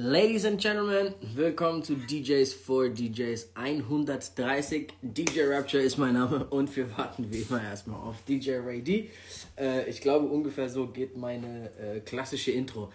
Ladies 0.00 0.44
and 0.44 0.60
Gentlemen, 0.60 1.12
willkommen 1.34 1.82
zu 1.82 1.96
DJs 1.96 2.52
for 2.52 2.88
DJs 2.88 3.50
130. 3.56 4.92
DJ 5.02 5.40
Rapture 5.40 5.82
ist 5.82 5.98
mein 5.98 6.14
Name 6.14 6.44
und 6.50 6.76
wir 6.76 6.96
warten 6.96 7.26
wie 7.32 7.38
immer 7.38 7.60
erstmal 7.60 7.98
auf 7.98 8.22
DJ 8.22 8.58
Ray 8.64 8.80
D. 8.80 9.10
Äh, 9.58 9.90
ich 9.90 10.00
glaube, 10.00 10.26
ungefähr 10.26 10.68
so 10.68 10.86
geht 10.86 11.16
meine 11.16 11.72
äh, 11.80 11.98
klassische 11.98 12.52
Intro. 12.52 12.92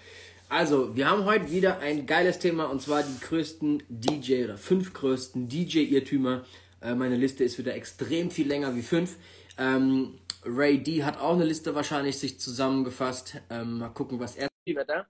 Also, 0.48 0.96
wir 0.96 1.10
haben 1.10 1.26
heute 1.26 1.52
wieder 1.52 1.80
ein 1.80 2.06
geiles 2.06 2.40
Thema 2.40 2.72
und 2.72 2.82
zwar 2.82 3.04
die 3.04 3.20
größten 3.20 3.84
DJ 3.90 4.46
oder 4.46 4.56
fünf 4.56 4.94
größten 4.94 5.50
DJ-Irrtümer. 5.50 6.46
Äh, 6.82 6.96
meine 6.96 7.18
Liste 7.18 7.44
ist 7.44 7.58
wieder 7.58 7.76
extrem 7.76 8.32
viel 8.32 8.48
länger 8.48 8.78
wie 8.78 8.82
fünf. 8.82 9.18
Ähm, 9.58 10.20
Ray 10.46 10.82
D 10.82 11.04
hat 11.04 11.20
auch 11.20 11.34
eine 11.34 11.44
Liste 11.44 11.76
wahrscheinlich 11.76 12.18
sich 12.18 12.40
zusammengefasst. 12.40 13.42
Ähm, 13.50 13.80
mal 13.80 13.90
gucken, 13.90 14.22
was 14.22 14.38
er. 14.38 14.48
Wetter. 14.66 15.06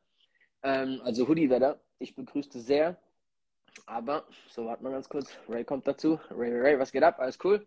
Ähm, 0.64 1.02
also 1.04 1.28
Hoodie-Wetter. 1.28 1.80
Ich 2.00 2.16
begrüßte 2.16 2.60
sehr. 2.60 2.98
Aber, 3.86 4.26
so 4.50 4.66
warten 4.66 4.84
wir 4.84 4.92
ganz 4.92 5.10
kurz. 5.10 5.30
Ray 5.50 5.64
kommt 5.64 5.88
dazu. 5.88 6.20
Ray, 6.32 6.52
Ray, 6.52 6.62
Ray, 6.62 6.80
was 6.80 6.92
geht 6.92 7.04
ab? 7.04 7.20
Alles 7.20 7.38
cool? 7.44 7.66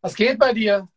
Was 0.00 0.14
geht 0.14 0.38
bei 0.38 0.52
dir? 0.52 0.88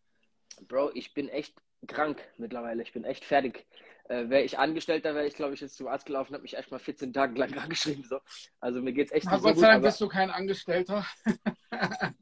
Bro, 0.68 0.92
ich 0.94 1.14
bin 1.14 1.30
echt 1.30 1.56
krank 1.88 2.22
mittlerweile. 2.38 2.84
Ich 2.84 2.94
bin 2.94 3.04
echt 3.04 3.24
fertig. 3.24 3.66
Äh, 4.08 4.30
wäre 4.30 4.44
ich 4.44 4.60
Angestellter, 4.60 5.16
wäre 5.16 5.26
ich, 5.26 5.34
glaube 5.34 5.54
ich, 5.56 5.62
jetzt 5.62 5.78
zum 5.78 5.88
Arzt 5.88 6.06
gelaufen, 6.06 6.34
habe 6.34 6.44
mich 6.44 6.56
echt 6.56 6.70
mal 6.70 6.80
14 6.80 7.12
Tage 7.12 7.40
lang 7.40 7.54
angeschrieben. 7.58 8.04
So. 8.04 8.20
Also 8.60 8.82
mir 8.82 8.94
geht's 8.94 9.12
echt 9.12 9.26
Na, 9.26 9.34
nicht 9.34 9.44
Gott 9.44 9.56
so 9.56 9.62
sei 9.62 9.68
gut. 9.68 9.74
Dank 9.74 9.84
Aber, 9.84 9.88
bist 9.88 10.02
du 10.02 10.08
kein 10.08 10.30
Angestellter. 10.30 11.06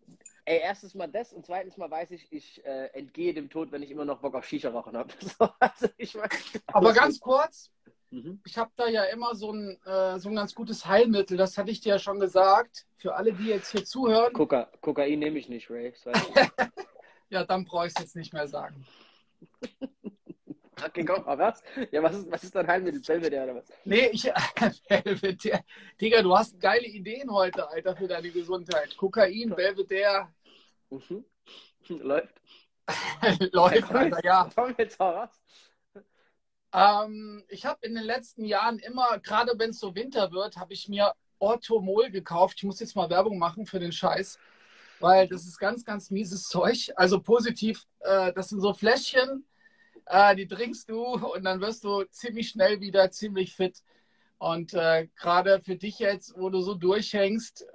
ey, 0.45 0.59
erstens 0.61 0.93
mal 0.93 1.07
das 1.07 1.33
und 1.33 1.45
zweitens 1.45 1.77
mal 1.77 1.91
weiß 1.91 2.11
ich, 2.11 2.31
ich 2.31 2.65
äh, 2.65 2.87
entgehe 2.93 3.33
dem 3.33 3.49
Tod, 3.49 3.71
wenn 3.71 3.83
ich 3.83 3.91
immer 3.91 4.05
noch 4.05 4.21
Bock 4.21 4.35
auf 4.35 4.45
Shisha 4.45 4.69
rauchen 4.69 4.95
habe. 4.95 5.13
So, 5.37 5.49
also 5.59 5.89
Aber 6.67 6.93
ganz 6.93 7.19
kurz, 7.19 7.71
Mhm. 8.13 8.39
ich 8.45 8.57
habe 8.59 8.69
da 8.75 8.87
ja 8.87 9.05
immer 9.05 9.33
so 9.33 9.51
ein, 9.51 9.79
äh, 9.85 10.19
so 10.19 10.29
ein 10.29 10.35
ganz 10.35 10.53
gutes 10.53 10.85
Heilmittel, 10.85 11.35
das 11.35 11.57
hatte 11.57 11.71
ich 11.71 11.81
dir 11.81 11.93
ja 11.93 11.99
schon 11.99 12.19
gesagt. 12.19 12.85
Für 12.97 13.15
alle, 13.15 13.33
die 13.33 13.47
jetzt 13.47 13.71
hier 13.71 13.83
zuhören, 13.83 14.31
Koka 14.33 14.69
Kokain 14.81 15.17
nehme 15.17 15.39
ich 15.39 15.49
nicht, 15.49 15.69
Ray. 15.69 15.93
Ja, 17.29 17.43
dann 17.43 17.65
brauche 17.65 17.87
ich 17.87 17.93
es 17.95 18.01
jetzt 18.03 18.15
nicht 18.15 18.31
mehr 18.31 18.47
sagen. 18.47 18.85
okay, 20.85 21.03
komm, 21.03 21.23
aber 21.27 21.45
was? 21.45 21.63
Ja, 21.91 22.03
was 22.03 22.15
ist, 22.15 22.31
was 22.31 22.43
ist 22.43 22.53
dein 22.53 22.67
Heilmittel? 22.67 23.01
Belvedere 23.01 23.43
oder 23.45 23.55
was? 23.55 23.69
Nee, 23.85 24.09
ich, 24.11 24.31
Belvedere. 24.87 25.63
Digga, 25.99 26.21
du 26.21 26.37
hast 26.37 26.59
geile 26.59 26.85
Ideen 26.85 27.31
heute, 27.31 27.67
Alter, 27.67 27.95
für 27.95 28.07
deine 28.07 28.29
Gesundheit. 28.29 28.95
Kokain, 28.95 29.49
Belvedere, 29.55 30.27
Mhm. 30.91 31.25
Läuft. 31.89 32.39
läuft, 33.51 33.87
komm, 33.87 33.95
Alter, 33.95 34.15
jetzt, 34.17 34.23
ja. 34.25 34.49
komm 34.53 34.75
jetzt 34.77 34.99
mal 34.99 35.15
raus. 35.15 35.41
Ähm, 36.73 37.43
ich 37.49 37.65
habe 37.65 37.85
in 37.85 37.93
den 37.93 38.03
letzten 38.03 38.45
Jahren 38.45 38.79
immer, 38.79 39.19
gerade 39.19 39.53
wenn 39.57 39.69
es 39.69 39.79
so 39.79 39.95
Winter 39.95 40.31
wird, 40.31 40.57
habe 40.57 40.73
ich 40.73 40.89
mir 40.89 41.13
Orthomol 41.39 42.09
gekauft. 42.09 42.57
Ich 42.57 42.63
muss 42.63 42.79
jetzt 42.79 42.95
mal 42.95 43.09
Werbung 43.09 43.37
machen 43.37 43.65
für 43.65 43.79
den 43.79 43.91
Scheiß, 43.91 44.39
weil 44.99 45.27
das 45.27 45.45
ist 45.45 45.59
ganz, 45.59 45.85
ganz 45.85 46.09
mieses 46.09 46.47
Zeug. 46.47 46.91
Also 46.95 47.21
positiv, 47.21 47.85
äh, 47.99 48.33
das 48.33 48.49
sind 48.49 48.61
so 48.61 48.73
Fläschchen, 48.73 49.45
äh, 50.07 50.35
die 50.35 50.47
trinkst 50.47 50.89
du 50.89 51.03
und 51.03 51.43
dann 51.43 51.61
wirst 51.61 51.83
du 51.83 52.03
ziemlich 52.05 52.49
schnell 52.49 52.81
wieder 52.81 53.11
ziemlich 53.11 53.55
fit. 53.55 53.83
Und 54.39 54.73
äh, 54.73 55.07
gerade 55.15 55.61
für 55.63 55.75
dich 55.75 55.99
jetzt, 55.99 56.33
wo 56.37 56.49
du 56.49 56.61
so 56.61 56.73
durchhängst 56.73 57.65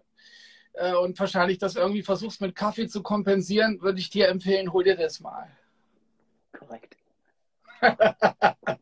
äh, 0.74 0.94
und 0.94 1.18
wahrscheinlich 1.20 1.58
das 1.58 1.76
irgendwie 1.76 2.02
versuchst 2.02 2.40
mit 2.40 2.56
Kaffee 2.56 2.88
zu 2.88 3.02
kompensieren, 3.02 3.80
würde 3.80 4.00
ich 4.00 4.10
dir 4.10 4.28
empfehlen, 4.28 4.72
hol 4.72 4.84
dir 4.84 4.96
das 4.96 5.20
mal. 5.20 5.48
Korrekt. 6.52 6.96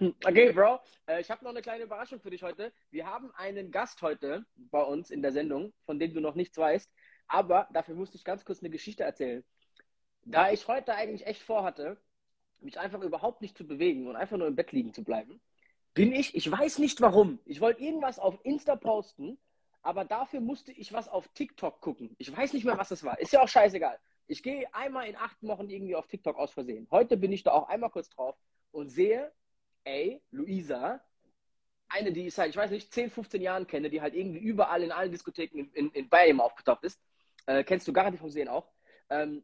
Okay, 0.00 0.52
Bro, 0.52 0.78
äh, 1.08 1.20
ich 1.20 1.30
habe 1.30 1.42
noch 1.44 1.50
eine 1.50 1.60
kleine 1.60 1.82
Überraschung 1.82 2.20
für 2.20 2.30
dich 2.30 2.44
heute. 2.44 2.72
Wir 2.90 3.06
haben 3.06 3.32
einen 3.34 3.72
Gast 3.72 4.00
heute 4.00 4.46
bei 4.56 4.82
uns 4.82 5.10
in 5.10 5.22
der 5.22 5.32
Sendung, 5.32 5.72
von 5.86 5.98
dem 5.98 6.14
du 6.14 6.20
noch 6.20 6.36
nichts 6.36 6.56
weißt. 6.56 6.88
Aber 7.26 7.68
dafür 7.72 7.96
musste 7.96 8.16
ich 8.16 8.24
ganz 8.24 8.44
kurz 8.44 8.60
eine 8.60 8.70
Geschichte 8.70 9.02
erzählen. 9.02 9.44
Da 10.24 10.52
ich 10.52 10.68
heute 10.68 10.94
eigentlich 10.94 11.26
echt 11.26 11.42
vorhatte, 11.42 12.00
mich 12.60 12.78
einfach 12.78 13.02
überhaupt 13.02 13.42
nicht 13.42 13.56
zu 13.56 13.66
bewegen 13.66 14.06
und 14.06 14.14
einfach 14.14 14.36
nur 14.36 14.46
im 14.46 14.54
Bett 14.54 14.70
liegen 14.70 14.94
zu 14.94 15.02
bleiben, 15.02 15.40
bin 15.94 16.12
ich, 16.12 16.34
ich 16.36 16.48
weiß 16.48 16.78
nicht 16.78 17.00
warum, 17.00 17.40
ich 17.44 17.60
wollte 17.60 17.82
irgendwas 17.82 18.20
auf 18.20 18.38
Insta 18.44 18.76
posten, 18.76 19.36
aber 19.82 20.04
dafür 20.04 20.40
musste 20.40 20.70
ich 20.70 20.92
was 20.92 21.08
auf 21.08 21.26
TikTok 21.34 21.80
gucken. 21.80 22.14
Ich 22.18 22.34
weiß 22.34 22.52
nicht 22.52 22.64
mehr, 22.64 22.78
was 22.78 22.90
das 22.90 23.02
war. 23.02 23.18
Ist 23.18 23.32
ja 23.32 23.42
auch 23.42 23.48
scheißegal. 23.48 23.98
Ich 24.28 24.44
gehe 24.44 24.72
einmal 24.72 25.08
in 25.08 25.16
acht 25.16 25.42
Wochen 25.42 25.68
irgendwie 25.68 25.96
auf 25.96 26.06
TikTok 26.06 26.36
aus 26.36 26.52
Versehen. 26.52 26.86
Heute 26.92 27.16
bin 27.16 27.32
ich 27.32 27.42
da 27.42 27.50
auch 27.52 27.68
einmal 27.68 27.90
kurz 27.90 28.08
drauf 28.10 28.36
und 28.70 28.90
sehe, 28.90 29.32
ey, 29.84 30.22
Luisa, 30.30 31.00
eine, 31.88 32.12
die 32.12 32.26
ich 32.26 32.34
seit, 32.34 32.50
ich 32.50 32.56
weiß 32.56 32.70
nicht, 32.70 32.92
10, 32.92 33.10
15 33.10 33.40
Jahren 33.40 33.66
kenne, 33.66 33.90
die 33.90 34.00
halt 34.00 34.14
irgendwie 34.14 34.40
überall 34.40 34.82
in 34.82 34.92
allen 34.92 35.10
Diskotheken 35.10 35.58
in, 35.58 35.72
in, 35.72 35.90
in 35.90 36.08
Bayern 36.08 36.40
aufgetaucht 36.40 36.84
ist, 36.84 37.00
äh, 37.46 37.64
kennst 37.64 37.88
du 37.88 37.92
garantiert 37.92 38.20
vom 38.20 38.30
Sehen 38.30 38.48
auch, 38.48 38.70
ähm, 39.10 39.42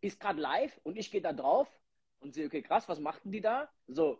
ist 0.00 0.20
gerade 0.20 0.40
live 0.40 0.78
und 0.82 0.96
ich 0.96 1.10
gehe 1.10 1.20
da 1.20 1.32
drauf 1.32 1.68
und 2.20 2.34
sehe, 2.34 2.46
okay, 2.46 2.62
krass, 2.62 2.88
was 2.88 3.00
machten 3.00 3.30
die 3.30 3.40
da? 3.40 3.70
So. 3.86 4.18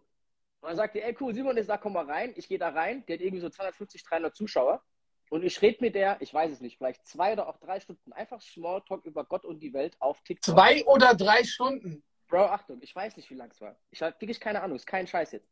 Und 0.61 0.69
dann 0.69 0.77
sagt 0.77 0.95
die, 0.95 1.03
ey, 1.03 1.17
cool, 1.21 1.35
Simon 1.35 1.57
ist 1.57 1.69
da, 1.69 1.77
komm 1.77 1.95
mal 1.95 2.07
rein. 2.07 2.33
Ich 2.37 2.49
gehe 2.49 2.59
da 2.59 2.71
rein, 2.71 3.05
die 3.07 3.15
hat 3.15 3.21
irgendwie 3.21 3.41
so 3.41 3.51
250, 3.51 4.03
300 4.05 4.35
Zuschauer. 4.35 4.83
Und 5.31 5.43
ich 5.43 5.61
rede 5.63 5.79
mit 5.81 5.95
der, 5.95 6.21
ich 6.21 6.33
weiß 6.33 6.53
es 6.53 6.61
nicht, 6.61 6.79
vielleicht 6.79 7.07
zwei 7.07 7.33
oder 7.33 7.49
auch 7.49 7.59
drei 7.59 7.81
Stunden, 7.81 8.13
einfach 8.13 8.41
Smalltalk 8.41 9.05
über 9.05 9.25
Gott 9.25 9.45
und 9.45 9.61
die 9.61 9.73
Welt 9.73 9.97
auf 10.01 10.23
TikTok. 10.23 10.55
Zwei 10.55 10.85
oder 10.85 11.15
drei 11.15 11.45
Stunden. 11.45 12.03
Bro, 12.29 12.47
Achtung, 12.47 12.79
ich 12.83 12.95
weiß 12.95 13.17
nicht, 13.17 13.31
wie 13.31 13.35
lang 13.35 13.51
es 13.51 13.61
war. 13.61 13.77
Ich 13.91 14.03
habe 14.03 14.15
wirklich 14.21 14.41
keine 14.41 14.63
Ahnung, 14.63 14.77
ist 14.77 14.87
kein 14.87 15.07
Scheiß 15.07 15.33
jetzt. 15.33 15.49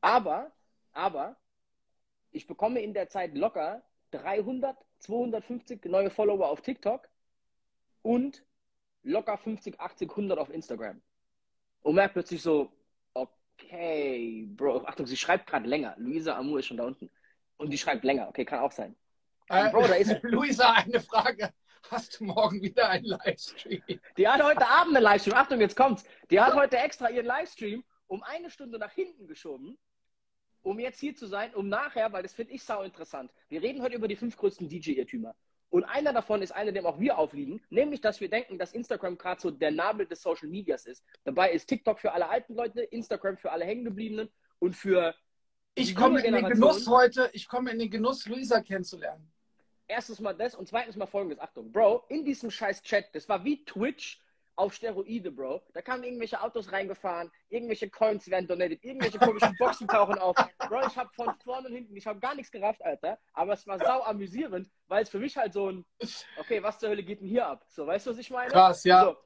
Aber, 0.00 0.52
aber, 0.92 1.36
ich 2.30 2.46
bekomme 2.46 2.80
in 2.80 2.94
der 2.94 3.08
Zeit 3.08 3.36
locker 3.36 3.82
300, 4.12 4.76
250 5.00 5.84
neue 5.86 6.10
Follower 6.10 6.48
auf 6.48 6.60
TikTok 6.60 7.08
und 8.02 8.44
locker 9.02 9.36
50, 9.38 9.80
80, 9.80 10.10
100 10.10 10.38
auf 10.38 10.50
Instagram. 10.50 11.00
Und 11.82 11.94
merkt 11.94 12.14
plötzlich 12.14 12.42
so, 12.42 12.72
okay, 13.14 14.46
Bro, 14.50 14.84
Achtung, 14.84 15.06
sie 15.06 15.16
schreibt 15.16 15.46
gerade 15.46 15.68
länger. 15.68 15.94
Luisa 15.98 16.36
Amour 16.36 16.58
ist 16.58 16.66
schon 16.66 16.76
da 16.76 16.84
unten. 16.84 17.10
Und 17.56 17.70
die 17.70 17.78
schreibt 17.78 18.04
länger, 18.04 18.28
okay, 18.28 18.44
kann 18.44 18.60
auch 18.60 18.72
sein. 18.72 18.96
Äh, 19.48 19.70
Bro, 19.70 19.86
da 19.86 19.94
ist- 19.94 20.16
Luisa, 20.22 20.72
eine 20.72 21.00
Frage. 21.00 21.52
Hast 21.88 22.20
du 22.20 22.24
morgen 22.24 22.62
wieder 22.62 22.88
einen 22.88 23.06
Livestream? 23.06 23.82
Die 24.16 24.28
hat 24.28 24.42
heute 24.42 24.66
Abend 24.66 24.96
einen 24.96 25.04
Livestream. 25.04 25.34
Achtung, 25.34 25.60
jetzt 25.60 25.76
kommt's. 25.76 26.04
Die 26.30 26.40
hat 26.40 26.54
heute 26.54 26.76
extra 26.78 27.10
ihren 27.10 27.26
Livestream 27.26 27.84
um 28.10 28.22
eine 28.24 28.50
Stunde 28.50 28.78
nach 28.78 28.92
hinten 28.92 29.28
geschoben, 29.28 29.78
um 30.62 30.78
jetzt 30.80 30.98
hier 30.98 31.14
zu 31.14 31.26
sein, 31.26 31.54
um 31.54 31.68
nachher, 31.68 32.12
weil 32.12 32.22
das 32.22 32.34
finde 32.34 32.52
ich 32.52 32.64
sau 32.64 32.82
interessant. 32.82 33.32
Wir 33.48 33.62
reden 33.62 33.82
heute 33.82 33.94
über 33.94 34.08
die 34.08 34.16
fünf 34.16 34.36
größten 34.36 34.68
DJ-Irrtümer. 34.68 35.34
Und 35.70 35.84
einer 35.84 36.12
davon 36.12 36.42
ist 36.42 36.50
einer, 36.50 36.72
dem 36.72 36.84
auch 36.84 36.98
wir 36.98 37.16
aufliegen, 37.16 37.62
nämlich, 37.70 38.00
dass 38.00 38.20
wir 38.20 38.28
denken, 38.28 38.58
dass 38.58 38.72
Instagram 38.72 39.16
gerade 39.16 39.40
so 39.40 39.52
der 39.52 39.70
Nabel 39.70 40.06
des 40.06 40.20
Social 40.20 40.48
Medias 40.48 40.84
ist. 40.86 41.04
Dabei 41.22 41.52
ist 41.52 41.66
TikTok 41.66 42.00
für 42.00 42.12
alle 42.12 42.28
alten 42.28 42.54
Leute, 42.54 42.82
Instagram 42.82 43.36
für 43.36 43.52
alle 43.52 43.64
Hängengebliebenen 43.64 44.28
und 44.58 44.74
für 44.74 45.14
Ich 45.76 45.94
komme 45.94 46.20
in 46.22 46.34
den. 46.34 46.44
Genuss 46.44 46.88
heute, 46.88 47.30
ich 47.32 47.46
komme 47.46 47.70
in 47.70 47.78
den 47.78 47.90
Genuss, 47.90 48.26
Luisa 48.26 48.60
kennenzulernen. 48.60 49.30
Erstens 49.90 50.20
mal 50.20 50.34
das 50.34 50.54
und 50.54 50.68
zweitens 50.68 50.94
mal 50.94 51.06
folgendes. 51.06 51.40
Achtung, 51.40 51.72
Bro, 51.72 52.04
in 52.08 52.24
diesem 52.24 52.50
scheiß 52.50 52.80
Chat, 52.82 53.12
das 53.12 53.28
war 53.28 53.44
wie 53.44 53.64
Twitch 53.64 54.20
auf 54.54 54.72
Steroide, 54.72 55.32
Bro. 55.32 55.62
Da 55.72 55.82
kamen 55.82 56.04
irgendwelche 56.04 56.40
Autos 56.40 56.70
reingefahren, 56.70 57.28
irgendwelche 57.48 57.90
Coins 57.90 58.30
werden 58.30 58.46
donated, 58.46 58.84
irgendwelche 58.84 59.18
komischen 59.18 59.56
Boxen 59.58 59.88
tauchen 59.88 60.18
auf. 60.18 60.36
Bro, 60.68 60.86
ich 60.86 60.96
habe 60.96 61.10
von 61.14 61.34
vorne 61.42 61.68
und 61.68 61.74
hinten, 61.74 61.96
ich 61.96 62.06
habe 62.06 62.20
gar 62.20 62.36
nichts 62.36 62.52
gerafft, 62.52 62.82
Alter. 62.84 63.18
Aber 63.32 63.54
es 63.54 63.66
war 63.66 63.80
sau 63.80 64.02
amüsierend, 64.02 64.70
weil 64.86 65.02
es 65.02 65.08
für 65.08 65.18
mich 65.18 65.36
halt 65.36 65.54
so 65.54 65.70
ein, 65.70 65.84
okay, 66.38 66.62
was 66.62 66.78
zur 66.78 66.90
Hölle 66.90 67.02
geht 67.02 67.20
denn 67.20 67.28
hier 67.28 67.46
ab? 67.46 67.64
So, 67.68 67.84
weißt 67.86 68.06
du, 68.06 68.10
was 68.10 68.18
ich 68.18 68.30
meine? 68.30 68.50
Krass, 68.50 68.84
ja. 68.84 69.02
So, 69.04 69.16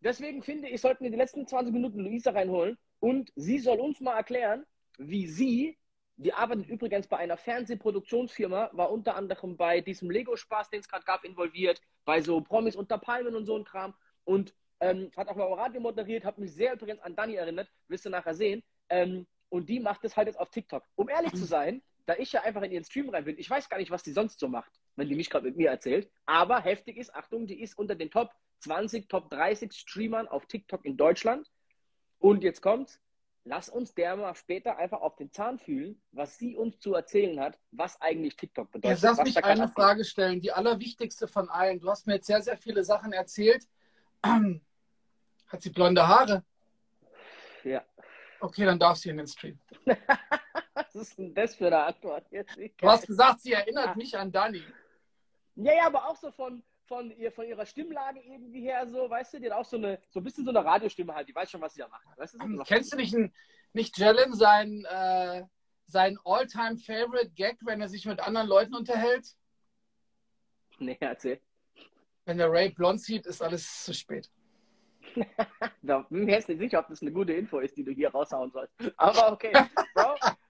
deswegen 0.00 0.42
finde 0.42 0.68
ich, 0.68 0.80
sollten 0.80 1.04
wir 1.04 1.10
die 1.10 1.18
letzten 1.18 1.46
20 1.46 1.74
Minuten 1.74 2.00
Luisa 2.00 2.30
reinholen 2.30 2.78
und 3.00 3.30
sie 3.36 3.58
soll 3.58 3.78
uns 3.78 4.00
mal 4.00 4.16
erklären, 4.16 4.64
wie 4.96 5.26
sie, 5.26 5.76
die 6.16 6.32
arbeitet 6.32 6.68
übrigens 6.68 7.08
bei 7.08 7.16
einer 7.16 7.36
Fernsehproduktionsfirma, 7.36 8.70
war 8.72 8.90
unter 8.90 9.16
anderem 9.16 9.56
bei 9.56 9.80
diesem 9.80 10.10
Lego-Spaß, 10.10 10.70
den 10.70 10.80
es 10.80 10.88
gerade 10.88 11.04
gab, 11.04 11.24
involviert, 11.24 11.80
bei 12.04 12.20
so 12.20 12.40
Promis 12.40 12.76
unter 12.76 12.98
Palmen 12.98 13.34
und 13.34 13.46
so 13.46 13.56
ein 13.56 13.64
Kram 13.64 13.94
und 14.24 14.54
ähm, 14.80 15.10
hat 15.16 15.28
auch 15.28 15.36
mal 15.36 15.52
Radio 15.52 15.80
moderiert, 15.80 16.24
hat 16.24 16.38
mich 16.38 16.52
sehr 16.52 16.74
übrigens 16.74 17.00
an 17.00 17.16
Dani 17.16 17.34
erinnert, 17.34 17.70
wirst 17.88 18.04
du 18.04 18.10
nachher 18.10 18.34
sehen. 18.34 18.62
Ähm, 18.88 19.26
und 19.48 19.68
die 19.68 19.80
macht 19.80 20.04
es 20.04 20.16
halt 20.16 20.26
jetzt 20.26 20.38
auf 20.38 20.50
TikTok. 20.50 20.84
Um 20.96 21.08
ehrlich 21.08 21.32
zu 21.32 21.44
sein, 21.44 21.82
da 22.06 22.16
ich 22.16 22.32
ja 22.32 22.42
einfach 22.42 22.62
in 22.62 22.72
ihren 22.72 22.84
Stream 22.84 23.08
rein 23.08 23.24
bin, 23.24 23.38
ich 23.38 23.48
weiß 23.48 23.68
gar 23.68 23.78
nicht, 23.78 23.90
was 23.90 24.02
die 24.02 24.12
sonst 24.12 24.38
so 24.38 24.48
macht, 24.48 24.72
wenn 24.96 25.08
die 25.08 25.14
mich 25.14 25.30
gerade 25.30 25.46
mit 25.46 25.56
mir 25.56 25.70
erzählt. 25.70 26.10
Aber 26.26 26.60
heftig 26.60 26.96
ist, 26.96 27.14
Achtung, 27.14 27.46
die 27.46 27.60
ist 27.60 27.78
unter 27.78 27.94
den 27.94 28.10
Top 28.10 28.30
20, 28.60 29.08
Top 29.08 29.30
30 29.30 29.72
Streamern 29.72 30.28
auf 30.28 30.46
TikTok 30.46 30.84
in 30.84 30.96
Deutschland. 30.96 31.50
Und 32.18 32.42
jetzt 32.42 32.60
kommt's. 32.60 33.00
Lass 33.46 33.68
uns 33.68 33.94
der 33.94 34.16
mal 34.16 34.34
später 34.34 34.78
einfach 34.78 35.02
auf 35.02 35.16
den 35.16 35.30
Zahn 35.30 35.58
fühlen, 35.58 36.00
was 36.12 36.38
sie 36.38 36.56
uns 36.56 36.78
zu 36.80 36.94
erzählen 36.94 37.38
hat, 37.40 37.58
was 37.72 38.00
eigentlich 38.00 38.36
TikTok 38.36 38.70
bedeutet. 38.70 38.96
Jetzt 38.96 39.02
lass 39.02 39.18
was 39.18 39.24
mich 39.24 39.44
eine 39.44 39.64
abgeht. 39.64 39.74
Frage 39.74 40.04
stellen, 40.04 40.40
die 40.40 40.50
allerwichtigste 40.50 41.28
von 41.28 41.50
allen. 41.50 41.78
Du 41.78 41.90
hast 41.90 42.06
mir 42.06 42.14
jetzt 42.14 42.26
sehr, 42.26 42.40
sehr 42.40 42.56
viele 42.56 42.84
Sachen 42.84 43.12
erzählt. 43.12 43.68
Hat 44.22 45.60
sie 45.60 45.70
blonde 45.70 46.08
Haare? 46.08 46.42
Ja. 47.64 47.84
Okay, 48.40 48.64
dann 48.64 48.78
darf 48.78 48.96
sie 48.96 49.10
in 49.10 49.18
den 49.18 49.26
Stream. 49.26 49.58
Das 50.74 50.94
ist 50.94 51.18
denn 51.18 51.34
das 51.34 51.56
für 51.56 51.66
eine 51.66 51.84
Antwort? 51.84 52.24
Du 52.30 52.88
hast 52.88 53.06
gesagt, 53.06 53.40
sie 53.40 53.52
erinnert 53.52 53.88
ah. 53.88 53.94
mich 53.96 54.16
an 54.16 54.30
Dani. 54.30 54.62
Ja, 55.56 55.72
ja, 55.72 55.86
aber 55.86 56.08
auch 56.08 56.16
so 56.16 56.30
von, 56.30 56.62
von, 56.86 57.10
ihr, 57.10 57.32
von 57.32 57.46
ihrer 57.46 57.66
Stimmlage 57.66 58.20
irgendwie 58.20 58.62
her, 58.62 58.86
so, 58.86 59.08
weißt 59.08 59.34
du, 59.34 59.40
die 59.40 59.50
hat 59.50 59.58
auch 59.58 59.64
so 59.64 59.76
eine, 59.76 59.98
so 60.10 60.20
ein 60.20 60.24
bisschen 60.24 60.44
so 60.44 60.50
eine 60.50 60.64
Radiostimme 60.64 61.14
halt, 61.14 61.28
die 61.28 61.34
weiß 61.34 61.50
schon, 61.50 61.60
was 61.60 61.74
sie 61.74 61.80
da 61.80 61.88
macht. 61.88 62.06
Weißt 62.16 62.34
du, 62.34 62.56
so 62.56 62.62
Kennst 62.64 62.92
du 62.92 62.96
nicht, 62.96 63.16
nicht 63.72 63.98
Jalen, 63.98 64.34
sein, 64.34 64.84
äh, 64.84 65.44
sein 65.86 66.18
All-Time-Favorite-Gag, 66.24 67.58
wenn 67.62 67.80
er 67.80 67.88
sich 67.88 68.06
mit 68.06 68.20
anderen 68.20 68.48
Leuten 68.48 68.74
unterhält? 68.74 69.26
Nee, 70.78 70.96
erzähl. 71.00 71.40
Wenn 72.24 72.38
der 72.38 72.50
Ray 72.50 72.70
blond 72.70 73.00
sieht, 73.00 73.26
ist 73.26 73.42
alles 73.42 73.84
zu 73.84 73.94
spät. 73.94 74.30
da 75.82 75.98
bin 76.08 76.24
mir 76.24 76.32
jetzt 76.32 76.48
nicht 76.48 76.58
sicher, 76.58 76.80
ob 76.80 76.88
das 76.88 77.02
eine 77.02 77.12
gute 77.12 77.32
Info 77.34 77.58
ist, 77.58 77.76
die 77.76 77.84
du 77.84 77.92
hier 77.92 78.10
raushauen 78.10 78.50
sollst. 78.50 78.74
Aber 78.96 79.32
okay, 79.32 79.52
Bro, 79.94 80.14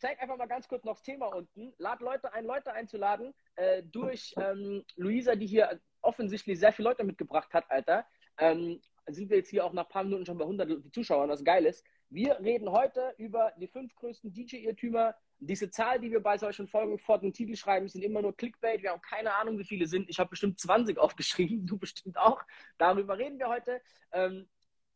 ich 0.00 0.08
zeige 0.08 0.22
einfach 0.22 0.38
mal 0.38 0.48
ganz 0.48 0.66
kurz 0.66 0.82
noch 0.82 0.94
das 0.94 1.02
Thema 1.02 1.26
unten. 1.26 1.74
Lad 1.76 2.00
Leute 2.00 2.32
ein, 2.32 2.46
Leute 2.46 2.72
einzuladen, 2.72 3.34
äh, 3.56 3.82
durch 3.82 4.32
ähm, 4.38 4.82
Luisa, 4.96 5.34
die 5.34 5.46
hier 5.46 5.78
offensichtlich 6.00 6.58
sehr 6.58 6.72
viele 6.72 6.88
Leute 6.88 7.04
mitgebracht 7.04 7.52
hat, 7.52 7.70
Alter. 7.70 8.06
Ähm, 8.38 8.80
sind 9.10 9.28
wir 9.28 9.36
jetzt 9.36 9.50
hier 9.50 9.62
auch 9.62 9.74
nach 9.74 9.84
ein 9.84 9.90
paar 9.90 10.04
Minuten 10.04 10.24
schon 10.24 10.38
bei 10.38 10.44
100 10.44 10.94
Zuschauern, 10.94 11.28
was 11.28 11.44
geil 11.44 11.66
ist. 11.66 11.84
Wir 12.08 12.40
reden 12.40 12.70
heute 12.70 13.12
über 13.18 13.52
die 13.58 13.66
fünf 13.66 13.94
größten 13.94 14.32
DJ-Irrtümer. 14.32 15.14
Diese 15.38 15.68
Zahl, 15.68 16.00
die 16.00 16.10
wir 16.10 16.22
bei 16.22 16.38
solchen 16.38 16.66
Folgen 16.66 16.98
vor 16.98 17.18
den 17.18 17.34
Titel 17.34 17.54
schreiben, 17.54 17.86
sind 17.86 18.02
immer 18.02 18.22
nur 18.22 18.34
Clickbait. 18.34 18.82
Wir 18.82 18.92
haben 18.92 19.02
keine 19.02 19.34
Ahnung, 19.34 19.58
wie 19.58 19.66
viele 19.66 19.86
sind. 19.86 20.08
Ich 20.08 20.18
habe 20.18 20.30
bestimmt 20.30 20.58
20 20.58 20.96
aufgeschrieben, 20.96 21.66
du 21.66 21.76
bestimmt 21.76 22.16
auch. 22.16 22.42
Darüber 22.78 23.18
reden 23.18 23.38
wir 23.38 23.48
heute. 23.48 23.82
Ähm, 24.12 24.48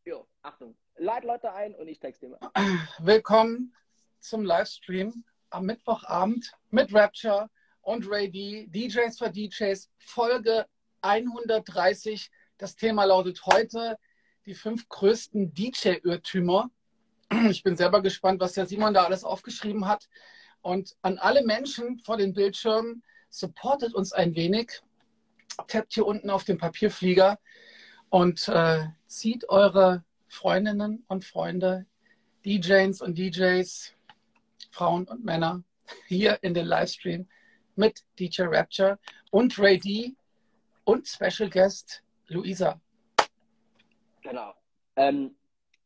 jo, 0.03 0.27
Achtung, 0.41 0.75
lad 0.95 1.23
Leute 1.23 1.53
ein 1.53 1.75
und 1.75 1.87
ich 1.87 1.99
texte 1.99 2.25
immer. 2.25 2.39
Willkommen 2.97 3.71
zum 4.27 4.43
Livestream 4.43 5.23
am 5.49 5.65
Mittwochabend 5.65 6.51
mit 6.69 6.93
Rapture 6.93 7.49
und 7.81 8.09
Ray 8.09 8.29
D, 8.29 8.67
DJs 8.67 9.17
for 9.17 9.29
DJs, 9.29 9.89
Folge 9.99 10.65
130. 11.01 12.29
Das 12.57 12.75
Thema 12.75 13.05
lautet 13.05 13.45
heute 13.45 13.97
die 14.45 14.55
fünf 14.55 14.87
größten 14.89 15.53
DJ-Irrtümer 15.53 16.69
ich 17.49 17.63
bin 17.63 17.75
selber 17.75 18.01
gespannt, 18.01 18.39
was 18.39 18.53
der 18.53 18.65
Simon 18.65 18.93
da 18.93 19.03
alles 19.03 19.23
aufgeschrieben 19.23 19.87
hat. 19.87 20.07
Und 20.61 20.95
an 21.01 21.17
alle 21.17 21.43
Menschen 21.43 21.99
vor 21.99 22.17
den 22.17 22.33
Bildschirmen, 22.33 23.03
supportet 23.29 23.93
uns 23.93 24.13
ein 24.13 24.35
wenig. 24.35 24.81
Tappt 25.67 25.93
hier 25.93 26.05
unten 26.05 26.29
auf 26.29 26.43
den 26.43 26.57
Papierflieger 26.57 27.39
und 28.09 28.47
äh, 28.47 28.85
zieht 29.07 29.49
eure 29.49 30.03
Freundinnen 30.27 31.03
und 31.07 31.23
Freunde, 31.25 31.85
DJs 32.45 33.01
und 33.01 33.17
DJs, 33.17 33.94
Frauen 34.71 35.07
und 35.07 35.23
Männer 35.23 35.63
hier 36.07 36.39
in 36.41 36.53
den 36.53 36.65
Livestream 36.65 37.27
mit 37.75 38.03
DJ 38.19 38.43
Rapture 38.43 38.99
und 39.31 39.57
Ray 39.59 39.79
D 39.79 40.15
und 40.83 41.07
Special 41.07 41.49
Guest 41.49 42.03
Luisa. 42.27 42.79
Genau. 44.21 44.53
Ähm, 44.95 45.35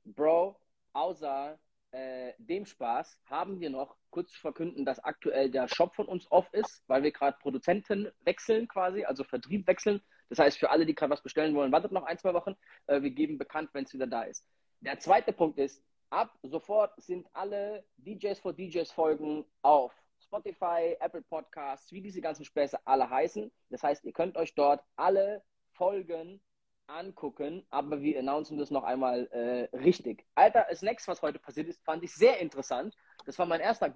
Bro, 0.06 0.60
außer 0.94 1.60
äh, 1.92 2.34
dem 2.38 2.66
Spaß 2.66 3.20
haben 3.26 3.60
wir 3.60 3.70
noch 3.70 3.96
kurz 4.12 4.32
zu 4.32 4.40
verkünden, 4.40 4.86
dass 4.86 5.04
aktuell 5.04 5.50
der 5.50 5.68
Shop 5.68 5.96
von 5.96 6.08
uns 6.08 6.32
off 6.32 6.48
ist, 6.54 6.84
weil 6.88 7.04
wir 7.04 7.12
gerade 7.12 7.38
Produzenten 7.42 8.12
wechseln 8.22 8.68
quasi, 8.68 9.04
also 9.06 9.24
Vertrieb 9.24 9.68
wechseln. 9.68 10.02
Das 10.30 10.40
heißt, 10.40 10.60
für 10.60 10.70
alle, 10.70 10.86
die 10.86 10.94
gerade 10.94 11.12
was 11.12 11.24
bestellen 11.24 11.56
wollen, 11.56 11.72
wartet 11.72 11.92
noch 11.92 12.04
ein, 12.04 12.18
zwei 12.18 12.34
Wochen. 12.34 12.56
Äh, 12.88 13.02
wir 13.02 13.10
geben 13.10 13.38
bekannt, 13.38 13.70
wenn 13.74 13.86
es 13.86 13.94
wieder 13.94 14.08
da 14.08 14.24
ist. 14.24 14.46
Der 14.82 15.00
zweite 15.00 15.34
Punkt 15.34 15.58
ist, 15.58 15.84
ab 16.10 16.38
sofort 16.44 16.94
sind 17.02 17.28
alle 17.34 17.84
DJs 17.98 18.40
for 18.40 18.54
DJs 18.54 18.92
Folgen 18.92 19.46
auf 19.62 19.94
Spotify, 20.20 20.96
Apple 21.00 21.22
Podcasts, 21.22 21.92
wie 21.92 22.02
diese 22.02 22.22
ganzen 22.22 22.46
Späße 22.46 22.80
alle 22.86 23.10
heißen. 23.10 23.52
Das 23.70 23.84
heißt, 23.84 24.06
ihr 24.06 24.14
könnt 24.14 24.38
euch 24.38 24.54
dort 24.56 24.84
alle 24.96 25.44
Folgen 25.72 26.42
angucken, 26.88 27.66
aber 27.70 28.02
wir 28.02 28.20
announcen 28.20 28.58
das 28.58 28.72
noch 28.72 28.84
einmal 28.84 29.28
äh, 29.28 29.76
richtig. 29.78 30.26
Alter, 30.36 30.66
das 30.70 30.82
nächste, 30.82 31.12
was 31.12 31.22
heute 31.22 31.40
passiert 31.40 31.68
ist, 31.68 31.84
fand 31.84 32.04
ich 32.04 32.14
sehr 32.14 32.40
interessant. 32.40 32.96
Das 33.26 33.38
war 33.40 33.46
mein 33.46 33.62
erster 33.62 33.94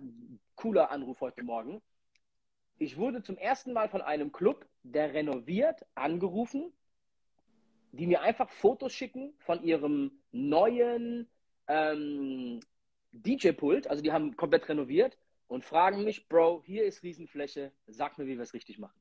cooler 0.56 0.92
Anruf 0.92 1.20
heute 1.22 1.44
Morgen. 1.44 1.82
Ich 2.78 2.98
wurde 2.98 3.24
zum 3.24 3.38
ersten 3.38 3.74
Mal 3.74 3.90
von 3.90 4.02
einem 4.02 4.32
Club, 4.32 4.68
der 4.84 5.14
renoviert, 5.14 5.86
angerufen, 5.96 6.74
die 7.92 8.08
mir 8.08 8.22
einfach 8.22 8.50
Fotos 8.50 8.94
schicken 8.94 9.34
von 9.40 9.64
ihrem 9.64 10.20
neuen 10.32 11.30
ähm, 11.68 12.60
DJ-Pult. 13.12 13.88
Also 13.88 14.02
die 14.02 14.12
haben 14.12 14.36
komplett 14.36 14.68
renoviert 14.70 15.18
und 15.48 15.64
fragen 15.64 16.04
mich, 16.04 16.28
Bro, 16.28 16.64
hier 16.66 16.86
ist 16.86 17.04
Riesenfläche, 17.04 17.72
sag 17.88 18.18
mir, 18.18 18.26
wie 18.26 18.36
wir 18.36 18.44
es 18.44 18.54
richtig 18.54 18.80
machen. 18.80 19.00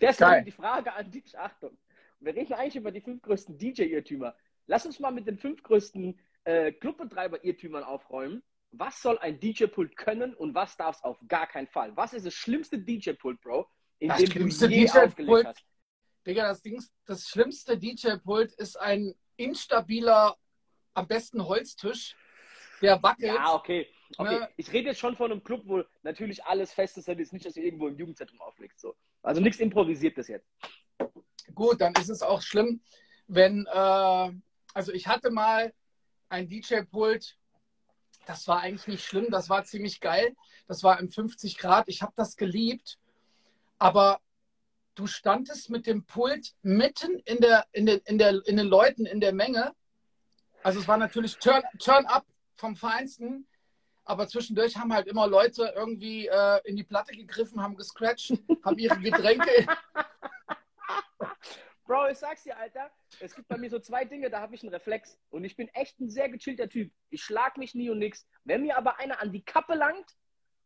Deswegen 0.00 0.44
die 0.44 0.50
Frage 0.50 0.92
an 0.92 1.10
dich, 1.10 1.38
Achtung. 1.38 1.76
Wir 2.20 2.34
reden 2.34 2.54
eigentlich 2.54 2.76
über 2.76 2.90
die 2.90 3.00
fünf 3.00 3.22
größten 3.22 3.58
DJ-Irrtümer. 3.58 4.34
Lass 4.66 4.86
uns 4.86 4.98
mal 4.98 5.10
mit 5.10 5.26
den 5.26 5.38
fünf 5.38 5.62
größten 5.62 6.18
äh, 6.44 6.72
Clubbetreiber-Irrtümern 6.72 7.84
aufräumen. 7.84 8.42
Was 8.72 9.02
soll 9.02 9.18
ein 9.18 9.40
DJ-Pult 9.40 9.96
können 9.96 10.34
und 10.34 10.54
was 10.54 10.76
darf 10.76 10.96
es 10.96 11.02
auf 11.02 11.18
gar 11.26 11.46
keinen 11.46 11.66
Fall? 11.66 11.96
Was 11.96 12.12
ist 12.12 12.24
das 12.24 12.34
schlimmste 12.34 12.78
DJ-Pult, 12.78 13.40
Bro, 13.40 13.68
in 13.98 14.08
das 14.08 14.22
dem 14.24 14.48
du 14.48 14.66
je 14.66 14.90
aufgelegt 14.90 15.46
hast? 15.46 15.64
Digga, 16.26 16.48
das, 16.48 16.62
Ding, 16.62 16.82
das 17.06 17.28
schlimmste 17.28 17.78
DJ-Pult 17.78 18.52
ist 18.52 18.76
ein 18.76 19.14
instabiler, 19.36 20.36
am 20.94 21.06
besten 21.06 21.46
Holztisch, 21.46 22.16
der 22.80 23.02
wackelt. 23.02 23.34
Ja, 23.34 23.54
okay. 23.54 23.88
okay. 24.16 24.40
Ne? 24.40 24.48
Ich 24.56 24.72
rede 24.72 24.88
jetzt 24.88 25.00
schon 25.00 25.16
von 25.16 25.30
einem 25.30 25.42
Club, 25.42 25.62
wo 25.64 25.82
natürlich 26.02 26.44
alles 26.44 26.72
fest 26.72 26.98
ist, 26.98 27.08
ist 27.08 27.32
nicht, 27.32 27.44
dass 27.44 27.56
ihr 27.56 27.64
irgendwo 27.64 27.88
im 27.88 27.96
Jugendzentrum 27.96 28.40
auflegt. 28.40 28.78
So. 28.78 28.96
Also 29.22 29.40
nichts 29.40 29.60
Improvisiertes 29.60 30.28
jetzt. 30.28 30.48
Gut, 31.54 31.80
dann 31.80 31.92
ist 31.94 32.08
es 32.08 32.22
auch 32.22 32.42
schlimm, 32.42 32.80
wenn, 33.26 33.66
äh, 33.66 34.32
also 34.74 34.92
ich 34.92 35.06
hatte 35.06 35.30
mal 35.30 35.72
ein 36.28 36.48
DJ-Pult, 36.48 37.36
das 38.26 38.46
war 38.46 38.60
eigentlich 38.60 38.86
nicht 38.86 39.04
schlimm, 39.04 39.30
das 39.30 39.48
war 39.48 39.64
ziemlich 39.64 40.00
geil. 40.00 40.36
Das 40.68 40.82
war 40.84 41.00
im 41.00 41.10
50 41.10 41.58
Grad, 41.58 41.88
ich 41.88 42.02
habe 42.02 42.12
das 42.16 42.36
geliebt, 42.36 42.98
aber 43.78 44.20
du 44.94 45.06
standest 45.06 45.70
mit 45.70 45.86
dem 45.86 46.04
Pult 46.04 46.54
mitten 46.62 47.18
in, 47.24 47.38
der, 47.38 47.66
in, 47.72 47.86
der, 47.86 48.06
in, 48.06 48.18
der, 48.18 48.40
in 48.46 48.56
den 48.56 48.66
Leuten, 48.66 49.06
in 49.06 49.20
der 49.20 49.32
Menge. 49.32 49.74
Also 50.62 50.80
es 50.80 50.88
war 50.88 50.96
natürlich 50.96 51.36
Turn, 51.38 51.62
Turn 51.78 52.06
up 52.06 52.26
vom 52.56 52.76
Feinsten 52.76 53.46
aber 54.10 54.26
zwischendurch 54.26 54.76
haben 54.76 54.92
halt 54.92 55.06
immer 55.06 55.28
Leute 55.28 55.72
irgendwie 55.76 56.26
äh, 56.26 56.60
in 56.64 56.74
die 56.74 56.82
Platte 56.82 57.14
gegriffen, 57.14 57.62
haben 57.62 57.76
gescratcht, 57.76 58.32
haben 58.64 58.76
ihre 58.76 58.98
Getränke. 58.98 59.66
Bro, 61.84 62.08
ich 62.08 62.18
sag's 62.18 62.42
dir, 62.42 62.56
Alter, 62.56 62.90
es 63.20 63.34
gibt 63.36 63.46
bei 63.46 63.56
mir 63.56 63.70
so 63.70 63.78
zwei 63.78 64.04
Dinge, 64.04 64.28
da 64.28 64.40
habe 64.40 64.56
ich 64.56 64.62
einen 64.62 64.72
Reflex. 64.72 65.16
Und 65.30 65.44
ich 65.44 65.54
bin 65.54 65.68
echt 65.68 66.00
ein 66.00 66.10
sehr 66.10 66.28
gechillter 66.28 66.68
Typ. 66.68 66.92
Ich 67.10 67.22
schlag 67.22 67.56
mich 67.56 67.74
nie 67.74 67.88
und 67.88 67.98
nix. 67.98 68.26
Wenn 68.42 68.62
mir 68.62 68.76
aber 68.76 68.98
einer 68.98 69.20
an 69.20 69.30
die 69.32 69.44
Kappe 69.44 69.74
langt, 69.74 70.16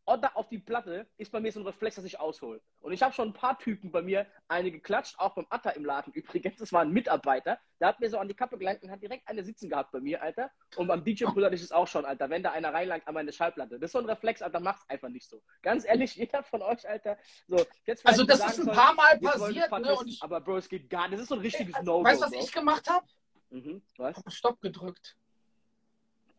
oder 0.06 0.37
auf 0.37 0.49
die 0.49 0.58
Platte 0.58 1.06
ist 1.16 1.32
bei 1.32 1.40
mir 1.40 1.50
so 1.50 1.61
ein 1.61 1.66
Reflex, 1.66 1.96
dass 1.96 2.04
ich 2.04 2.20
aushole. 2.20 2.61
Und 2.80 2.92
ich 2.92 3.02
habe 3.02 3.14
schon 3.14 3.28
ein 3.28 3.32
paar 3.32 3.58
Typen 3.58 3.90
bei 3.90 4.02
mir, 4.02 4.26
eine 4.49 4.70
geklatscht, 4.70 5.18
auch 5.18 5.34
beim 5.34 5.46
Atta 5.49 5.70
im 5.70 5.84
Laden 5.84 6.12
übrigens. 6.14 6.58
Das 6.58 6.73
war 6.73 6.82
ein 6.82 6.90
Mitarbeiter, 6.90 7.58
der 7.80 7.88
hat 7.88 8.00
mir 8.00 8.11
so 8.11 8.18
an 8.18 8.28
die 8.28 8.34
Kappe 8.34 8.58
gelangt 8.58 8.82
und 8.82 8.90
hat 8.90 9.02
direkt 9.02 9.26
eine 9.28 9.42
sitzen 9.42 9.68
gehabt 9.68 9.92
bei 9.92 10.00
mir, 10.00 10.23
Alter. 10.23 10.50
Und 10.76 10.88
beim 10.88 11.02
DJ-Pool 11.02 11.44
hatte 11.44 11.54
ich 11.54 11.62
es 11.62 11.73
auch 11.73 11.87
schon, 11.87 12.04
Alter. 12.04 12.28
Wenn 12.28 12.42
da 12.42 12.52
einer 12.52 12.73
reinlangt 12.73 13.06
an 13.08 13.14
meine 13.14 13.32
Schallplatte. 13.32 13.78
Das 13.78 13.88
ist 13.88 13.92
so 13.92 13.99
ein 13.99 14.06
Reflex, 14.06 14.42
Alter, 14.42 14.61
macht's 14.61 14.88
einfach 14.88 15.08
nicht 15.08 15.28
so. 15.28 15.42
Ganz 15.62 15.87
ehrlich, 15.87 16.14
jeder 16.16 16.42
von 16.42 16.62
euch, 16.62 16.87
Alter. 16.88 17.16
So, 17.49 17.64
jetzt 17.87 18.06
also, 18.06 18.25
das 18.25 18.40
ist 18.40 18.68
ein 18.68 18.75
paar 18.75 18.94
Mal 18.94 19.18
passiert, 19.18 19.70
ne? 19.70 19.96
Ich, 20.06 20.23
aber 20.23 20.40
Bro, 20.40 20.58
es 20.58 20.68
geht 20.68 20.90
gar 20.90 21.08
nicht. 21.08 21.14
Das 21.14 21.23
ist 21.23 21.28
so 21.28 21.37
ein 21.37 21.40
richtiges 21.40 21.75
äh, 21.76 21.82
No-Go. 21.82 22.04
Weißt 22.04 22.20
du, 22.20 22.26
was 22.26 22.32
Bro. 22.32 22.40
ich 22.40 22.52
gemacht 22.52 22.90
habe? 22.90 23.06
Mhm, 23.50 23.82
was? 23.96 24.18
Ich 24.18 24.25
hab 24.25 24.32
Stopp 24.32 24.61
gedrückt. 24.61 25.16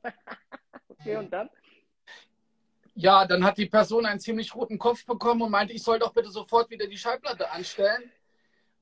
okay, 0.90 1.18
und 1.18 1.32
dann? 1.32 1.50
Ja, 2.98 3.26
dann 3.26 3.44
hat 3.44 3.58
die 3.58 3.66
Person 3.66 4.06
einen 4.06 4.22
ziemlich 4.22 4.56
roten 4.56 4.80
Kopf 4.80 5.06
bekommen 5.06 5.42
und 5.42 5.52
meinte, 5.52 5.74
ich 5.74 5.84
soll 5.84 6.00
doch 6.00 6.14
bitte 6.14 6.32
sofort 6.32 6.70
wieder 6.70 6.88
die 6.88 6.98
Schallplatte 6.98 7.52
anstellen. 7.52 8.10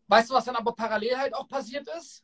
Weißt 0.08 0.30
du, 0.30 0.36
was 0.36 0.46
dann 0.46 0.56
aber 0.56 0.74
parallel 0.74 1.18
halt 1.18 1.34
auch 1.34 1.48
passiert 1.48 1.88
ist? 1.98 2.24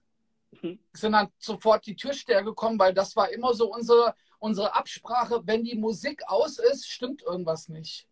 Mhm. 0.52 0.80
Sind 0.94 1.14
dann 1.14 1.30
sofort 1.40 1.88
die 1.88 1.96
Türsteher 1.96 2.44
gekommen, 2.44 2.78
weil 2.78 2.94
das 2.94 3.16
war 3.16 3.32
immer 3.32 3.56
so 3.56 3.74
unsere, 3.74 4.14
unsere 4.38 4.76
Absprache. 4.76 5.42
Wenn 5.46 5.64
die 5.64 5.76
Musik 5.76 6.22
aus 6.28 6.60
ist, 6.60 6.88
stimmt 6.88 7.24
irgendwas 7.24 7.70
nicht. 7.70 8.08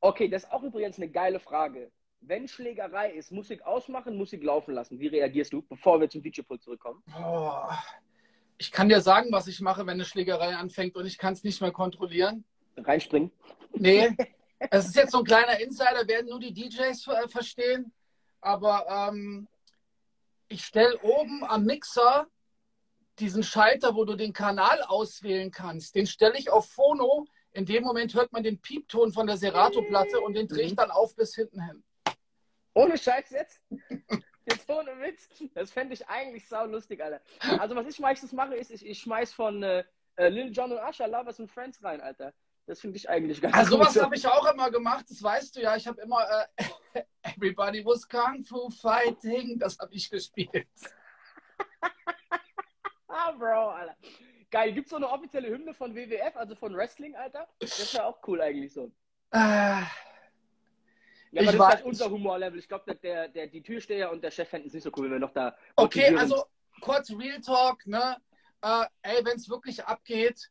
Okay, 0.00 0.28
das 0.28 0.44
ist 0.44 0.50
auch 0.50 0.62
übrigens 0.62 0.96
eine 0.96 1.10
geile 1.10 1.40
Frage. 1.40 1.92
Wenn 2.20 2.48
Schlägerei 2.48 3.10
ist, 3.12 3.32
Musik 3.32 3.62
ausmachen, 3.66 4.16
Musik 4.16 4.42
laufen 4.42 4.74
lassen. 4.74 4.98
Wie 4.98 5.08
reagierst 5.08 5.52
du, 5.52 5.60
bevor 5.60 6.00
wir 6.00 6.08
zum 6.08 6.22
DJ-Pult 6.22 6.62
zurückkommen? 6.62 7.02
Oh, 7.22 7.68
ich 8.56 8.72
kann 8.72 8.88
dir 8.88 9.02
sagen, 9.02 9.30
was 9.30 9.46
ich 9.46 9.60
mache, 9.60 9.82
wenn 9.82 9.94
eine 9.94 10.06
Schlägerei 10.06 10.56
anfängt 10.56 10.96
und 10.96 11.04
ich 11.04 11.18
kann 11.18 11.34
es 11.34 11.44
nicht 11.44 11.60
mehr 11.60 11.72
kontrollieren 11.72 12.44
reinspringen? 12.76 13.30
Nee, 13.72 14.14
es 14.70 14.86
ist 14.86 14.96
jetzt 14.96 15.12
so 15.12 15.18
ein 15.18 15.24
kleiner 15.24 15.58
Insider, 15.60 16.06
werden 16.06 16.28
nur 16.28 16.40
die 16.40 16.52
DJs 16.52 17.06
äh, 17.08 17.28
verstehen. 17.28 17.92
Aber 18.40 18.86
ähm, 18.88 19.48
ich 20.48 20.64
stelle 20.64 20.98
oben 21.00 21.44
am 21.44 21.64
Mixer 21.64 22.26
diesen 23.18 23.42
Schalter, 23.42 23.94
wo 23.94 24.04
du 24.04 24.16
den 24.16 24.32
Kanal 24.32 24.82
auswählen 24.82 25.50
kannst, 25.50 25.94
den 25.94 26.06
stelle 26.06 26.38
ich 26.38 26.50
auf 26.50 26.68
Phono. 26.70 27.26
In 27.52 27.66
dem 27.66 27.84
Moment 27.84 28.14
hört 28.14 28.32
man 28.32 28.42
den 28.42 28.60
Piepton 28.60 29.12
von 29.12 29.26
der 29.26 29.36
Serato-Platte 29.36 30.20
und 30.20 30.34
den 30.34 30.48
drehe 30.48 30.66
ich 30.66 30.74
dann 30.74 30.90
auf 30.90 31.14
bis 31.14 31.34
hinten 31.34 31.62
hin. 31.62 31.84
Ohne 32.74 32.96
Scheiß 32.96 33.30
jetzt? 33.30 33.60
Jetzt 34.44 34.68
ohne 34.68 34.98
Witz. 34.98 35.28
Das 35.54 35.70
fände 35.70 35.94
ich 35.94 36.08
eigentlich 36.08 36.48
sau 36.48 36.66
lustig, 36.66 37.00
Alter. 37.00 37.20
Also, 37.60 37.76
was 37.76 37.86
ich 37.86 38.00
meistens 38.00 38.32
mache, 38.32 38.56
ist, 38.56 38.72
ich, 38.72 38.84
ich 38.84 38.98
schmeiß 38.98 39.32
von 39.32 39.62
äh, 39.62 39.84
äh 40.16 40.28
Lil 40.30 40.50
Jon 40.50 40.72
und 40.72 40.78
Usher 40.78 41.06
Lovers 41.06 41.38
and 41.38 41.48
Friends 41.48 41.82
rein, 41.84 42.00
Alter. 42.00 42.34
Das 42.66 42.80
finde 42.80 42.96
ich 42.96 43.08
eigentlich 43.08 43.40
ganz 43.40 43.54
Also, 43.54 43.72
sowas 43.72 44.00
habe 44.00 44.14
ich 44.14 44.26
auch 44.26 44.52
immer 44.52 44.70
gemacht, 44.70 45.06
das 45.08 45.22
weißt 45.22 45.56
du 45.56 45.62
ja. 45.62 45.76
Ich 45.76 45.86
habe 45.86 46.00
immer 46.00 46.24
äh, 46.56 47.02
Everybody 47.22 47.84
was 47.84 48.08
Kung 48.08 48.44
Fu 48.44 48.70
Fighting, 48.70 49.58
das 49.58 49.78
habe 49.78 49.92
ich 49.94 50.08
gespielt. 50.08 50.68
ah, 53.08 53.32
Bro, 53.32 53.70
Alter. 53.70 53.96
Geil, 54.50 54.72
gibt 54.72 54.86
es 54.86 54.90
so 54.90 54.96
eine 54.96 55.08
offizielle 55.08 55.48
Hymne 55.48 55.74
von 55.74 55.94
WWF, 55.94 56.36
also 56.36 56.54
von 56.54 56.76
Wrestling, 56.76 57.16
Alter? 57.16 57.48
Das 57.58 57.94
wäre 57.94 58.04
auch 58.04 58.18
cool 58.26 58.40
eigentlich 58.40 58.72
so. 58.72 58.92
Äh. 59.32 59.82
Ja, 61.32 61.40
ich 61.40 61.46
das 61.46 61.54
ist 61.54 61.60
halt 61.60 61.84
unser 61.84 62.10
Humorlevel. 62.10 62.58
Ich 62.58 62.68
glaube, 62.68 62.94
der, 62.94 63.28
der, 63.28 63.46
die 63.46 63.62
Türsteher 63.62 64.12
und 64.12 64.22
der 64.22 64.30
Chef 64.30 64.50
fänden 64.50 64.68
es 64.68 64.74
nicht 64.74 64.82
so 64.82 64.90
cool, 64.96 65.04
wenn 65.04 65.12
wir 65.12 65.18
noch 65.18 65.32
da. 65.32 65.56
Okay, 65.76 66.14
also 66.14 66.44
kurz 66.82 67.10
Real 67.10 67.40
Talk, 67.40 67.86
ne? 67.86 68.18
Äh, 68.60 68.84
ey, 69.00 69.24
wenn 69.24 69.36
es 69.36 69.48
wirklich 69.48 69.82
abgeht, 69.82 70.50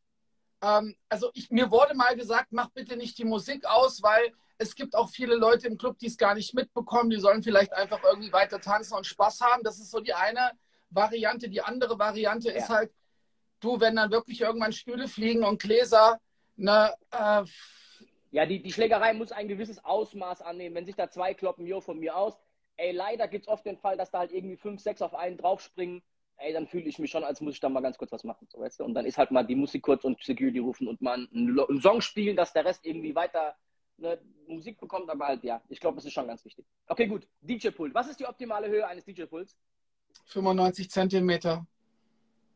ähm, 0.62 0.96
also 1.10 1.32
ich, 1.34 1.50
mir 1.50 1.72
wurde 1.72 1.96
mal 1.96 2.16
gesagt, 2.16 2.48
mach 2.52 2.70
bitte 2.70 2.96
nicht 2.96 3.18
die 3.18 3.26
Musik 3.26 3.66
aus, 3.66 4.02
weil 4.04 4.34
es 4.58 4.76
gibt 4.76 4.96
auch 4.96 5.10
viele 5.10 5.36
Leute 5.36 5.68
im 5.68 5.78
Club, 5.78 5.98
die 5.98 6.06
es 6.06 6.18
gar 6.18 6.36
nicht 6.36 6.54
mitbekommen. 6.54 7.10
Die 7.10 7.20
sollen 7.20 7.42
vielleicht 7.42 7.74
einfach 7.74 8.04
irgendwie 8.04 8.32
weiter 8.32 8.62
tanzen 8.62 8.96
und 8.96 9.08
Spaß 9.08 9.42
haben. 9.42 9.64
Das 9.64 9.80
ist 9.80 9.90
so 9.90 10.00
die 10.00 10.14
eine 10.14 10.52
Variante. 10.92 11.50
Die 11.50 11.62
andere 11.62 11.98
Variante 11.98 12.50
ja. 12.50 12.56
ist 12.56 12.70
halt, 12.70 12.92
du, 13.60 13.80
wenn 13.80 13.96
dann 13.96 14.12
wirklich 14.12 14.42
irgendwann 14.42 14.72
Stühle 14.72 15.08
fliegen 15.08 15.44
und 15.44 15.60
Gläser, 15.60 16.20
ne, 16.58 16.94
äh, 17.12 17.44
ja, 18.30 18.46
die, 18.46 18.62
die 18.62 18.72
Schlägerei 18.72 19.14
muss 19.14 19.32
ein 19.32 19.48
gewisses 19.48 19.84
Ausmaß 19.84 20.42
annehmen. 20.42 20.76
Wenn 20.76 20.86
sich 20.86 20.96
da 20.96 21.10
zwei 21.10 21.34
kloppen, 21.34 21.66
jo, 21.66 21.82
von 21.82 22.00
mir 22.00 22.16
aus. 22.16 22.40
Ey, 22.78 22.92
leider 22.92 23.28
gibt 23.28 23.46
es 23.46 23.50
oft 23.50 23.66
den 23.66 23.78
Fall, 23.78 23.98
dass 23.98 24.12
da 24.12 24.20
halt 24.20 24.32
irgendwie 24.32 24.56
fünf, 24.58 24.82
sechs 24.82 25.02
auf 25.02 25.14
einen 25.14 25.38
draufspringen. 25.38 26.02
Ey, 26.44 26.54
dann 26.54 26.68
fühle 26.68 26.86
ich 26.86 26.98
mich 26.98 27.12
schon, 27.12 27.24
als 27.24 27.40
muss 27.40 27.54
ich 27.54 27.60
da 27.60 27.70
mal 27.70 27.82
ganz 27.82 27.98
kurz 27.98 28.12
was 28.12 28.24
machen. 28.24 28.48
So, 28.52 28.60
weißt 28.60 28.80
du? 28.80 28.84
Und 28.84 28.96
dann 28.96 29.06
ist 29.06 29.18
halt 29.18 29.32
mal 29.32 29.44
die 29.44 29.56
Musik 29.56 29.84
kurz 29.84 30.04
und 30.04 30.22
Security 30.24 30.60
rufen 30.60 30.88
und 30.88 31.02
mal 31.02 31.28
einen, 31.34 31.60
einen 31.60 31.82
Song 31.82 32.02
spielen, 32.02 32.36
dass 32.36 32.54
der 32.54 32.66
Rest 32.66 32.86
irgendwie 32.86 33.14
weiter 33.14 33.56
ne, 33.98 34.20
Musik 34.48 34.80
bekommt. 34.80 35.10
Aber 35.10 35.28
halt, 35.28 35.44
ja, 35.44 35.62
ich 35.70 35.80
glaube, 35.80 35.96
das 35.96 36.06
ist 36.06 36.14
schon 36.14 36.28
ganz 36.28 36.44
wichtig. 36.44 36.66
Okay, 36.88 37.08
gut. 37.08 37.28
DJ-Pult. 37.42 37.94
Was 37.94 38.10
ist 38.10 38.20
die 38.20 38.26
optimale 38.26 38.68
Höhe 38.68 38.86
eines 38.86 39.06
DJ-Pults? 39.06 39.56
95 40.26 40.90
Zentimeter. 40.90 41.66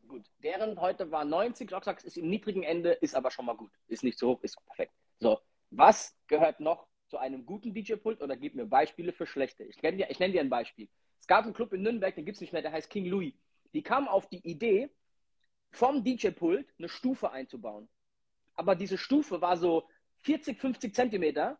Gut. 0.08 0.24
Deren 0.42 0.80
heute 0.80 1.10
war 1.10 1.24
90. 1.24 1.72
Rocksax 1.72 2.04
ist 2.04 2.16
im 2.16 2.28
niedrigen 2.28 2.62
Ende, 2.62 2.92
ist 2.92 3.14
aber 3.14 3.30
schon 3.30 3.46
mal 3.46 3.56
gut. 3.56 3.70
Ist 3.88 4.04
nicht 4.04 4.18
so 4.18 4.30
hoch, 4.30 4.42
ist 4.42 4.56
perfekt. 4.66 4.92
So. 5.18 5.38
Was 5.70 6.16
gehört 6.26 6.60
noch 6.60 6.86
zu 7.08 7.18
einem 7.18 7.46
guten 7.46 7.72
DJ-Pult 7.72 8.20
oder 8.20 8.36
gib 8.36 8.54
mir 8.54 8.66
Beispiele 8.66 9.12
für 9.12 9.26
schlechte? 9.26 9.64
Ich, 9.64 9.76
dir, 9.76 10.10
ich 10.10 10.18
nenne 10.18 10.32
dir 10.32 10.40
ein 10.40 10.50
Beispiel. 10.50 10.88
Es 11.18 11.26
gab 11.26 11.44
einen 11.44 11.54
Club 11.54 11.72
in 11.72 11.82
Nürnberg, 11.82 12.14
den 12.14 12.24
gibt 12.24 12.36
es 12.36 12.40
nicht 12.40 12.52
mehr, 12.52 12.62
der 12.62 12.72
heißt 12.72 12.90
King 12.90 13.06
Louis. 13.06 13.34
Die 13.76 13.82
kamen 13.82 14.08
auf 14.08 14.26
die 14.26 14.38
Idee, 14.38 14.88
vom 15.70 16.02
DJ-Pult 16.02 16.66
eine 16.78 16.88
Stufe 16.88 17.30
einzubauen. 17.30 17.90
Aber 18.54 18.74
diese 18.74 18.96
Stufe 18.96 19.42
war 19.42 19.58
so 19.58 19.86
40, 20.22 20.58
50 20.58 20.94
Zentimeter 20.94 21.58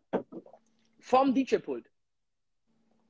vom 0.99 1.35
DJ-Pult. 1.35 1.91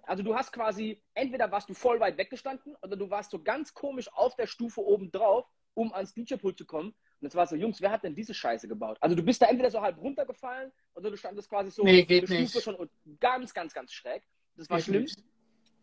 Also 0.03 0.23
du 0.23 0.35
hast 0.35 0.51
quasi, 0.51 1.01
entweder 1.13 1.49
warst 1.49 1.69
du 1.69 1.73
voll 1.73 2.01
weit 2.01 2.17
weggestanden 2.17 2.75
oder 2.81 2.97
du 2.97 3.09
warst 3.09 3.31
so 3.31 3.41
ganz 3.41 3.73
komisch 3.73 4.11
auf 4.11 4.35
der 4.35 4.45
Stufe 4.45 4.85
oben 4.85 5.09
drauf, 5.09 5.47
um 5.73 5.93
ans 5.93 6.13
DJ-Pult 6.13 6.57
zu 6.57 6.65
kommen. 6.65 6.93
Und 7.21 7.27
es 7.27 7.35
war 7.35 7.47
so, 7.47 7.55
Jungs, 7.55 7.79
wer 7.79 7.91
hat 7.91 8.03
denn 8.03 8.13
diese 8.13 8.33
Scheiße 8.33 8.67
gebaut? 8.67 8.97
Also 8.99 9.15
du 9.15 9.23
bist 9.23 9.41
da 9.41 9.45
entweder 9.45 9.71
so 9.71 9.81
halb 9.81 9.97
runtergefallen 9.99 10.73
oder 10.95 11.11
du 11.11 11.15
standest 11.15 11.47
quasi 11.47 11.71
so 11.71 11.85
nee, 11.85 12.03
geht 12.03 12.27
nicht. 12.27 12.61
schon 12.61 12.89
ganz, 13.21 13.53
ganz, 13.53 13.73
ganz 13.73 13.93
schräg. 13.93 14.27
Das 14.57 14.69
war 14.69 14.79
geht 14.79 14.85
schlimm. 14.85 15.03
Nicht. 15.03 15.23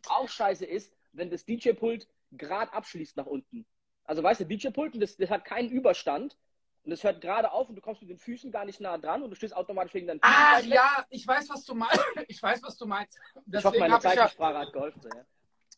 Auch 0.09 0.29
scheiße 0.29 0.67
ist, 0.67 0.95
wenn 1.15 1.31
das 1.31 1.47
DJ-Pult 1.47 2.07
gerade 2.39 2.73
abschließt 2.73 3.17
nach 3.17 3.27
unten. 3.27 3.67
Also 4.05 4.23
weißt 4.23 4.41
du, 4.41 4.47
DJ-Pult, 4.47 5.01
das, 5.01 5.17
das 5.17 5.31
hat 5.31 5.45
keinen 5.45 5.71
Überstand 5.71 6.37
und 6.85 6.93
es 6.93 7.03
hört 7.03 7.21
gerade 7.21 7.51
auf 7.53 7.69
und 7.69 7.77
du 7.77 7.81
kommst 7.81 8.03
mit 8.03 8.11
den 8.11 8.19
Füßen 8.19 8.51
gar 8.51 8.65
nicht 8.65 8.81
nah 8.81 8.99
dran 8.99 9.23
und 9.23 9.31
du 9.31 9.37
stehst 9.37 9.57
automatisch 9.57 9.95
wegen 9.95 10.07
deinen 10.07 10.21
Füßen. 10.21 10.37
Ah, 10.37 10.61
ja, 10.61 11.07
ich 11.11 11.27
weiß, 11.27 11.49
was 11.49 11.65
du 11.65 11.75
meinst. 11.75 12.05
Ich 12.29 12.43
weiß, 12.43 12.63
was 12.63 12.77
du 12.77 12.87
meinst. 12.87 13.19
Deswegen 13.47 13.59
ich 13.59 13.65
hoffe, 13.65 13.79
meine 13.79 13.99
Zeichensprache 13.99 14.55
ja, 14.55 14.61
hat 14.61 14.73
geholfen. 14.73 15.01
So, 15.03 15.09
ja. 15.09 15.25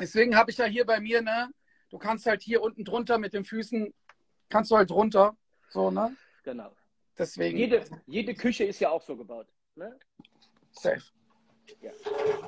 Deswegen 0.01 0.37
habe 0.37 0.51
ich 0.51 0.59
ja 0.59 0.65
hier 0.65 0.85
bei 0.85 1.01
mir, 1.01 1.23
ne, 1.23 1.51
du 1.91 1.99
kannst 1.99 2.27
halt 2.27 2.43
hier 2.43 2.61
unten 2.63 2.85
drunter 2.85 3.19
mit 3.19 3.33
den 3.33 3.45
Füßen, 3.45 3.95
kannst 4.49 4.71
du 4.71 4.77
halt 4.77 4.91
drunter 4.91 5.37
so, 5.71 5.91
ne? 5.91 6.17
Genau. 6.43 6.75
Deswegen. 7.19 7.57
Jede, 7.57 7.85
jede 8.07 8.35
Küche 8.35 8.65
ist 8.65 8.81
ja 8.81 8.91
auch 8.91 9.03
so 9.03 9.17
gebaut. 9.17 9.47
Ne? 9.75 9.99
Safe. 10.73 11.03
Ja, 11.81 11.93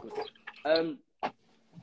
gut. 0.00 0.32
Ähm, 0.64 1.02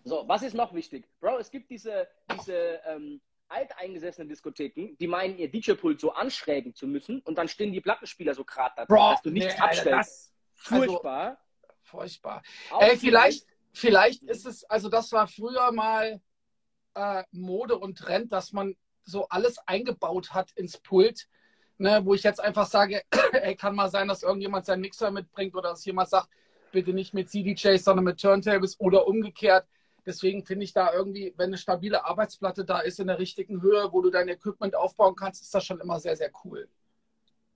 so, 0.06 0.24
was 0.28 0.44
ist 0.44 0.54
noch 0.54 0.74
wichtig? 0.74 1.08
Bro, 1.20 1.40
es 1.40 1.50
gibt 1.50 1.70
diese, 1.70 2.08
diese 2.32 2.80
ähm, 2.88 3.20
alteingesessenen 3.48 4.30
Diskotheken, 4.30 4.96
die 5.00 5.08
meinen, 5.08 5.38
ihr 5.38 5.50
DJ-Pult 5.50 6.00
so 6.00 6.12
anschrägen 6.14 6.74
zu 6.74 6.88
müssen 6.88 7.22
und 7.22 7.38
dann 7.38 7.48
stehen 7.48 7.74
die 7.74 7.82
Plattenspieler 7.82 8.34
so 8.34 8.46
gerade 8.46 8.74
da, 8.78 8.86
Bro, 8.86 9.12
dass 9.12 9.22
du 9.24 9.32
nichts 9.32 9.56
nee, 9.56 9.60
abstellst. 9.60 9.88
Alter, 9.88 9.98
das, 9.98 10.34
furchtbar. 10.54 11.28
Also, 11.28 11.74
furchtbar. 11.82 12.44
Ey, 12.80 12.98
vielleicht, 12.98 13.48
vielleicht 13.74 14.24
ist 14.24 14.46
es, 14.46 14.64
also 14.66 14.90
das 14.90 15.12
war 15.12 15.28
früher 15.28 15.72
mal 15.72 16.22
äh, 16.94 17.24
Mode 17.32 17.78
und 17.78 17.98
Trend, 17.98 18.32
dass 18.32 18.54
man 18.54 18.76
so 19.04 19.28
alles 19.30 19.58
eingebaut 19.68 20.34
hat 20.34 20.52
ins 20.52 20.78
Pult, 20.78 21.28
ne, 21.78 22.02
wo 22.04 22.14
ich 22.14 22.24
jetzt 22.24 22.40
einfach 22.40 22.68
sage, 22.68 23.04
ey, 23.34 23.56
kann 23.56 23.76
mal 23.76 23.90
sein, 23.90 24.08
dass 24.08 24.24
irgendjemand 24.24 24.66
seinen 24.66 24.82
Mixer 24.82 25.12
mitbringt 25.12 25.56
oder 25.56 25.70
dass 25.70 25.86
jemand 25.86 26.10
sagt, 26.10 26.30
bitte 26.72 26.94
nicht 26.94 27.14
mit 27.14 27.30
CDJs, 27.30 27.84
sondern 27.84 28.06
mit 28.06 28.20
Turntables 28.20 28.80
oder 28.80 29.08
umgekehrt. 29.08 29.68
Deswegen 30.06 30.46
finde 30.46 30.66
ich 30.66 30.74
da 30.74 30.94
irgendwie, 30.94 31.34
wenn 31.38 31.48
eine 31.48 31.58
stabile 31.58 32.06
Arbeitsplatte 32.06 32.64
da 32.64 32.80
ist 32.80 33.00
in 33.00 33.08
der 33.08 33.20
richtigen 33.20 33.62
Höhe, 33.62 33.92
wo 33.92 34.02
du 34.02 34.12
dein 34.12 34.28
Equipment 34.28 34.76
aufbauen 34.76 35.16
kannst, 35.16 35.42
ist 35.42 35.54
das 35.54 35.66
schon 35.66 35.80
immer 35.80 36.00
sehr, 36.00 36.16
sehr 36.16 36.32
cool. 36.44 36.70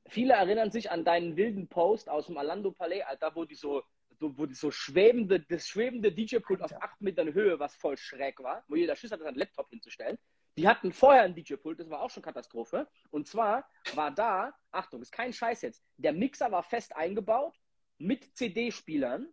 Viele 0.07 0.33
erinnern 0.33 0.71
sich 0.71 0.89
an 0.89 1.05
deinen 1.05 1.37
wilden 1.37 1.67
Post 1.67 2.09
aus 2.09 2.25
dem 2.25 2.37
Alando 2.37 2.71
Palais, 2.71 3.03
Alter, 3.03 3.35
wo 3.35 3.45
die 3.45 3.53
so, 3.53 3.83
wo 4.19 4.47
die 4.47 4.55
so 4.55 4.71
schwebende, 4.71 5.39
das 5.39 5.67
schwebende 5.67 6.11
DJ-Pult 6.11 6.63
auf 6.63 6.73
8 6.73 7.01
Metern 7.01 7.33
Höhe, 7.33 7.59
was 7.59 7.75
voll 7.75 7.95
schräg 7.95 8.41
war, 8.41 8.63
wo 8.67 8.75
jeder 8.75 8.95
Schiss 8.95 9.11
hatte, 9.11 9.23
seinen 9.23 9.37
Laptop 9.37 9.69
hinzustellen. 9.69 10.17
Die 10.57 10.67
hatten 10.67 10.91
vorher 10.91 11.21
ein 11.21 11.35
DJ-Pult, 11.35 11.79
das 11.79 11.89
war 11.89 12.01
auch 12.01 12.09
schon 12.09 12.23
Katastrophe. 12.23 12.87
Und 13.11 13.27
zwar 13.27 13.69
war 13.93 14.09
da, 14.09 14.53
Achtung, 14.71 15.01
ist 15.01 15.11
kein 15.11 15.31
Scheiß 15.31 15.61
jetzt, 15.61 15.83
der 15.97 16.13
Mixer 16.13 16.51
war 16.51 16.63
fest 16.63 16.95
eingebaut 16.95 17.55
mit 17.99 18.35
CD-Spielern, 18.35 19.27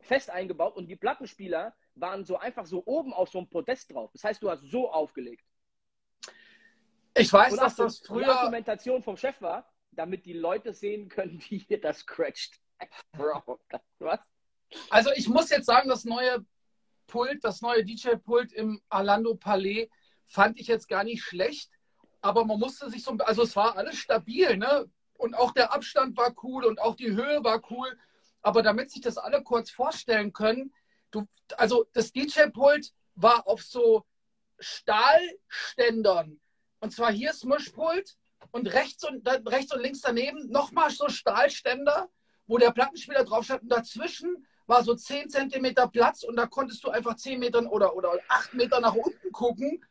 fest 0.00 0.30
eingebaut 0.30 0.76
und 0.76 0.86
die 0.86 0.96
Plattenspieler 0.96 1.74
waren 2.00 2.24
so 2.24 2.38
einfach 2.38 2.66
so 2.66 2.82
oben 2.86 3.12
auf 3.12 3.28
so 3.30 3.38
einem 3.38 3.48
Podest 3.48 3.92
drauf. 3.92 4.10
Das 4.12 4.24
heißt, 4.24 4.42
du 4.42 4.50
hast 4.50 4.62
so 4.62 4.90
aufgelegt. 4.90 5.44
Ich 7.16 7.32
weiß, 7.32 7.52
und 7.52 7.60
dass 7.60 7.76
das 7.76 7.98
früher. 7.98 8.24
Die 8.24 8.30
Argumentation 8.30 9.02
vom 9.02 9.16
Chef 9.16 9.40
war, 9.42 9.72
damit 9.90 10.24
die 10.26 10.34
Leute 10.34 10.72
sehen 10.72 11.08
können, 11.08 11.40
wie 11.48 11.58
hier 11.58 11.80
das 11.80 12.00
scratcht. 12.00 12.60
Bro, 13.12 13.58
was? 13.98 14.20
Also 14.90 15.10
ich 15.16 15.28
muss 15.28 15.50
jetzt 15.50 15.66
sagen, 15.66 15.88
das 15.88 16.04
neue 16.04 16.44
Pult, 17.06 17.42
das 17.42 17.62
neue 17.62 17.84
DJ-Pult 17.84 18.52
im 18.52 18.80
Alando 18.88 19.34
Palais 19.34 19.88
fand 20.26 20.60
ich 20.60 20.66
jetzt 20.66 20.88
gar 20.88 21.04
nicht 21.04 21.22
schlecht, 21.22 21.70
aber 22.20 22.44
man 22.44 22.60
musste 22.60 22.90
sich 22.90 23.02
so, 23.02 23.12
also 23.18 23.42
es 23.42 23.56
war 23.56 23.76
alles 23.76 23.96
stabil, 23.96 24.56
ne? 24.56 24.88
Und 25.16 25.34
auch 25.34 25.52
der 25.52 25.72
Abstand 25.72 26.16
war 26.16 26.32
cool 26.44 26.64
und 26.64 26.80
auch 26.80 26.94
die 26.94 27.10
Höhe 27.10 27.42
war 27.42 27.60
cool. 27.70 27.98
Aber 28.42 28.62
damit 28.62 28.92
sich 28.92 29.00
das 29.00 29.18
alle 29.18 29.42
kurz 29.42 29.70
vorstellen 29.70 30.32
können, 30.32 30.72
du, 31.10 31.26
also 31.56 31.86
das 31.92 32.12
DJ-Pult 32.12 32.92
war 33.14 33.46
auf 33.46 33.62
so 33.62 34.04
Stahlständern. 34.58 36.40
Und 36.80 36.92
zwar 36.92 37.12
hier 37.12 37.30
ist 37.30 37.44
Mischpult 37.44 38.16
und 38.50 38.72
rechts 38.72 39.04
und, 39.04 39.26
rechts 39.48 39.74
und 39.74 39.82
links 39.82 40.00
daneben 40.00 40.48
nochmal 40.50 40.90
so 40.90 41.08
Stahlständer, 41.08 42.08
wo 42.46 42.58
der 42.58 42.70
Plattenspieler 42.70 43.24
drauf 43.24 43.44
stand. 43.44 43.62
Und 43.62 43.70
dazwischen 43.70 44.46
war 44.66 44.84
so 44.84 44.94
10 44.94 45.30
Zentimeter 45.30 45.88
Platz 45.88 46.22
und 46.22 46.36
da 46.36 46.46
konntest 46.46 46.84
du 46.84 46.90
einfach 46.90 47.16
10 47.16 47.38
Metern 47.38 47.66
oder, 47.66 47.96
oder 47.96 48.12
8 48.28 48.54
Meter 48.54 48.80
nach 48.80 48.94
unten 48.94 49.32
gucken 49.32 49.84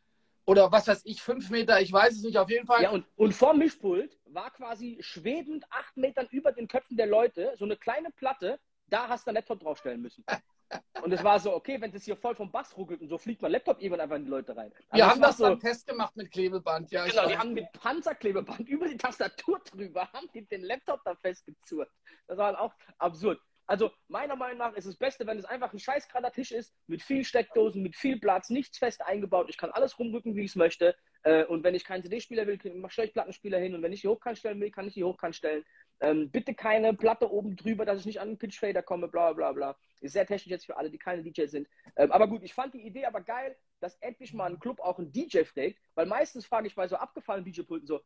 oder 0.48 0.72
was 0.72 0.88
weiß 0.88 1.02
ich, 1.04 1.22
fünf 1.22 1.50
Meter, 1.50 1.82
ich 1.82 1.92
weiß 1.92 2.14
es 2.16 2.24
nicht, 2.24 2.38
auf 2.38 2.50
jeden 2.50 2.66
Fall. 2.66 2.84
Ja, 2.84 2.92
und, 2.92 3.06
und 3.18 3.34
vor 3.34 3.54
Mischpult 3.54 4.18
war 4.26 4.50
quasi 4.52 4.98
schwebend 5.02 5.66
acht 5.72 5.98
Metern 5.98 6.28
über 6.32 6.54
den 6.54 6.70
Köpfen 6.70 6.96
der 6.96 7.08
Leute 7.08 7.54
so 7.58 7.66
eine 7.66 7.76
kleine 7.76 8.12
Platte, 8.12 8.58
da 8.88 9.10
hast 9.10 9.26
du 9.26 9.30
einen 9.30 9.36
Laptop 9.36 9.60
draufstellen 9.60 10.02
müssen. 10.02 10.24
Und 11.02 11.14
es 11.14 11.24
war 11.24 11.40
so, 11.40 11.54
okay, 11.54 11.80
wenn 11.80 11.94
es 11.94 12.04
hier 12.04 12.18
voll 12.18 12.36
vom 12.36 12.52
Bass 12.52 12.76
ruckelt 12.76 13.02
und 13.02 13.08
so 13.08 13.18
fliegt 13.18 13.42
mein 13.42 13.52
Laptop 13.52 13.82
irgendwann 13.82 14.02
einfach 14.02 14.18
in 14.18 14.26
die 14.26 14.30
Leute 14.30 14.56
rein. 14.56 14.72
Also 14.90 15.04
wir 15.04 15.10
haben 15.10 15.22
das 15.22 15.38
so, 15.38 15.44
dann 15.46 15.60
festgemacht 15.60 16.16
mit 16.16 16.32
Klebeband, 16.32 16.92
ja. 16.92 17.06
Genau, 17.06 17.28
die 17.28 17.38
haben 17.38 17.54
mit 17.54 17.72
Panzerklebeband 17.74 18.60
über 18.68 18.88
die 18.88 18.98
Tastatur 18.98 19.60
drüber, 19.60 20.12
haben 20.12 20.28
die 20.34 20.46
den 20.46 20.64
Laptop 20.64 21.02
da 21.06 21.16
festgezurrt. 21.16 21.90
Das 22.28 22.38
war 22.38 22.48
halt 22.48 22.58
auch 22.58 22.74
absurd. 22.98 23.40
Also 23.68 23.92
meiner 24.08 24.38
Meinung 24.38 24.60
nach 24.60 24.74
ist 24.74 24.86
es 24.86 24.94
das 24.94 24.98
Beste, 24.98 25.28
wenn 25.28 25.38
es 25.38 25.46
einfach 25.46 25.74
ein 25.74 25.80
scheiß 25.80 26.08
Tisch 26.34 26.52
ist, 26.52 26.74
mit 26.88 27.04
viel 27.04 27.26
Steckdosen, 27.26 27.84
mit 27.84 27.98
viel 27.98 28.18
Platz, 28.18 28.50
nichts 28.50 28.78
fest 28.78 29.06
eingebaut. 29.06 29.50
Ich 29.50 29.58
kann 29.58 29.72
alles 29.72 30.00
rumrücken, 30.00 30.36
wie 30.38 30.44
ich 30.44 30.52
es 30.52 30.56
möchte. 30.56 30.96
Äh, 31.24 31.44
und 31.44 31.66
wenn 31.66 31.76
ich 31.76 31.84
keinen 31.84 32.02
CD-Spieler 32.02 32.48
will, 32.48 32.58
stelle 32.88 33.08
ich 33.08 33.14
Plattenspieler 33.14 33.60
hin. 33.60 33.76
Und 33.76 33.82
wenn 33.82 33.92
ich 33.92 34.02
die 34.02 34.08
hochkant 34.08 34.38
stellen 34.38 34.62
will, 34.62 34.72
kann 34.72 34.88
ich 34.88 34.94
die 34.94 35.04
hochkant 35.04 35.36
stellen. 35.36 35.66
Ähm, 36.00 36.30
bitte 36.30 36.54
keine 36.54 36.94
Platte 36.94 37.32
oben 37.32 37.56
drüber, 37.56 37.86
dass 37.86 38.00
ich 38.00 38.06
nicht 38.06 38.22
an 38.22 38.30
den 38.30 38.38
Pitchfader 38.38 38.84
komme, 38.84 39.08
bla 39.08 39.34
bla 39.34 39.52
bla. 39.52 39.78
Ist 40.02 40.14
sehr 40.14 40.28
technisch 40.28 40.52
jetzt 40.52 40.66
für 40.66 40.78
alle, 40.78 40.92
die 40.92 40.98
keine 40.98 41.24
DJs 41.24 41.50
sind. 41.50 41.68
Ähm, 41.96 42.12
aber 42.12 42.28
gut, 42.28 42.44
ich 42.44 42.54
fand 42.54 42.74
die 42.74 42.86
Idee 42.86 43.06
aber 43.06 43.22
geil, 43.22 43.56
dass 43.80 43.96
endlich 43.96 44.34
mal 44.34 44.52
ein 44.52 44.60
Club 44.60 44.80
auch 44.80 45.00
einen 45.00 45.12
DJ 45.12 45.44
fragt, 45.44 45.78
weil 45.96 46.06
meistens 46.06 46.46
frage 46.46 46.68
ich 46.68 46.76
bei 46.76 46.88
so 46.88 46.96
abgefallenen 46.98 47.52
DJ-Pulten 47.52 47.88
so, 47.88 48.02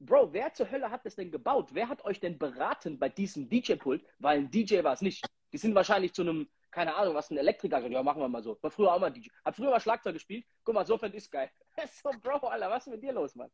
Bro, 0.00 0.32
wer 0.32 0.52
zur 0.54 0.70
Hölle 0.70 0.90
hat 0.90 1.04
das 1.04 1.16
denn 1.16 1.32
gebaut? 1.32 1.70
Wer 1.72 1.88
hat 1.88 2.04
euch 2.04 2.20
denn 2.20 2.38
beraten 2.38 2.98
bei 2.98 3.08
diesem 3.08 3.48
DJ-Pult? 3.48 4.04
Weil 4.20 4.38
ein 4.38 4.50
DJ 4.50 4.84
war 4.84 4.92
es 4.92 5.02
nicht. 5.02 5.26
Die 5.52 5.58
sind 5.58 5.74
wahrscheinlich 5.74 6.12
zu 6.14 6.22
einem, 6.22 6.48
keine 6.70 6.94
Ahnung, 6.94 7.14
was 7.14 7.30
ein 7.30 7.36
Elektriker 7.36 7.84
ja, 7.84 8.02
machen 8.02 8.20
wir 8.20 8.28
mal 8.28 8.42
so. 8.42 8.56
War 8.62 8.70
früher 8.70 8.92
auch 8.92 9.00
mal 9.00 9.10
DJ. 9.10 9.28
Hab 9.44 9.56
früher 9.56 9.70
mal 9.70 9.80
Schlagzeug 9.80 10.14
gespielt. 10.14 10.46
Guck 10.62 10.74
mal, 10.74 10.86
so 10.86 10.98
fand 10.98 11.14
ist 11.16 11.30
geil. 11.30 11.50
so, 12.02 12.10
Bro, 12.22 12.46
Alter, 12.46 12.70
was 12.70 12.86
ist 12.86 12.92
mit 12.92 13.02
dir 13.02 13.12
los, 13.12 13.34
Mann? 13.34 13.50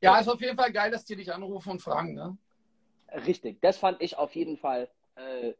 Ja, 0.00 0.20
ist 0.20 0.28
auf 0.28 0.40
jeden 0.40 0.56
Fall 0.56 0.72
geil, 0.72 0.92
dass 0.92 1.04
die 1.04 1.16
dich 1.16 1.32
anrufen 1.32 1.70
und 1.70 1.82
fragen, 1.82 2.14
ne? 2.14 2.38
Richtig, 3.12 3.60
das 3.62 3.78
fand 3.78 4.02
ich 4.02 4.16
auf 4.16 4.34
jeden 4.34 4.56
Fall 4.56 4.88
äh, 5.14 5.54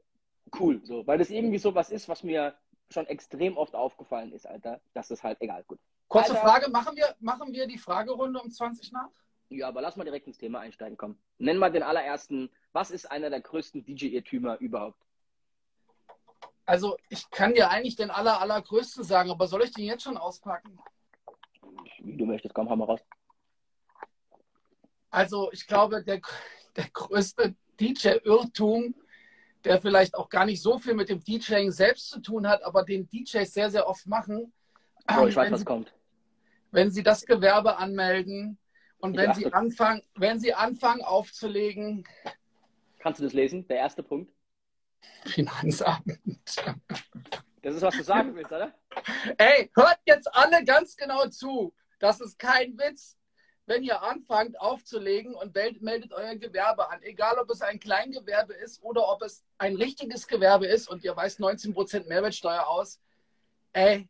cool, 0.59 0.81
so, 0.85 1.07
weil 1.07 1.19
das 1.19 1.31
irgendwie 1.31 1.59
so 1.59 1.75
was 1.75 1.91
ist, 1.91 2.09
was 2.09 2.23
mir 2.23 2.55
schon 2.91 3.07
extrem 3.07 3.57
oft 3.57 3.75
aufgefallen 3.75 4.33
ist, 4.33 4.47
Alter. 4.47 4.81
Das 4.95 5.11
ist 5.11 5.23
halt 5.23 5.41
egal, 5.41 5.65
gut. 5.65 5.79
Kurze 6.09 6.31
Alter, 6.31 6.43
Frage, 6.43 6.71
machen 6.71 6.97
wir, 6.97 7.15
machen 7.21 7.53
wir 7.53 7.67
die 7.67 7.79
Fragerunde 7.79 8.41
um 8.41 8.51
20 8.51 8.93
nach? 8.93 9.11
Ja, 9.51 9.69
aber 9.69 9.81
lass 9.81 9.97
mal 9.97 10.05
direkt 10.05 10.27
ins 10.27 10.39
Thema 10.39 10.61
einsteigen, 10.61 10.97
komm. 10.97 11.19
Nenn 11.39 11.59
mal 11.59 11.71
den 11.71 11.83
allerersten, 11.83 12.51
was 12.73 12.91
ist 12.91 13.11
einer 13.11 13.31
der 13.31 13.41
größten 13.41 13.85
DJ-Irrtümer 13.85 14.59
überhaupt? 14.59 15.03
Also, 16.67 16.99
ich 17.09 17.31
kann 17.31 17.55
dir 17.55 17.71
eigentlich 17.71 17.97
den 17.97 18.11
aller, 18.11 18.41
allergrößten 18.43 19.03
sagen, 19.03 19.31
aber 19.31 19.47
soll 19.47 19.65
ich 19.65 19.73
den 19.73 19.87
jetzt 19.87 20.03
schon 20.03 20.19
auspacken? 20.19 20.79
Wie 22.01 22.17
du 22.17 22.27
möchtest, 22.27 22.55
komm, 22.55 22.69
hau 22.69 22.77
mal 22.77 22.85
raus. 22.85 23.01
Also, 25.11 25.51
ich 25.53 25.67
glaube, 25.67 26.05
der, 26.05 26.21
der 26.79 26.89
größte 26.93 27.55
DJ-Irrtum, 27.81 28.95
der 29.65 29.81
vielleicht 29.81 30.15
auch 30.15 30.29
gar 30.31 30.47
nicht 30.47 30.63
so 30.63 30.79
viel 30.79 30.95
mit 30.95 31.09
dem 31.09 31.23
DJing 31.23 31.71
selbst 31.73 32.09
zu 32.09 32.21
tun 32.21 32.49
hat, 32.49 32.63
aber 32.63 32.85
den 32.85 33.09
DJs 33.11 33.53
sehr, 33.53 33.71
sehr 33.71 33.87
oft 33.87 34.07
machen. 34.07 34.53
Oh, 35.11 35.27
ich 35.27 35.37
weiß, 35.37 35.51
was 35.51 35.61
sie, 35.61 35.67
kommt. 35.67 35.93
Wenn 36.71 36.91
sie 36.91 37.03
das 37.03 37.27
Gewerbe 37.27 37.77
anmelden 37.77 38.59
und 38.99 39.13
Ich 39.15 39.19
wenn 39.19 39.31
achte. 39.31 39.41
sie 39.41 39.53
anfangen, 39.53 40.03
wenn 40.15 40.39
sie 40.41 40.55
anfangen 40.55 41.03
aufzulegen, 41.03 42.05
Kannst 43.01 43.21
du 43.21 43.25
das 43.25 43.33
lesen? 43.33 43.67
Der 43.69 43.77
erste 43.77 44.03
Punkt. 44.03 44.33
Finanzamt. 45.25 46.19
Das 47.63 47.75
ist, 47.77 47.83
was 47.83 47.97
du 47.97 48.03
sagen 48.03 48.35
willst, 48.35 48.51
oder? 48.53 48.75
Ey, 49.37 49.71
hört 49.75 49.99
jetzt 50.05 50.33
alle 50.35 50.65
ganz 50.65 50.97
genau 50.97 51.27
zu. 51.29 51.73
Das 52.01 52.21
ist 52.21 52.39
kein 52.39 52.77
Witz. 52.77 53.17
Wenn 53.69 53.83
ihr 53.83 54.03
anfangt 54.03 54.59
aufzulegen 54.59 55.35
und 55.35 55.55
meld- 55.55 55.83
meldet 55.83 56.15
euer 56.15 56.37
Gewerbe 56.37 56.89
an, 56.89 57.03
egal 57.03 57.37
ob 57.39 57.51
es 57.51 57.61
ein 57.61 57.79
Kleingewerbe 57.79 58.55
ist 58.55 58.83
oder 58.83 59.07
ob 59.07 59.21
es 59.21 59.45
ein 59.59 59.77
richtiges 59.77 60.27
Gewerbe 60.27 60.67
ist 60.67 60.89
und 60.89 61.05
ihr 61.05 61.15
weist 61.15 61.39
19% 61.39 62.07
Mehrwertsteuer 62.09 62.67
aus, 62.67 62.99
ey, 63.75 64.09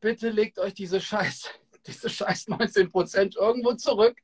bitte 0.00 0.30
legt 0.30 0.58
euch 0.58 0.74
diese 0.74 1.00
Scheiß, 1.00 1.48
diese 1.86 2.10
Scheiß 2.10 2.48
19% 2.48 3.36
irgendwo 3.36 3.74
zurück. 3.74 4.18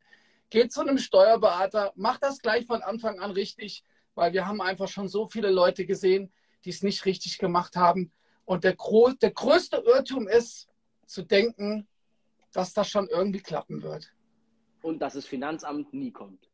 Geht 0.51 0.73
zu 0.73 0.81
einem 0.81 0.99
Steuerberater, 0.99 1.93
macht 1.95 2.25
das 2.25 2.41
gleich 2.41 2.67
von 2.67 2.83
Anfang 2.83 3.21
an 3.21 3.31
richtig, 3.31 3.85
weil 4.17 4.33
wir 4.33 4.49
haben 4.49 4.61
einfach 4.61 4.89
schon 4.89 5.07
so 5.07 5.29
viele 5.29 5.51
Leute 5.51 5.87
gesehen, 5.87 6.33
die 6.65 6.71
es 6.71 6.83
nicht 6.83 7.05
richtig 7.05 7.39
gemacht 7.39 7.77
haben. 7.77 8.11
Und 8.45 8.65
der, 8.65 8.75
der 9.23 9.31
größte 9.31 9.77
Irrtum 9.87 10.27
ist, 10.27 10.69
zu 11.07 11.23
denken, 11.23 11.87
dass 12.53 12.73
das 12.73 12.89
schon 12.89 13.07
irgendwie 13.09 13.41
klappen 13.41 13.83
wird. 13.83 14.13
Und 14.83 15.01
dass 15.01 15.15
das 15.15 15.27
Finanzamt 15.27 15.93
nie 15.93 16.13
kommt. 16.13 16.51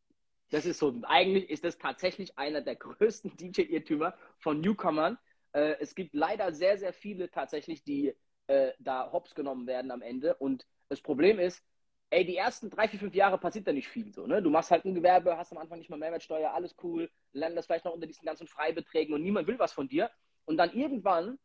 Das 0.50 0.66
ist 0.66 0.78
so, 0.78 0.94
eigentlich 1.02 1.50
ist 1.50 1.64
das 1.64 1.78
tatsächlich 1.78 2.38
einer 2.38 2.60
der 2.60 2.76
größten 2.76 3.36
DJ-Irrtümer 3.36 4.14
von 4.38 4.60
Newcomern. 4.60 5.18
Äh, 5.52 5.76
es 5.80 5.94
gibt 5.94 6.14
leider 6.14 6.52
sehr, 6.52 6.78
sehr 6.78 6.92
viele 6.92 7.30
tatsächlich, 7.30 7.82
die 7.84 8.14
äh, 8.46 8.72
da 8.78 9.10
hops 9.12 9.34
genommen 9.34 9.66
werden 9.66 9.90
am 9.90 10.02
Ende. 10.02 10.34
Und 10.36 10.66
das 10.88 11.00
Problem 11.00 11.38
ist, 11.38 11.64
ey, 12.10 12.24
die 12.24 12.36
ersten 12.36 12.70
drei, 12.70 12.88
vier, 12.88 13.00
fünf 13.00 13.14
Jahre 13.14 13.38
passiert 13.38 13.66
da 13.66 13.72
nicht 13.72 13.88
viel 13.88 14.12
so, 14.12 14.26
ne? 14.26 14.40
Du 14.42 14.50
machst 14.50 14.70
halt 14.70 14.84
ein 14.84 14.94
Gewerbe, 14.94 15.36
hast 15.36 15.52
am 15.52 15.58
Anfang 15.58 15.78
nicht 15.78 15.90
mal 15.90 15.98
Mehrwertsteuer, 15.98 16.52
alles 16.52 16.76
cool, 16.82 17.10
das 17.32 17.66
vielleicht 17.66 17.84
noch 17.84 17.94
unter 17.94 18.06
diesen 18.06 18.24
ganzen 18.24 18.46
Freibeträgen 18.46 19.14
und 19.14 19.22
niemand 19.22 19.48
will 19.48 19.58
was 19.58 19.72
von 19.72 19.88
dir. 19.88 20.10
Und 20.44 20.56
dann 20.56 20.72
irgendwann 20.72 21.38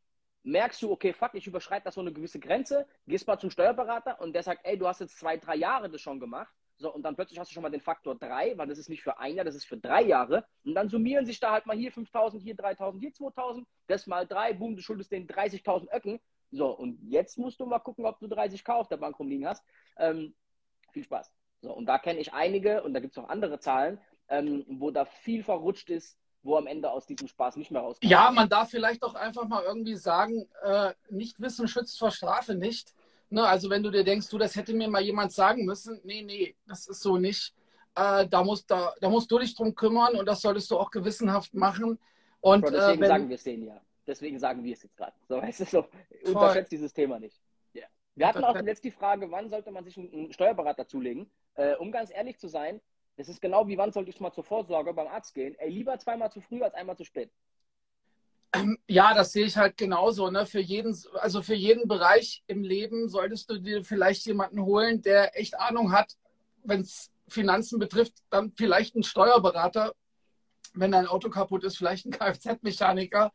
merkst 0.43 0.81
du, 0.81 0.91
okay, 0.91 1.13
fuck, 1.13 1.33
ich 1.33 1.47
überschreite 1.47 1.85
da 1.85 1.91
so 1.91 2.01
eine 2.01 2.13
gewisse 2.13 2.39
Grenze, 2.39 2.87
gehst 3.07 3.27
mal 3.27 3.39
zum 3.39 3.49
Steuerberater 3.49 4.21
und 4.21 4.33
der 4.33 4.43
sagt, 4.43 4.61
ey, 4.63 4.77
du 4.77 4.87
hast 4.87 5.01
jetzt 5.01 5.17
zwei, 5.17 5.37
drei 5.37 5.55
Jahre 5.55 5.89
das 5.89 6.01
schon 6.01 6.19
gemacht. 6.19 6.53
So, 6.79 6.93
und 6.93 7.03
dann 7.03 7.15
plötzlich 7.15 7.37
hast 7.37 7.51
du 7.51 7.53
schon 7.53 7.63
mal 7.63 7.69
den 7.69 7.81
Faktor 7.81 8.15
drei, 8.15 8.57
weil 8.57 8.67
das 8.67 8.77
ist 8.77 8.87
nicht 8.87 9.03
für 9.03 9.19
ein 9.19 9.35
Jahr, 9.35 9.43
das 9.43 9.55
ist 9.55 9.65
für 9.65 9.77
drei 9.77 10.01
Jahre. 10.01 10.45
Und 10.63 10.75
dann 10.75 10.87
summieren 10.87 11.25
sich 11.25 11.39
da 11.39 11.51
halt 11.51 11.65
mal 11.65 11.75
hier 11.75 11.91
5000, 11.91 12.41
hier 12.41 12.55
3000, 12.55 13.03
hier 13.03 13.13
2000, 13.13 13.67
das 13.87 14.07
mal 14.07 14.25
drei, 14.25 14.53
boom, 14.53 14.77
du 14.77 14.81
schuldest 14.81 15.11
denen 15.11 15.27
30.000 15.27 15.93
Öcken. 15.93 16.21
So, 16.51 16.69
und 16.69 16.97
jetzt 17.03 17.37
musst 17.37 17.59
du 17.59 17.65
mal 17.65 17.79
gucken, 17.79 18.05
ob 18.05 18.19
du 18.19 18.27
30k 18.27 18.71
auf 18.71 18.87
der 18.87 18.95
Bank 18.95 19.19
rumliegen 19.19 19.45
hast. 19.45 19.63
Ähm, 19.97 20.33
viel 20.91 21.03
Spaß. 21.03 21.29
So, 21.61 21.73
und 21.73 21.85
da 21.85 21.99
kenne 21.99 22.19
ich 22.19 22.33
einige, 22.33 22.81
und 22.83 22.93
da 22.93 23.01
gibt 23.01 23.11
es 23.11 23.21
auch 23.21 23.27
andere 23.27 23.59
Zahlen, 23.59 23.99
ähm, 24.29 24.63
wo 24.69 24.89
da 24.89 25.03
viel 25.03 25.43
verrutscht 25.43 25.89
ist, 25.89 26.17
wo 26.43 26.55
am 26.55 26.67
Ende 26.67 26.89
aus 26.89 27.05
diesem 27.05 27.27
Spaß 27.27 27.57
nicht 27.57 27.71
mehr 27.71 27.81
rauskommt. 27.81 28.09
Ja, 28.09 28.31
man 28.31 28.47
darf 28.47 28.69
vielleicht 28.69 29.03
auch 29.03 29.15
einfach 29.15 29.49
mal 29.49 29.63
irgendwie 29.63 29.95
sagen, 29.95 30.47
äh, 30.63 30.93
nicht 31.09 31.41
wissen 31.41 31.67
schützt 31.67 31.99
vor 31.99 32.11
Strafe 32.11 32.55
nicht. 32.55 32.93
Ne, 33.31 33.45
also 33.45 33.69
wenn 33.69 33.83
du 33.83 33.91
dir 33.91 34.03
denkst, 34.03 34.27
du, 34.29 34.37
das 34.37 34.55
hätte 34.55 34.73
mir 34.73 34.89
mal 34.89 35.01
jemand 35.01 35.31
sagen 35.31 35.65
müssen, 35.65 35.99
nee, 36.03 36.23
nee, 36.23 36.55
das 36.67 36.87
ist 36.87 37.01
so 37.01 37.17
nicht. 37.17 37.53
Äh, 37.95 38.27
da, 38.27 38.43
musst, 38.43 38.69
da, 38.71 38.93
da 38.99 39.09
musst 39.09 39.29
du 39.29 39.37
dich 39.37 39.55
drum 39.55 39.75
kümmern 39.75 40.15
und 40.15 40.25
das 40.25 40.41
solltest 40.41 40.71
du 40.71 40.77
auch 40.77 40.89
gewissenhaft 40.89 41.53
machen. 41.53 41.99
Und 42.41 42.61
Bro, 42.61 42.71
deswegen 42.71 42.97
äh, 42.97 43.01
wenn, 43.01 43.07
sagen 43.07 43.29
wir 43.29 43.35
es 43.35 43.43
denen 43.43 43.67
ja. 43.67 43.81
Deswegen 44.07 44.39
sagen 44.39 44.63
wir 44.63 44.73
es 44.73 44.81
jetzt 44.81 44.97
gerade. 44.97 45.13
So, 45.27 45.37
weißt 45.37 45.59
du, 45.59 45.65
so, 45.65 45.85
unterschätzt 46.25 46.71
dieses 46.71 46.91
Thema 46.91 47.19
nicht. 47.19 47.39
Ja. 47.73 47.85
Wir 48.15 48.27
hatten 48.27 48.43
auch 48.43 48.59
jetzt 48.61 48.83
die 48.83 48.91
Frage, 48.91 49.29
wann 49.29 49.49
sollte 49.49 49.69
man 49.69 49.83
sich 49.83 49.97
einen 49.97 50.33
Steuerberater 50.33 50.87
zulegen? 50.87 51.29
Äh, 51.53 51.75
um 51.75 51.91
ganz 51.91 52.11
ehrlich 52.11 52.39
zu 52.39 52.47
sein, 52.47 52.81
das 53.17 53.29
ist 53.29 53.41
genau 53.41 53.67
wie 53.67 53.77
wann 53.77 53.91
sollte 53.91 54.09
ich 54.09 54.19
mal 54.19 54.31
zur 54.31 54.45
Vorsorge 54.45 54.93
beim 54.93 55.07
Arzt 55.07 55.35
gehen? 55.35 55.53
Ey, 55.59 55.69
lieber 55.69 55.99
zweimal 55.99 56.31
zu 56.31 56.41
früh 56.41 56.63
als 56.63 56.73
einmal 56.73 56.97
zu 56.97 57.03
spät. 57.03 57.31
Ja, 58.89 59.13
das 59.13 59.33
sehe 59.33 59.45
ich 59.45 59.55
halt 59.55 59.77
genauso. 59.77 60.31
Ne? 60.31 60.47
Für 60.47 60.59
jeden, 60.59 60.97
also 61.13 61.43
für 61.43 61.53
jeden 61.53 61.87
Bereich 61.87 62.43
im 62.47 62.63
Leben 62.63 63.07
solltest 63.07 63.47
du 63.51 63.59
dir 63.59 63.83
vielleicht 63.83 64.25
jemanden 64.25 64.63
holen, 64.63 65.03
der 65.03 65.37
echt 65.39 65.59
Ahnung 65.59 65.91
hat, 65.91 66.15
wenn 66.63 66.81
es 66.81 67.11
Finanzen 67.27 67.77
betrifft, 67.77 68.13
dann 68.31 68.51
vielleicht 68.57 68.95
einen 68.95 69.03
Steuerberater. 69.03 69.93
Wenn 70.73 70.91
dein 70.91 71.05
Auto 71.05 71.29
kaputt 71.29 71.63
ist, 71.65 71.77
vielleicht 71.77 72.07
ein 72.07 72.11
Kfz-Mechaniker. 72.11 73.31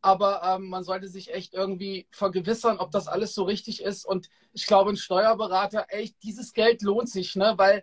Aber 0.00 0.42
ähm, 0.44 0.68
man 0.68 0.84
sollte 0.84 1.08
sich 1.08 1.34
echt 1.34 1.54
irgendwie 1.54 2.06
vergewissern, 2.12 2.78
ob 2.78 2.92
das 2.92 3.08
alles 3.08 3.34
so 3.34 3.42
richtig 3.42 3.82
ist. 3.82 4.06
Und 4.06 4.28
ich 4.52 4.64
glaube, 4.64 4.90
ein 4.90 4.96
Steuerberater, 4.96 5.86
echt, 5.88 6.22
dieses 6.22 6.52
Geld 6.52 6.82
lohnt 6.82 7.08
sich, 7.08 7.34
ne? 7.34 7.54
Weil 7.56 7.82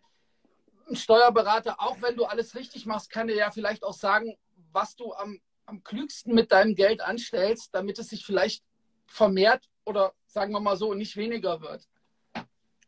ein 0.89 0.95
Steuerberater, 0.95 1.81
auch 1.81 2.01
wenn 2.01 2.15
du 2.15 2.23
alles 2.23 2.55
richtig 2.55 2.85
machst, 2.85 3.09
kann 3.09 3.27
dir 3.27 3.35
ja 3.35 3.51
vielleicht 3.51 3.83
auch 3.83 3.93
sagen, 3.93 4.37
was 4.71 4.95
du 4.95 5.11
am 5.13 5.41
am 5.71 5.83
klügsten 5.83 6.35
mit 6.35 6.51
deinem 6.51 6.75
Geld 6.75 7.01
anstellst, 7.01 7.73
damit 7.73 7.97
es 7.97 8.09
sich 8.09 8.25
vielleicht 8.25 8.63
vermehrt 9.07 9.69
oder 9.85 10.13
sagen 10.25 10.51
wir 10.51 10.59
mal 10.59 10.75
so 10.75 10.93
nicht 10.93 11.15
weniger 11.15 11.61
wird. 11.61 11.87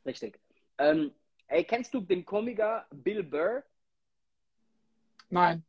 Richtig. 0.05 0.37
Ähm, 0.77 1.13
ey, 1.47 1.63
kennst 1.63 1.93
du 1.93 2.01
den 2.01 2.25
Komiker 2.25 2.85
Bill 2.91 3.23
Burr? 3.23 3.63
Nein. 5.29 5.63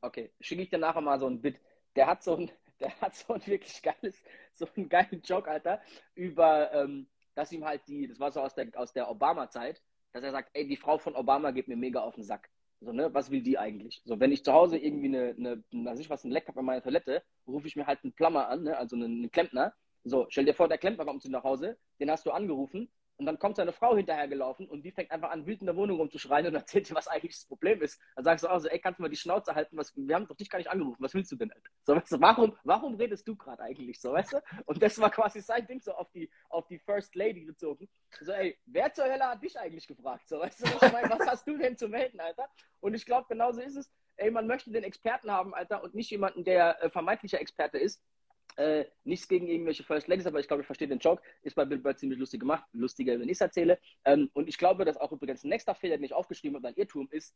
Okay, 0.00 0.30
schicke 0.40 0.62
ich 0.62 0.70
dir 0.70 0.78
nachher 0.78 1.00
mal 1.00 1.18
so 1.18 1.26
ein 1.26 1.40
Bit. 1.40 1.60
Der 1.96 2.06
hat 2.06 2.22
so 2.22 2.36
ein, 2.36 2.50
der 2.80 2.98
hat 3.00 3.16
so 3.16 3.34
ein 3.34 3.44
wirklich 3.46 3.82
geiles, 3.82 4.22
so 4.54 4.66
einen 4.76 4.88
geilen 4.88 5.22
Joke, 5.24 5.50
Alter, 5.50 5.82
über, 6.14 6.72
ähm, 6.72 7.08
dass 7.34 7.50
ihm 7.50 7.64
halt 7.64 7.82
die, 7.88 8.06
das 8.06 8.20
war 8.20 8.30
so 8.30 8.40
aus 8.40 8.54
der, 8.54 8.68
aus 8.74 8.92
der 8.92 9.10
Obama-Zeit, 9.10 9.82
dass 10.12 10.22
er 10.22 10.30
sagt, 10.30 10.50
ey, 10.52 10.68
die 10.68 10.76
Frau 10.76 10.98
von 10.98 11.16
Obama 11.16 11.50
geht 11.50 11.66
mir 11.66 11.76
mega 11.76 12.00
auf 12.00 12.14
den 12.14 12.24
Sack. 12.24 12.48
So, 12.84 12.92
ne, 12.92 13.14
was 13.14 13.30
will 13.30 13.42
die 13.42 13.58
eigentlich? 13.58 14.02
So, 14.04 14.18
wenn 14.18 14.32
ich 14.32 14.44
zu 14.44 14.52
Hause 14.52 14.76
irgendwie 14.76 15.06
eine, 15.06 15.62
eine 15.70 15.86
weiß 15.86 16.00
ich 16.00 16.10
was, 16.10 16.24
ein 16.24 16.32
Leck 16.32 16.48
habe 16.48 16.60
in 16.60 16.66
meiner 16.66 16.82
Toilette, 16.82 17.22
rufe 17.46 17.66
ich 17.66 17.76
mir 17.76 17.86
halt 17.86 18.00
einen 18.02 18.12
Plumber 18.12 18.48
an, 18.48 18.64
ne, 18.64 18.76
also 18.76 18.96
einen, 18.96 19.18
einen 19.18 19.30
Klempner. 19.30 19.72
So, 20.04 20.26
stell 20.30 20.44
dir 20.44 20.54
vor, 20.54 20.68
der 20.68 20.78
Klempner 20.78 21.04
kommt 21.04 21.22
zu 21.22 21.28
dir 21.28 21.32
nach 21.32 21.44
Hause, 21.44 21.78
den 22.00 22.10
hast 22.10 22.26
du 22.26 22.32
angerufen 22.32 22.90
und 23.22 23.26
dann 23.26 23.38
kommt 23.38 23.54
seine 23.54 23.72
Frau 23.72 23.94
hinterhergelaufen 23.94 24.68
und 24.68 24.82
die 24.82 24.90
fängt 24.90 25.12
einfach 25.12 25.30
an, 25.30 25.46
wild 25.46 25.60
in 25.60 25.66
der 25.66 25.76
Wohnung 25.76 25.98
rumzuschreien 25.98 26.44
und 26.48 26.54
erzählt 26.56 26.90
dir, 26.90 26.96
was 26.96 27.06
eigentlich 27.06 27.36
das 27.36 27.44
Problem 27.44 27.80
ist. 27.80 28.00
Dann 28.16 28.24
sagst 28.24 28.44
du 28.44 28.48
auch 28.48 28.58
so, 28.58 28.66
ey, 28.66 28.80
kannst 28.80 28.98
du 28.98 29.02
mal 29.02 29.08
die 29.08 29.16
Schnauze 29.16 29.54
halten, 29.54 29.76
was, 29.76 29.92
wir 29.96 30.14
haben 30.16 30.26
doch 30.26 30.34
dich 30.34 30.50
gar 30.50 30.58
nicht 30.58 30.68
angerufen, 30.68 31.00
was 31.00 31.14
willst 31.14 31.30
du 31.30 31.36
denn? 31.36 31.52
Alter? 31.52 31.70
So, 31.84 31.94
weißt 31.94 32.12
du, 32.12 32.20
warum, 32.20 32.58
warum 32.64 32.96
redest 32.96 33.28
du 33.28 33.36
gerade 33.36 33.62
eigentlich 33.62 34.00
so, 34.00 34.12
weißt 34.12 34.32
du? 34.32 34.42
Und 34.66 34.82
das 34.82 34.98
war 34.98 35.10
quasi 35.10 35.40
sein 35.40 35.64
Ding 35.68 35.80
so 35.80 35.92
auf 35.92 36.10
die, 36.10 36.28
auf 36.48 36.66
die 36.66 36.80
First 36.80 37.14
Lady 37.14 37.44
gezogen. 37.44 37.88
So, 38.20 38.32
ey, 38.32 38.58
wer 38.66 38.92
zur 38.92 39.04
Hölle 39.04 39.24
hat 39.24 39.40
dich 39.40 39.56
eigentlich 39.56 39.86
gefragt? 39.86 40.28
So, 40.28 40.40
weißt 40.40 40.60
du, 40.60 40.74
was 40.74 40.82
ich 40.82 40.92
meine? 40.92 41.10
Was 41.10 41.26
hast 41.28 41.46
du 41.46 41.56
denn 41.56 41.76
zu 41.76 41.88
melden, 41.88 42.18
Alter? 42.18 42.48
Und 42.80 42.94
ich 42.94 43.06
glaube, 43.06 43.26
genauso 43.28 43.60
ist 43.60 43.76
es. 43.76 43.92
Ey, 44.16 44.32
man 44.32 44.48
möchte 44.48 44.72
den 44.72 44.84
Experten 44.84 45.30
haben, 45.30 45.54
Alter, 45.54 45.82
und 45.84 45.94
nicht 45.94 46.10
jemanden, 46.10 46.44
der 46.44 46.82
äh, 46.82 46.90
vermeintlicher 46.90 47.40
Experte 47.40 47.78
ist. 47.78 48.02
Äh, 48.56 48.84
nichts 49.04 49.28
gegen 49.28 49.48
irgendwelche 49.48 49.82
First 49.82 50.08
Ladies, 50.08 50.26
aber 50.26 50.40
ich 50.40 50.46
glaube, 50.46 50.62
ich 50.62 50.66
verstehe 50.66 50.88
den 50.88 50.98
Joke. 50.98 51.22
Ist 51.42 51.56
bei 51.56 51.64
Bill 51.64 51.78
Bird 51.78 51.98
ziemlich 51.98 52.18
lustig 52.18 52.40
gemacht. 52.40 52.64
Lustiger, 52.72 53.18
wenn 53.18 53.28
ich 53.28 53.32
es 53.32 53.40
erzähle. 53.40 53.78
Ähm, 54.04 54.30
und 54.34 54.48
ich 54.48 54.58
glaube, 54.58 54.84
dass 54.84 54.96
auch 54.96 55.12
übrigens 55.12 55.44
ein 55.44 55.48
nächster 55.48 55.74
Fehler, 55.74 55.96
den 55.96 56.04
ich 56.04 56.14
aufgeschrieben 56.14 56.56
habe, 56.56 56.68
ein 56.68 56.74
Irrtum 56.76 57.08
ist, 57.10 57.34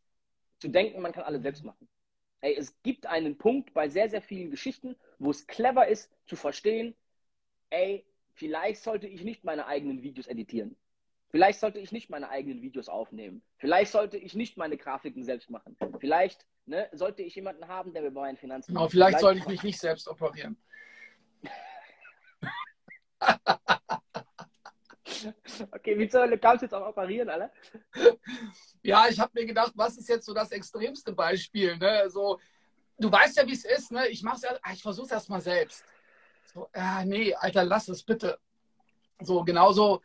zu 0.59 0.69
denken, 0.69 1.01
man 1.01 1.13
kann 1.13 1.25
alles 1.25 1.43
selbst 1.43 1.65
machen. 1.65 1.89
Ey, 2.41 2.55
es 2.57 2.81
gibt 2.83 3.07
einen 3.07 3.39
Punkt 3.39 3.73
bei 3.73 3.89
sehr, 3.89 4.09
sehr 4.09 4.23
vielen 4.23 4.51
Geschichten, 4.51 4.97
wo 5.19 5.31
es 5.31 5.47
clever 5.47 5.89
ist, 5.89 6.11
zu 6.27 6.37
verstehen, 6.37 6.95
ey, 7.71 8.07
vielleicht 8.35 8.83
sollte 8.83 9.07
ich 9.07 9.25
nicht 9.25 9.45
meine 9.45 9.67
eigenen 9.67 10.03
Videos 10.03 10.27
editieren. 10.27 10.77
Vielleicht 11.31 11.61
sollte 11.61 11.79
ich 11.79 11.93
nicht 11.93 12.09
meine 12.09 12.29
eigenen 12.29 12.63
Videos 12.63 12.89
aufnehmen. 12.89 13.43
Vielleicht 13.59 13.91
sollte 13.91 14.17
ich 14.17 14.35
nicht 14.35 14.57
meine 14.57 14.77
Grafiken 14.77 15.25
selbst 15.25 15.51
machen. 15.51 15.77
Vielleicht 15.99 16.47
ne, 16.67 16.89
sollte 16.93 17.23
ich 17.23 17.35
jemanden 17.35 17.67
haben, 17.69 17.93
der 17.93 18.03
mir 18.03 18.11
bei 18.11 18.21
meinen 18.23 18.37
Finanzen. 18.37 18.73
Genau, 18.73 18.89
vielleicht, 18.89 19.19
vielleicht 19.19 19.21
sollte 19.21 19.41
ich 19.41 19.47
mich 19.47 19.63
nicht 19.63 19.79
selbst 19.79 20.09
operieren. 20.09 20.57
Okay, 25.73 25.99
wie 25.99 26.09
zur 26.09 26.29
kannst 26.39 26.63
du 26.63 26.67
jetzt 26.67 26.75
auch 26.75 26.89
operieren, 26.89 27.29
alle? 27.29 27.51
Ja, 28.83 29.09
ich 29.09 29.19
habe 29.19 29.33
mir 29.35 29.47
gedacht, 29.47 29.73
was 29.75 29.97
ist 29.97 30.09
jetzt 30.09 30.27
so 30.27 30.35
das 30.35 30.51
extremste 30.53 31.13
Beispiel? 31.13 31.77
Ne? 31.77 32.09
So, 32.09 32.39
du 32.99 33.11
weißt 33.11 33.37
ja, 33.37 33.47
wie 33.47 33.53
es 33.53 33.65
ist. 33.65 33.91
Ne? 33.93 34.09
Ich 34.09 34.23
ja, 34.23 34.33
ich 34.73 34.83
versuche 34.83 35.07
es 35.07 35.13
erstmal 35.13 35.41
selbst. 35.41 35.85
So, 36.53 36.69
äh, 36.73 37.05
nee, 37.05 37.35
Alter, 37.35 37.65
lass 37.65 37.89
es 37.89 38.03
bitte. 38.03 38.39
So, 39.21 39.45
genauso, 39.45 40.03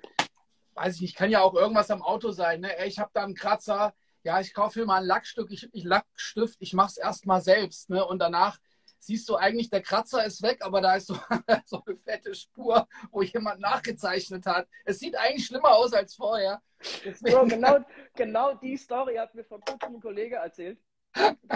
weiß 0.73 0.95
ich 0.95 1.01
nicht, 1.01 1.15
kann 1.15 1.29
ja 1.29 1.41
auch 1.41 1.53
irgendwas 1.53 1.91
am 1.91 2.01
Auto 2.01 2.31
sein. 2.31 2.61
Ne? 2.61 2.85
Ich 2.85 2.99
habe 2.99 3.11
da 3.13 3.23
einen 3.23 3.35
Kratzer. 3.35 3.93
Ja, 4.23 4.39
ich 4.39 4.53
kaufe 4.53 4.79
mir 4.79 4.85
mal 4.85 5.01
ein 5.01 5.07
Lackstück, 5.07 5.51
ich, 5.51 5.67
ich 5.73 5.83
Lackstift, 5.83 6.57
ich 6.59 6.73
mache 6.73 6.91
es 6.91 6.97
erstmal 6.97 7.41
selbst. 7.41 7.89
Ne? 7.89 8.05
Und 8.05 8.19
danach 8.19 8.59
siehst 9.01 9.27
du 9.27 9.35
eigentlich, 9.35 9.69
der 9.69 9.81
Kratzer 9.81 10.23
ist 10.25 10.41
weg, 10.41 10.59
aber 10.61 10.79
da 10.81 10.95
ist 10.95 11.07
so, 11.07 11.15
so 11.65 11.83
eine 11.85 11.97
fette 11.97 12.33
Spur, 12.33 12.87
wo 13.11 13.21
jemand 13.21 13.59
nachgezeichnet 13.59 14.45
hat. 14.45 14.67
Es 14.85 14.99
sieht 14.99 15.17
eigentlich 15.17 15.45
schlimmer 15.45 15.71
aus 15.71 15.93
als 15.93 16.15
vorher. 16.15 16.61
Bro, 17.21 17.45
genau, 17.45 17.79
genau 18.15 18.53
die 18.55 18.77
Story 18.77 19.15
hat 19.15 19.35
mir 19.35 19.43
vor 19.43 19.59
kurzem 19.61 19.95
ein 19.95 20.01
Kollege 20.01 20.37
erzählt. 20.37 20.79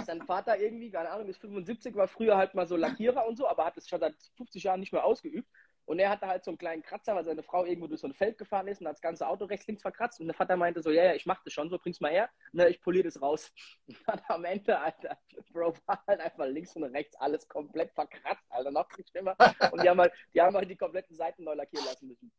Sein 0.05 0.21
Vater 0.23 0.60
irgendwie, 0.60 0.91
keine 0.91 1.10
Ahnung, 1.10 1.29
ist 1.29 1.39
75, 1.39 1.95
war 1.95 2.08
früher 2.08 2.36
halt 2.36 2.55
mal 2.55 2.67
so 2.67 2.75
Lackierer 2.75 3.25
und 3.25 3.38
so, 3.38 3.47
aber 3.47 3.65
hat 3.65 3.77
es 3.77 3.88
schon 3.88 4.01
seit 4.01 4.15
50 4.36 4.63
Jahren 4.63 4.81
nicht 4.81 4.91
mehr 4.91 5.05
ausgeübt. 5.05 5.47
Und 5.86 6.00
er 6.00 6.10
hatte 6.10 6.28
halt 6.28 6.43
so 6.43 6.52
einen 6.52 6.58
kleinen 6.58 6.82
Kratzer, 6.82 7.15
weil 7.15 7.26
seine 7.26 7.43
Frau 7.43 7.63
irgendwo 7.63 7.88
durch 7.88 8.02
so 8.02 8.08
ein 8.08 8.13
Feld 8.13 8.38
gefahren 8.38 8.67
ist 8.67 8.82
und 8.82 8.88
hat 8.88 8.95
das 8.95 9.02
ganze 9.02 9.28
Auto 9.28 9.45
rechts, 9.45 9.67
links 9.67 9.84
verkratzt. 9.84 10.19
Und 10.19 10.28
der 10.28 10.36
Vater 10.36 10.58
meinte 10.58 10.82
so, 10.82 10.89
ja, 10.89 11.04
ja, 11.06 11.13
ich 11.13 11.28
mach 11.28 11.43
das 11.43 11.54
schon 11.54 11.69
so, 11.69 11.78
bring's 11.78 12.02
mal 12.02 12.12
her. 12.12 12.30
Ne, 12.54 12.69
ich 12.69 12.82
poliere 12.82 13.04
das 13.04 13.21
raus. 13.21 13.52
Und 13.88 13.98
dann 14.08 14.21
am 14.28 14.45
Ende, 14.45 14.80
Alter, 14.80 15.17
Bro, 15.52 15.76
war 15.86 16.04
halt 16.08 16.19
einfach 16.21 16.48
links 16.48 16.76
und 16.76 16.84
rechts 16.86 17.15
alles 17.17 17.48
komplett 17.48 17.91
verkratzt, 17.93 18.43
Alter, 18.50 18.71
noch 18.71 18.89
viel 18.91 19.06
schlimmer. 19.08 19.36
Und 19.71 19.84
die 19.84 19.89
haben 19.89 20.00
halt 20.00 20.13
die, 20.34 20.41
haben 20.41 20.56
halt 20.56 20.69
die 20.69 20.76
kompletten 20.76 21.15
Seiten 21.15 21.43
neu 21.43 21.54
lackieren 21.54 21.86
lassen 21.86 22.08
müssen. 22.08 22.32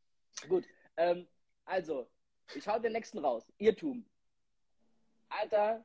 Gut, 0.48 0.64
ähm, 0.96 1.28
also, 1.64 2.08
ich 2.54 2.66
hau 2.66 2.78
den 2.78 2.92
nächsten 2.92 3.18
raus. 3.18 3.46
Irrtum. 3.58 4.04
Alter, 5.28 5.84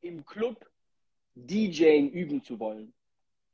im 0.00 0.24
Club 0.24 0.68
DJing 1.34 2.10
üben 2.10 2.42
zu 2.42 2.58
wollen. 2.58 2.92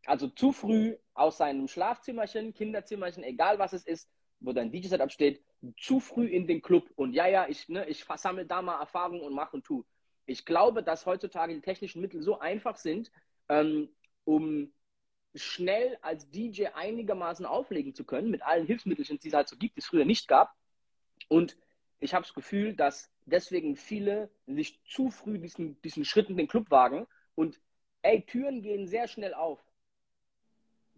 Also 0.07 0.29
zu 0.29 0.53
früh 0.53 0.97
aus 1.15 1.39
seinem 1.39 1.69
Schlafzimmerchen, 1.69 2.53
Kinderzimmerchen, 2.55 3.23
egal 3.23 3.59
was 3.59 3.73
es 3.73 3.85
ist, 3.85 4.11
wo 4.41 4.53
dein 4.53 4.71
DJ-Setup 4.71 5.11
steht, 5.11 5.43
zu 5.79 6.01
früh 6.01 6.27
in 6.27 6.47
den 6.47 6.61
Club 6.61 6.91
und 6.97 7.13
ja, 7.15 7.27
ja, 7.27 7.49
ich, 7.49 7.69
ne, 7.69 7.87
ich 7.87 8.05
sammle 8.17 8.45
da 8.45 8.61
mal 8.61 8.79
Erfahrung 8.81 9.23
und 9.23 9.35
mache 9.35 9.57
und 9.57 9.65
tu. 9.65 9.85
Ich 10.27 10.45
glaube, 10.45 10.83
dass 10.83 11.07
heutzutage 11.07 11.55
die 11.55 11.61
technischen 11.61 12.01
Mittel 12.01 12.23
so 12.23 12.39
einfach 12.39 12.77
sind, 12.77 13.11
ähm, 13.49 13.89
um 14.25 14.73
schnell 15.35 15.99
als 16.03 16.31
DJ 16.31 16.67
einigermaßen 16.75 17.47
auflegen 17.47 17.95
zu 17.95 18.05
können, 18.05 18.31
mit 18.31 18.43
allen 18.43 18.67
Hilfsmitteln, 18.67 19.19
die 19.19 19.29
es 19.29 19.35
halt 19.35 19.49
so 19.49 19.57
gibt, 19.57 19.77
die 19.77 19.81
es 19.81 19.87
früher 19.87 20.05
nicht 20.05 20.29
gab. 20.29 20.53
Und 21.29 21.57
ich 21.99 22.15
habe 22.15 22.25
das 22.25 22.35
Gefühl, 22.35 22.75
dass 22.75 23.11
deswegen 23.27 23.77
viele 23.77 24.31
sich 24.47 24.81
zu 24.85 25.11
früh 25.11 25.39
diesen, 25.39 25.81
diesen 25.83 26.05
Schritt 26.05 26.29
in 26.29 26.37
den 26.37 26.49
Club 26.49 26.71
wagen 26.71 27.07
und 27.35 27.61
ey, 28.03 28.25
Türen 28.27 28.63
gehen 28.63 28.87
sehr 28.87 29.09
schnell 29.09 29.35
auf 29.35 29.64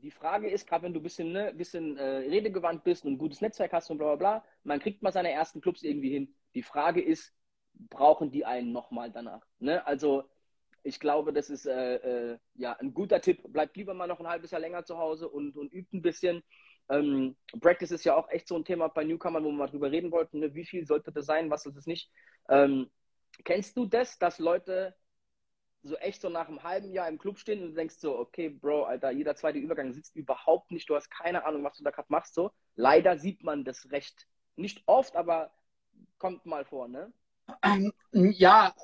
die 0.06 0.12
Frage 0.12 0.48
ist, 0.48 0.68
gerade 0.68 0.84
wenn 0.84 0.94
du 0.94 1.00
ein 1.00 1.02
bisschen, 1.02 1.32
ne, 1.32 1.52
bisschen 1.52 1.96
äh, 1.96 2.28
redegewandt 2.28 2.84
bist 2.84 3.04
und 3.04 3.14
ein 3.14 3.18
gutes 3.18 3.40
Netzwerk 3.40 3.72
hast 3.72 3.90
und 3.90 3.98
bla 3.98 4.14
bla 4.14 4.16
bla, 4.16 4.44
man 4.62 4.78
kriegt 4.78 5.02
mal 5.02 5.12
seine 5.12 5.32
ersten 5.32 5.60
Clubs 5.60 5.82
irgendwie 5.82 6.10
hin. 6.10 6.32
Die 6.54 6.62
Frage 6.62 7.02
ist, 7.02 7.34
brauchen 7.74 8.30
die 8.30 8.44
einen 8.44 8.70
nochmal 8.70 9.10
danach? 9.10 9.44
Ne? 9.58 9.84
Also 9.84 10.22
ich 10.84 11.00
glaube, 11.00 11.32
das 11.32 11.50
ist 11.50 11.66
äh, 11.66 11.96
äh, 11.96 12.38
ja 12.54 12.74
ein 12.74 12.94
guter 12.94 13.20
Tipp. 13.20 13.42
Bleibt 13.52 13.76
lieber 13.76 13.94
mal 13.94 14.06
noch 14.06 14.20
ein 14.20 14.28
halbes 14.28 14.52
Jahr 14.52 14.60
länger 14.60 14.84
zu 14.84 14.96
Hause 14.96 15.28
und, 15.28 15.56
und 15.56 15.72
übt 15.72 15.96
ein 15.96 16.02
bisschen. 16.02 16.44
Ähm, 16.88 17.34
Practice 17.60 17.90
ist 17.90 18.04
ja 18.04 18.14
auch 18.14 18.30
echt 18.30 18.46
so 18.46 18.54
ein 18.54 18.64
Thema 18.64 18.86
bei 18.86 19.02
Newcomern, 19.02 19.42
wo 19.42 19.48
wir 19.48 19.56
mal 19.56 19.66
drüber 19.66 19.90
reden 19.90 20.12
wollten. 20.12 20.38
Ne? 20.38 20.54
Wie 20.54 20.64
viel 20.64 20.86
sollte 20.86 21.10
das 21.10 21.26
sein, 21.26 21.50
was 21.50 21.66
ist 21.66 21.76
es 21.76 21.88
nicht? 21.88 22.12
Ähm, 22.48 22.88
kennst 23.42 23.76
du 23.76 23.86
das, 23.86 24.20
dass 24.20 24.38
Leute 24.38 24.94
so 25.82 25.96
echt 25.96 26.20
so 26.20 26.28
nach 26.28 26.48
einem 26.48 26.62
halben 26.62 26.92
Jahr 26.92 27.08
im 27.08 27.18
Club 27.18 27.38
stehen 27.38 27.62
und 27.62 27.74
denkst 27.74 27.96
so, 27.98 28.18
okay, 28.18 28.48
Bro, 28.48 28.84
Alter, 28.84 29.10
jeder 29.10 29.36
zweite 29.36 29.58
Übergang 29.58 29.92
sitzt 29.92 30.16
überhaupt 30.16 30.70
nicht, 30.70 30.88
du 30.88 30.96
hast 30.96 31.10
keine 31.10 31.44
Ahnung, 31.44 31.62
was 31.64 31.76
du 31.76 31.84
da 31.84 31.90
gerade 31.90 32.08
machst, 32.10 32.34
so. 32.34 32.50
Leider 32.74 33.18
sieht 33.18 33.44
man 33.44 33.64
das 33.64 33.90
recht, 33.90 34.26
nicht 34.56 34.82
oft, 34.86 35.16
aber 35.16 35.52
kommt 36.18 36.44
mal 36.46 36.64
vor, 36.64 36.88
ne? 36.88 37.12
Ähm, 37.62 37.92
ja, 38.12 38.74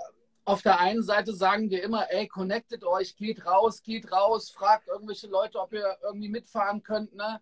auf 0.44 0.62
der 0.62 0.81
einen 0.81 1.02
Seite 1.02 1.35
sagen 1.35 1.70
wir 1.70 1.83
immer, 1.83 2.11
ey, 2.11 2.28
connectet 2.28 2.85
euch, 2.85 3.16
geht 3.16 3.46
raus, 3.46 3.83
geht 3.83 4.11
raus, 4.12 4.50
fragt 4.50 4.88
irgendwelche 4.88 5.28
Leute, 5.28 5.61
ob 5.61 5.72
ihr 5.72 5.96
irgendwie 6.02 6.28
mitfahren 6.28 6.83
könnt, 6.83 7.14
ne? 7.14 7.40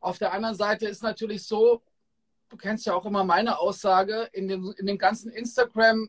Auf 0.00 0.18
der 0.18 0.32
anderen 0.32 0.54
Seite 0.54 0.86
ist 0.86 1.02
natürlich 1.02 1.46
so, 1.46 1.82
du 2.48 2.56
kennst 2.56 2.86
ja 2.86 2.94
auch 2.94 3.06
immer 3.06 3.24
meine 3.24 3.58
Aussage, 3.58 4.28
in 4.32 4.48
dem, 4.48 4.74
in 4.78 4.86
dem 4.86 4.98
ganzen 4.98 5.30
Instagram 5.30 6.08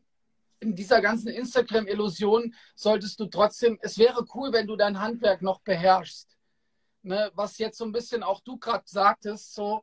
in 0.62 0.76
dieser 0.76 1.02
ganzen 1.02 1.30
Instagram-Illusion 1.30 2.54
solltest 2.76 3.20
du 3.20 3.26
trotzdem, 3.26 3.80
es 3.82 3.98
wäre 3.98 4.26
cool, 4.36 4.54
wenn 4.54 4.68
du 4.68 4.76
dein 4.76 5.00
Handwerk 5.00 5.42
noch 5.42 5.60
beherrschst. 5.62 6.38
Ne, 7.04 7.32
was 7.34 7.58
jetzt 7.58 7.80
so 7.80 7.86
ein 7.86 7.92
bisschen 7.92 8.22
auch 8.22 8.42
du 8.42 8.58
gerade 8.58 8.84
sagtest, 8.86 9.56
so, 9.56 9.82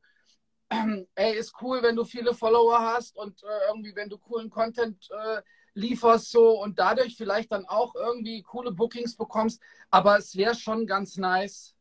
äh, 0.69 1.05
ey, 1.17 1.37
ist 1.37 1.53
cool, 1.61 1.83
wenn 1.83 1.97
du 1.97 2.05
viele 2.05 2.33
Follower 2.33 2.79
hast 2.79 3.17
und 3.17 3.43
äh, 3.43 3.69
irgendwie, 3.69 3.95
wenn 3.97 4.09
du 4.09 4.19
coolen 4.19 4.49
Content 4.51 5.09
äh, 5.11 5.43
lieferst, 5.75 6.31
so 6.31 6.63
und 6.63 6.79
dadurch 6.79 7.17
vielleicht 7.17 7.51
dann 7.51 7.67
auch 7.67 7.97
irgendwie 7.97 8.43
coole 8.43 8.71
Bookings 8.71 9.17
bekommst. 9.17 9.61
Aber 9.91 10.17
es 10.17 10.37
wäre 10.37 10.55
schon 10.55 10.87
ganz 10.87 11.17
nice, 11.17 11.75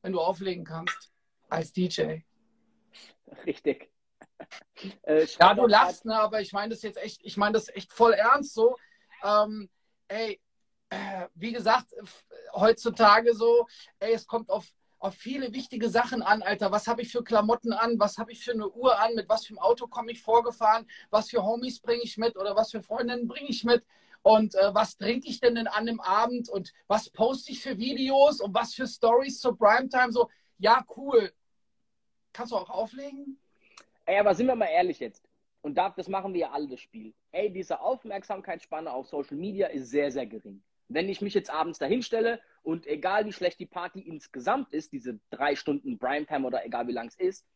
wenn 0.00 0.12
du 0.12 0.20
auflegen 0.20 0.64
kannst 0.64 1.12
als 1.50 1.74
DJ. 1.74 2.20
Richtig. 3.44 3.91
Äh, 5.02 5.26
ja, 5.38 5.54
du 5.54 5.66
lachst, 5.66 6.04
ne, 6.04 6.18
aber 6.18 6.40
ich 6.40 6.52
meine 6.52 6.70
das 6.70 6.82
jetzt 6.82 6.98
echt, 6.98 7.20
ich 7.22 7.36
meine 7.36 7.52
das 7.52 7.68
echt 7.68 7.92
voll 7.92 8.14
ernst 8.14 8.54
so. 8.54 8.76
Ähm, 9.22 9.68
ey, 10.08 10.40
äh, 10.90 11.28
wie 11.34 11.52
gesagt, 11.52 11.86
heutzutage 12.52 13.34
so, 13.34 13.66
ey, 14.00 14.12
es 14.12 14.26
kommt 14.26 14.50
auf, 14.50 14.66
auf 14.98 15.14
viele 15.14 15.52
wichtige 15.52 15.88
Sachen 15.88 16.22
an, 16.22 16.42
Alter. 16.42 16.70
Was 16.70 16.86
habe 16.86 17.02
ich 17.02 17.10
für 17.10 17.24
Klamotten 17.24 17.72
an? 17.72 17.98
Was 17.98 18.18
habe 18.18 18.32
ich 18.32 18.44
für 18.44 18.52
eine 18.52 18.68
Uhr 18.68 19.00
an? 19.00 19.14
Mit 19.14 19.28
was 19.28 19.46
für 19.46 19.52
einem 19.52 19.58
Auto 19.58 19.86
komme 19.86 20.12
ich 20.12 20.22
vorgefahren? 20.22 20.88
Was 21.10 21.30
für 21.30 21.42
Homies 21.42 21.80
bringe 21.80 22.02
ich 22.02 22.18
mit? 22.18 22.36
Oder 22.36 22.56
was 22.56 22.70
für 22.70 22.82
Freundinnen 22.82 23.26
bringe 23.26 23.48
ich 23.48 23.64
mit? 23.64 23.84
Und 24.22 24.54
äh, 24.54 24.74
was 24.74 24.96
trinke 24.96 25.28
ich 25.28 25.40
denn, 25.40 25.54
denn 25.54 25.66
an 25.66 25.86
dem 25.86 26.00
Abend? 26.00 26.48
Und 26.48 26.72
was 26.86 27.10
poste 27.10 27.52
ich 27.52 27.62
für 27.62 27.78
Videos? 27.78 28.40
Und 28.40 28.54
was 28.54 28.74
für 28.74 28.86
Stories 28.86 29.40
zur 29.40 29.56
Primetime? 29.56 30.12
So, 30.12 30.30
ja, 30.58 30.84
cool. 30.96 31.32
Kannst 32.32 32.52
du 32.52 32.56
auch 32.56 32.70
auflegen? 32.70 33.41
Ey, 34.04 34.18
aber 34.18 34.34
sind 34.34 34.46
wir 34.46 34.56
mal 34.56 34.66
ehrlich 34.66 35.00
jetzt. 35.00 35.24
Und 35.60 35.78
das 35.78 36.08
machen 36.08 36.34
wir 36.34 36.40
ja 36.40 36.50
alle, 36.50 36.68
das 36.68 36.80
Spiel. 36.80 37.14
Ey, 37.30 37.52
diese 37.52 37.80
Aufmerksamkeitsspanne 37.80 38.92
auf 38.92 39.06
Social 39.06 39.36
Media 39.36 39.68
ist 39.68 39.90
sehr, 39.90 40.10
sehr 40.10 40.26
gering. 40.26 40.62
Wenn 40.88 41.08
ich 41.08 41.20
mich 41.20 41.34
jetzt 41.34 41.50
abends 41.50 41.78
dahin 41.78 42.02
stelle 42.02 42.40
und 42.62 42.86
egal 42.86 43.24
wie 43.26 43.32
schlecht 43.32 43.60
die 43.60 43.66
Party 43.66 44.00
insgesamt 44.00 44.72
ist, 44.72 44.92
diese 44.92 45.20
drei 45.30 45.54
Stunden 45.54 45.98
Primetime 45.98 46.46
oder 46.46 46.66
egal 46.66 46.88
wie 46.88 46.92
lang 46.92 47.08
es 47.08 47.14
ist, 47.14 47.46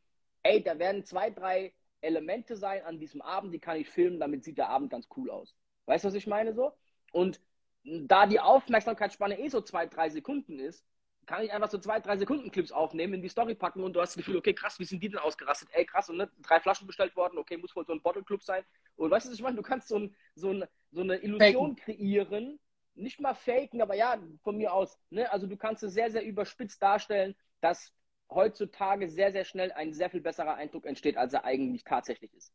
ey, 0.44 0.62
da 0.62 0.78
werden 0.78 1.04
zwei, 1.04 1.30
drei 1.30 1.74
Elemente 2.00 2.56
sein 2.56 2.84
an 2.84 3.00
diesem 3.00 3.20
Abend, 3.20 3.52
die 3.52 3.58
kann 3.58 3.76
ich 3.76 3.88
filmen, 3.88 4.20
damit 4.20 4.44
sieht 4.44 4.58
der 4.58 4.68
Abend 4.68 4.90
ganz 4.90 5.08
cool 5.16 5.30
aus. 5.30 5.56
Weißt 5.86 6.04
du, 6.04 6.08
was 6.08 6.14
ich 6.14 6.28
meine 6.28 6.54
so? 6.54 6.72
Und 7.12 7.40
da 7.82 8.26
die 8.26 8.40
Aufmerksamkeitsspanne 8.40 9.38
eh 9.38 9.48
so 9.48 9.60
zwei, 9.60 9.86
drei 9.86 10.10
Sekunden 10.10 10.58
ist, 10.58 10.84
kann 11.26 11.44
ich 11.44 11.52
einfach 11.52 11.70
so 11.70 11.78
zwei, 11.78 12.00
drei 12.00 12.16
Sekunden 12.16 12.50
Clips 12.50 12.72
aufnehmen, 12.72 13.14
in 13.14 13.22
die 13.22 13.28
Story 13.28 13.54
packen 13.54 13.82
und 13.82 13.94
du 13.94 14.00
hast 14.00 14.10
das 14.10 14.24
Gefühl, 14.24 14.36
okay, 14.36 14.54
krass, 14.54 14.78
wie 14.78 14.84
sind 14.84 15.02
die 15.02 15.08
denn 15.08 15.18
ausgerastet? 15.18 15.68
Ey, 15.72 15.84
krass, 15.84 16.08
und 16.08 16.18
ne, 16.18 16.30
drei 16.42 16.60
Flaschen 16.60 16.86
bestellt 16.86 17.16
worden, 17.16 17.38
okay, 17.38 17.56
muss 17.56 17.74
wohl 17.74 17.84
so 17.84 17.92
ein 17.92 18.00
Bottle 18.00 18.22
Club 18.22 18.42
sein. 18.42 18.64
Und 18.96 19.10
weißt 19.10 19.26
du, 19.26 19.30
was 19.30 19.38
ich 19.38 19.42
meine? 19.42 19.56
Du 19.56 19.62
kannst 19.62 19.88
so, 19.88 19.98
ein, 19.98 20.16
so, 20.34 20.50
ein, 20.50 20.64
so 20.92 21.02
eine 21.02 21.16
Illusion 21.16 21.76
faken. 21.76 21.96
kreieren, 21.96 22.60
nicht 22.94 23.20
mal 23.20 23.34
faken, 23.34 23.82
aber 23.82 23.94
ja, 23.94 24.18
von 24.42 24.56
mir 24.56 24.72
aus. 24.72 24.98
Ne? 25.10 25.30
Also 25.30 25.46
du 25.46 25.56
kannst 25.56 25.82
es 25.82 25.92
sehr, 25.92 26.10
sehr 26.10 26.24
überspitzt 26.24 26.80
darstellen, 26.80 27.34
dass 27.60 27.92
heutzutage 28.30 29.08
sehr, 29.08 29.32
sehr 29.32 29.44
schnell 29.44 29.72
ein 29.72 29.92
sehr 29.92 30.10
viel 30.10 30.20
besserer 30.20 30.54
Eindruck 30.54 30.86
entsteht, 30.86 31.16
als 31.16 31.32
er 31.32 31.44
eigentlich 31.44 31.84
tatsächlich 31.84 32.32
ist. 32.34 32.52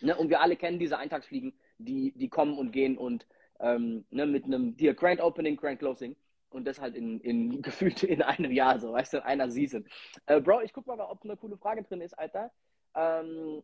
Ne? 0.00 0.16
Und 0.16 0.30
wir 0.30 0.40
alle 0.40 0.56
kennen 0.56 0.78
diese 0.78 0.98
Eintagsfliegen, 0.98 1.58
die, 1.78 2.12
die 2.12 2.28
kommen 2.28 2.58
und 2.58 2.72
gehen 2.72 2.98
und 2.98 3.26
ähm, 3.60 4.04
ne, 4.10 4.26
mit 4.26 4.44
einem 4.44 4.76
Dear 4.76 4.94
Grand 4.94 5.20
Opening, 5.20 5.56
Grand 5.56 5.78
Closing. 5.78 6.16
Und 6.50 6.64
das 6.64 6.80
halt 6.80 6.94
in, 6.94 7.20
in 7.20 7.62
gefühlt 7.62 8.02
in 8.02 8.22
einem 8.22 8.52
Jahr, 8.52 8.78
so, 8.80 8.92
weißt 8.92 9.14
du, 9.14 9.16
in 9.18 9.22
einer 9.24 9.50
Season. 9.50 9.86
Äh, 10.26 10.40
Bro, 10.40 10.62
ich 10.62 10.72
guck 10.72 10.86
mal, 10.86 10.98
ob 11.00 11.24
eine 11.24 11.36
coole 11.36 11.56
Frage 11.56 11.82
drin 11.82 12.00
ist, 12.00 12.18
Alter. 12.18 12.50
Ähm, 12.94 13.62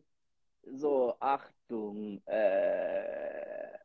so, 0.63 1.15
Achtung. 1.19 2.21
Äh, 2.25 3.77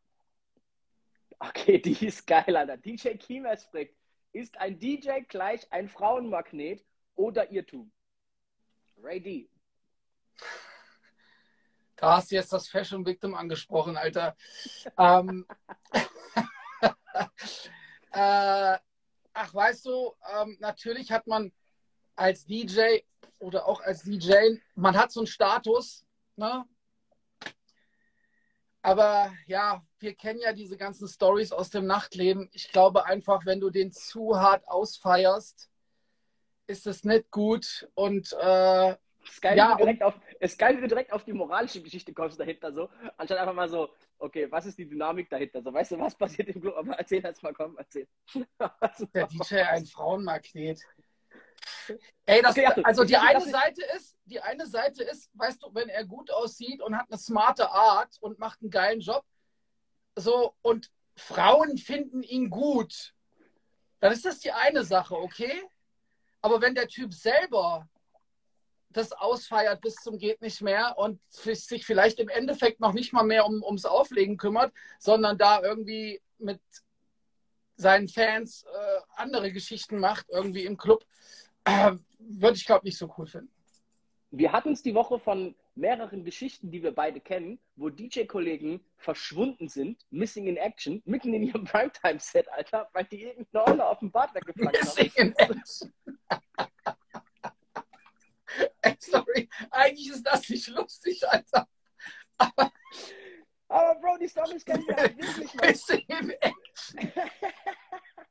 okay, 1.39 1.79
die 1.79 2.07
ist 2.07 2.27
geil, 2.27 2.57
Alter. 2.57 2.77
DJ 2.77 3.17
Kiemers 3.17 3.65
fragt, 3.65 3.95
ist 4.33 4.59
ein 4.59 4.79
DJ 4.79 5.21
gleich 5.29 5.67
ein 5.73 5.89
Frauenmagnet 5.89 6.85
oder 7.17 7.51
Irrtum? 7.51 7.91
Ray 9.03 9.21
D. 9.21 9.51
Da 11.97 12.17
hast 12.17 12.31
du 12.31 12.37
jetzt 12.37 12.53
das 12.53 12.69
Fashion 12.69 13.05
Victim 13.05 13.35
angesprochen, 13.35 13.97
Alter. 13.97 14.37
ähm, 14.97 15.47
äh, 18.13 18.79
ach, 19.33 19.55
weißt 19.55 19.87
du, 19.87 20.15
ähm, 20.35 20.57
natürlich 20.61 21.11
hat 21.11 21.27
man 21.27 21.53
als 22.17 22.45
DJ 22.45 22.99
oder 23.39 23.67
auch 23.67 23.81
als 23.81 24.03
DJ, 24.03 24.57
man 24.75 24.97
hat 24.97 25.13
so 25.13 25.21
einen 25.21 25.27
Status, 25.27 26.05
ne? 26.37 26.65
Aber 28.83 29.33
ja, 29.47 29.83
wir 29.99 30.15
kennen 30.15 30.41
ja 30.41 30.53
diese 30.53 30.77
ganzen 30.77 31.07
Stories 31.07 31.53
aus 31.53 31.69
dem 31.69 31.87
Nachtleben. 31.87 32.49
Ich 32.53 32.73
glaube 32.73 33.05
einfach, 33.05 33.45
wenn 33.45 33.61
du 33.61 33.69
den 33.69 33.93
zu 33.93 34.39
hart 34.39 34.67
ausfeierst, 34.69 35.71
ist 36.67 36.87
es 36.87 37.05
nicht 37.05 37.31
gut. 37.31 37.89
Und 37.95 38.33
äh, 38.33 38.97
geil, 39.43 39.57
ja, 39.57 39.75
direkt 39.77 40.03
auf, 40.03 40.15
ist 40.41 40.59
geil, 40.59 40.77
wie 40.77 40.81
du 40.81 40.89
direkt 40.89 41.13
auf 41.13 41.25
die 41.25 41.33
moralische 41.33 41.83
Geschichte 41.83 42.15
kommst 42.15 42.41
dahinter 42.41 42.73
so, 42.73 42.89
anstatt 43.17 43.39
einfach 43.39 43.55
mal 43.55 43.69
so, 43.69 43.91
okay, 44.19 44.51
was 44.51 44.67
ist 44.67 44.79
die 44.79 44.89
Dynamik 44.89 45.29
dahinter? 45.29 45.63
So, 45.63 45.73
weißt 45.73 45.93
du, 45.93 45.99
was 45.99 46.17
passiert 46.17 46.49
im 46.49 46.61
Club? 46.61 46.77
Aber 46.77 46.95
erzähl 46.95 47.25
erst 47.25 47.43
mal, 47.43 47.53
komm, 47.53 47.77
erzähl. 47.77 48.09
Der 49.15 49.27
DJ 49.29 49.57
ein 49.57 49.87
Frauenmagnet. 49.87 50.81
Ey, 52.25 52.41
das, 52.41 52.57
okay, 52.57 52.83
also 52.85 53.05
die 53.05 53.17
eine 53.17 53.41
Seite 53.41 53.83
ist, 53.97 54.17
die 54.25 54.41
eine 54.41 54.67
Seite 54.67 55.05
ist, 55.05 55.31
weißt 55.35 55.63
du, 55.63 55.75
wenn 55.75 55.89
er 55.89 56.05
gut 56.07 56.31
aussieht 56.31 56.81
und 56.81 56.97
hat 56.97 57.07
eine 57.11 57.19
smarte 57.19 57.71
Art 57.71 58.17
und 58.21 58.39
macht 58.39 58.63
einen 58.63 58.71
geilen 58.71 59.01
Job, 59.01 59.25
so 60.17 60.55
und 60.63 60.91
Frauen 61.17 61.77
finden 61.77 62.23
ihn 62.23 62.49
gut, 62.49 63.15
dann 63.99 64.13
ist 64.13 64.25
das 64.25 64.41
die 64.41 64.53
eine 64.53 64.85
Sache, 64.85 65.17
okay? 65.17 65.63
Aber 66.41 66.63
wenn 66.63 66.75
der 66.75 66.89
Typ 66.89 67.13
selber 67.13 67.87
das 68.91 69.13
ausfeiert 69.13 69.81
bis 69.81 69.95
zum 69.97 70.19
geht 70.19 70.43
nicht 70.43 70.61
mehr 70.63 70.99
und 70.99 71.21
sich 71.31 71.87
vielleicht 71.87 72.19
im 72.19 72.29
Endeffekt 72.29 72.81
noch 72.81 72.93
nicht 72.93 73.13
mal 73.13 73.23
mehr 73.23 73.47
um, 73.47 73.63
ums 73.63 73.85
Auflegen 73.85 74.37
kümmert, 74.37 74.73
sondern 74.99 75.39
da 75.39 75.63
irgendwie 75.63 76.21
mit 76.39 76.61
seinen 77.77 78.09
Fans 78.09 78.65
äh, 78.65 79.01
andere 79.17 79.53
Geschichten 79.53 79.99
macht, 79.99 80.27
irgendwie 80.29 80.65
im 80.65 80.77
Club, 80.77 81.05
äh, 81.65 81.93
würde 82.19 82.57
ich, 82.57 82.67
glaube 82.67 82.85
nicht 82.85 82.99
so 82.99 83.13
cool 83.17 83.27
finden. 83.27 83.51
Wir 84.33 84.53
hatten 84.53 84.73
es 84.73 84.83
die 84.83 84.95
Woche 84.95 85.19
von 85.19 85.57
mehreren 85.75 86.25
Geschichten, 86.25 86.71
die 86.71 86.83
wir 86.83 86.95
beide 86.95 87.21
kennen, 87.21 87.59
wo 87.77 87.89
DJ-Kollegen 87.89 88.85
verschwunden 88.97 89.69
sind, 89.69 90.05
missing 90.11 90.47
in 90.47 90.57
action, 90.57 91.03
mitten 91.05 91.33
in 91.33 91.43
ihrem 91.43 91.65
Primetime-Set, 91.65 92.49
Alter, 92.53 92.89
weil 92.93 93.05
die 93.05 93.23
irgendeine 93.23 93.87
auf 93.87 93.99
dem 94.01 94.11
Bad 94.11 94.35
weggepackt 94.35 94.79
haben. 94.79 94.87
Missing 94.87 95.13
in 95.17 95.35
action. 95.37 95.93
Ey, 98.83 98.97
sorry, 99.01 99.49
eigentlich 99.71 100.11
ist 100.11 100.25
das 100.25 100.49
nicht 100.49 100.69
lustig, 100.69 101.27
Alter. 101.29 101.69
Aber, 102.39 102.73
aber 103.69 104.01
Bro, 104.01 104.19
die 104.19 104.29
Storys 104.29 104.65
kennen 104.65 104.87
wir 104.87 104.97
halt 104.97 105.17
wirklich 105.17 105.55
action. 105.63 106.33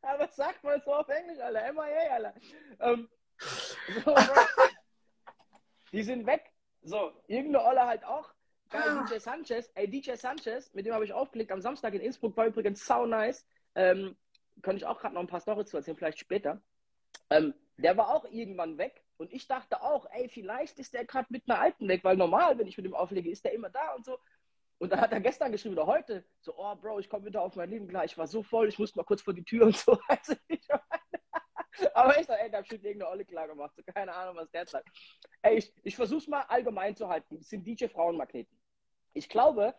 aber 0.01 0.27
sag 0.31 0.63
mal 0.63 0.81
so 0.83 0.93
auf 0.93 1.07
Englisch, 1.09 1.39
Alter. 1.39 1.71
MIA, 1.73 2.11
Alter. 2.11 2.33
Ähm, 2.79 3.09
so, 3.39 4.15
die 5.91 6.03
sind 6.03 6.25
weg. 6.25 6.51
So, 6.81 7.11
irgendeine 7.27 7.65
Olle 7.65 7.85
halt 7.85 8.03
auch. 8.03 8.33
Geil, 8.69 8.83
ah. 8.85 9.05
DJ 9.05 9.19
Sanchez. 9.19 9.71
Ey, 9.75 9.89
DJ 9.89 10.13
Sanchez, 10.13 10.73
mit 10.73 10.85
dem 10.85 10.93
habe 10.93 11.05
ich 11.05 11.13
aufgelegt 11.13 11.51
am 11.51 11.61
Samstag 11.61 11.93
in 11.93 12.01
Innsbruck, 12.01 12.37
war 12.37 12.45
übrigens 12.45 12.85
sau 12.85 13.05
nice. 13.05 13.45
Ähm, 13.75 14.15
kann 14.61 14.77
ich 14.77 14.85
auch 14.85 14.99
gerade 14.99 15.15
noch 15.15 15.21
ein 15.21 15.27
paar 15.27 15.39
Storys 15.39 15.69
zu 15.69 15.77
erzählen, 15.77 15.97
vielleicht 15.97 16.19
später. 16.19 16.61
Ähm, 17.29 17.53
der 17.77 17.97
war 17.97 18.09
auch 18.09 18.25
irgendwann 18.25 18.77
weg. 18.77 19.03
Und 19.19 19.33
ich 19.33 19.47
dachte 19.47 19.81
auch, 19.81 20.07
ey, 20.11 20.29
vielleicht 20.29 20.79
ist 20.79 20.93
der 20.93 21.03
gerade 21.03 21.27
mit 21.29 21.43
einer 21.47 21.59
Alten 21.59 21.89
weg, 21.89 22.05
weil 22.05 22.15
normal, 22.15 22.57
wenn 22.57 22.67
ich 22.67 22.77
mit 22.77 22.85
dem 22.85 22.95
auflege, 22.95 23.29
ist 23.29 23.43
der 23.43 23.51
immer 23.51 23.69
da 23.69 23.93
und 23.95 24.05
so. 24.05 24.17
Und 24.77 24.93
dann 24.93 25.01
hat 25.01 25.11
er 25.11 25.19
gestern 25.19 25.51
geschrieben 25.51 25.75
oder 25.75 25.87
heute, 25.87 26.25
so, 26.39 26.57
oh 26.57 26.73
Bro, 26.75 26.99
ich 26.99 27.09
komme 27.09 27.25
wieder 27.25 27.41
auf 27.41 27.57
mein 27.57 27.69
Leben 27.69 27.89
klar, 27.89 28.05
ich 28.05 28.17
war 28.17 28.27
so 28.27 28.43
voll, 28.43 28.69
ich 28.69 28.79
musste 28.79 28.97
mal 28.97 29.03
kurz 29.03 29.21
vor 29.21 29.33
die 29.33 29.43
Tür 29.43 29.65
und 29.65 29.75
so. 29.75 29.99
Also 30.07 30.35
ich 30.47 30.65
aber 31.93 32.19
ich 32.19 32.27
sag, 32.27 32.39
ey, 32.39 32.49
da 32.49 32.59
hat 32.59 32.71
irgendeine 32.71 33.09
Olle 33.09 33.25
klar 33.25 33.47
gemacht. 33.47 33.73
So, 33.75 33.83
keine 33.83 34.13
Ahnung, 34.13 34.35
was 34.37 34.49
der 34.51 34.65
sagt. 34.65 34.89
Ey, 35.41 35.57
ich, 35.57 35.73
ich 35.83 35.95
versuch's 35.95 36.27
mal 36.27 36.41
allgemein 36.43 36.95
zu 36.95 37.07
halten. 37.07 37.37
Das 37.37 37.49
sind 37.49 37.65
DJ-Frauenmagneten. 37.65 38.57
Ich 39.13 39.29
glaube, 39.29 39.75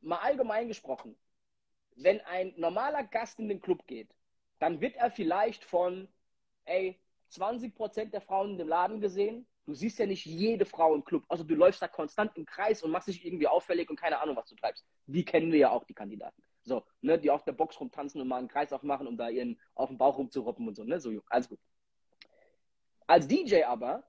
mal 0.00 0.18
allgemein 0.18 0.68
gesprochen, 0.68 1.16
wenn 1.96 2.20
ein 2.22 2.52
normaler 2.56 3.04
Gast 3.04 3.38
in 3.38 3.48
den 3.48 3.60
Club 3.60 3.86
geht, 3.86 4.14
dann 4.58 4.80
wird 4.80 4.96
er 4.96 5.10
vielleicht 5.10 5.64
von, 5.64 6.08
ey, 6.64 7.00
20% 7.32 8.10
der 8.10 8.20
Frauen 8.20 8.50
in 8.50 8.58
dem 8.58 8.68
Laden 8.68 9.00
gesehen. 9.00 9.46
Du 9.64 9.74
siehst 9.74 9.98
ja 9.98 10.06
nicht 10.06 10.26
jede 10.26 10.64
Frau 10.64 10.94
im 10.94 11.04
Club. 11.04 11.24
Also 11.28 11.44
du 11.44 11.54
läufst 11.54 11.80
da 11.80 11.88
konstant 11.88 12.36
im 12.36 12.44
Kreis 12.44 12.82
und 12.82 12.90
machst 12.90 13.08
dich 13.08 13.24
irgendwie 13.24 13.46
auffällig 13.46 13.88
und 13.90 13.96
keine 13.96 14.20
Ahnung, 14.20 14.36
was 14.36 14.48
du 14.48 14.56
treibst. 14.56 14.84
Die 15.06 15.24
kennen 15.24 15.52
wir 15.52 15.58
ja 15.58 15.70
auch, 15.70 15.84
die 15.84 15.94
Kandidaten. 15.94 16.42
So, 16.64 16.84
ne, 17.00 17.18
die 17.18 17.30
auf 17.30 17.44
der 17.44 17.52
Box 17.52 17.80
rumtanzen 17.80 18.20
und 18.20 18.28
mal 18.28 18.38
einen 18.38 18.48
Kreis 18.48 18.72
aufmachen, 18.72 19.06
um 19.06 19.16
da 19.16 19.28
ihren 19.28 19.60
auf 19.74 19.88
den 19.88 19.98
Bauch 19.98 20.18
rumzuroppen 20.18 20.66
und 20.66 20.74
so, 20.74 20.84
ne? 20.84 21.00
So, 21.00 21.10
alles 21.28 21.48
gut. 21.48 21.58
Als 23.06 23.26
DJ 23.28 23.64
aber 23.64 24.04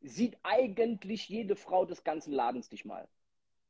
sieht 0.00 0.38
eigentlich 0.42 1.28
jede 1.28 1.56
Frau 1.56 1.84
des 1.84 2.04
ganzen 2.04 2.32
Ladens 2.32 2.68
dich 2.68 2.84
mal. 2.84 3.08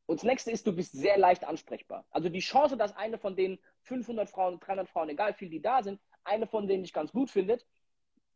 Und 0.07 0.21
das 0.21 0.25
nächste 0.25 0.51
ist, 0.51 0.67
du 0.67 0.73
bist 0.73 0.93
sehr 0.93 1.19
leicht 1.19 1.45
ansprechbar. 1.45 2.07
Also 2.11 2.29
die 2.29 2.41
Chance, 2.41 2.77
dass 2.77 2.97
eine 2.97 3.19
von 3.19 3.37
den 3.37 3.59
500 3.83 4.31
Frauen, 4.31 4.59
300 4.59 4.89
Frauen, 4.89 5.11
egal 5.11 5.33
wie 5.33 5.39
viele 5.39 5.51
die 5.51 5.63
da 5.63 5.83
sind, 5.83 6.01
eine 6.25 6.47
von 6.47 6.67
denen 6.67 6.83
dich 6.83 6.93
ganz 6.93 7.13
gut 7.13 7.31
findet, 7.31 7.67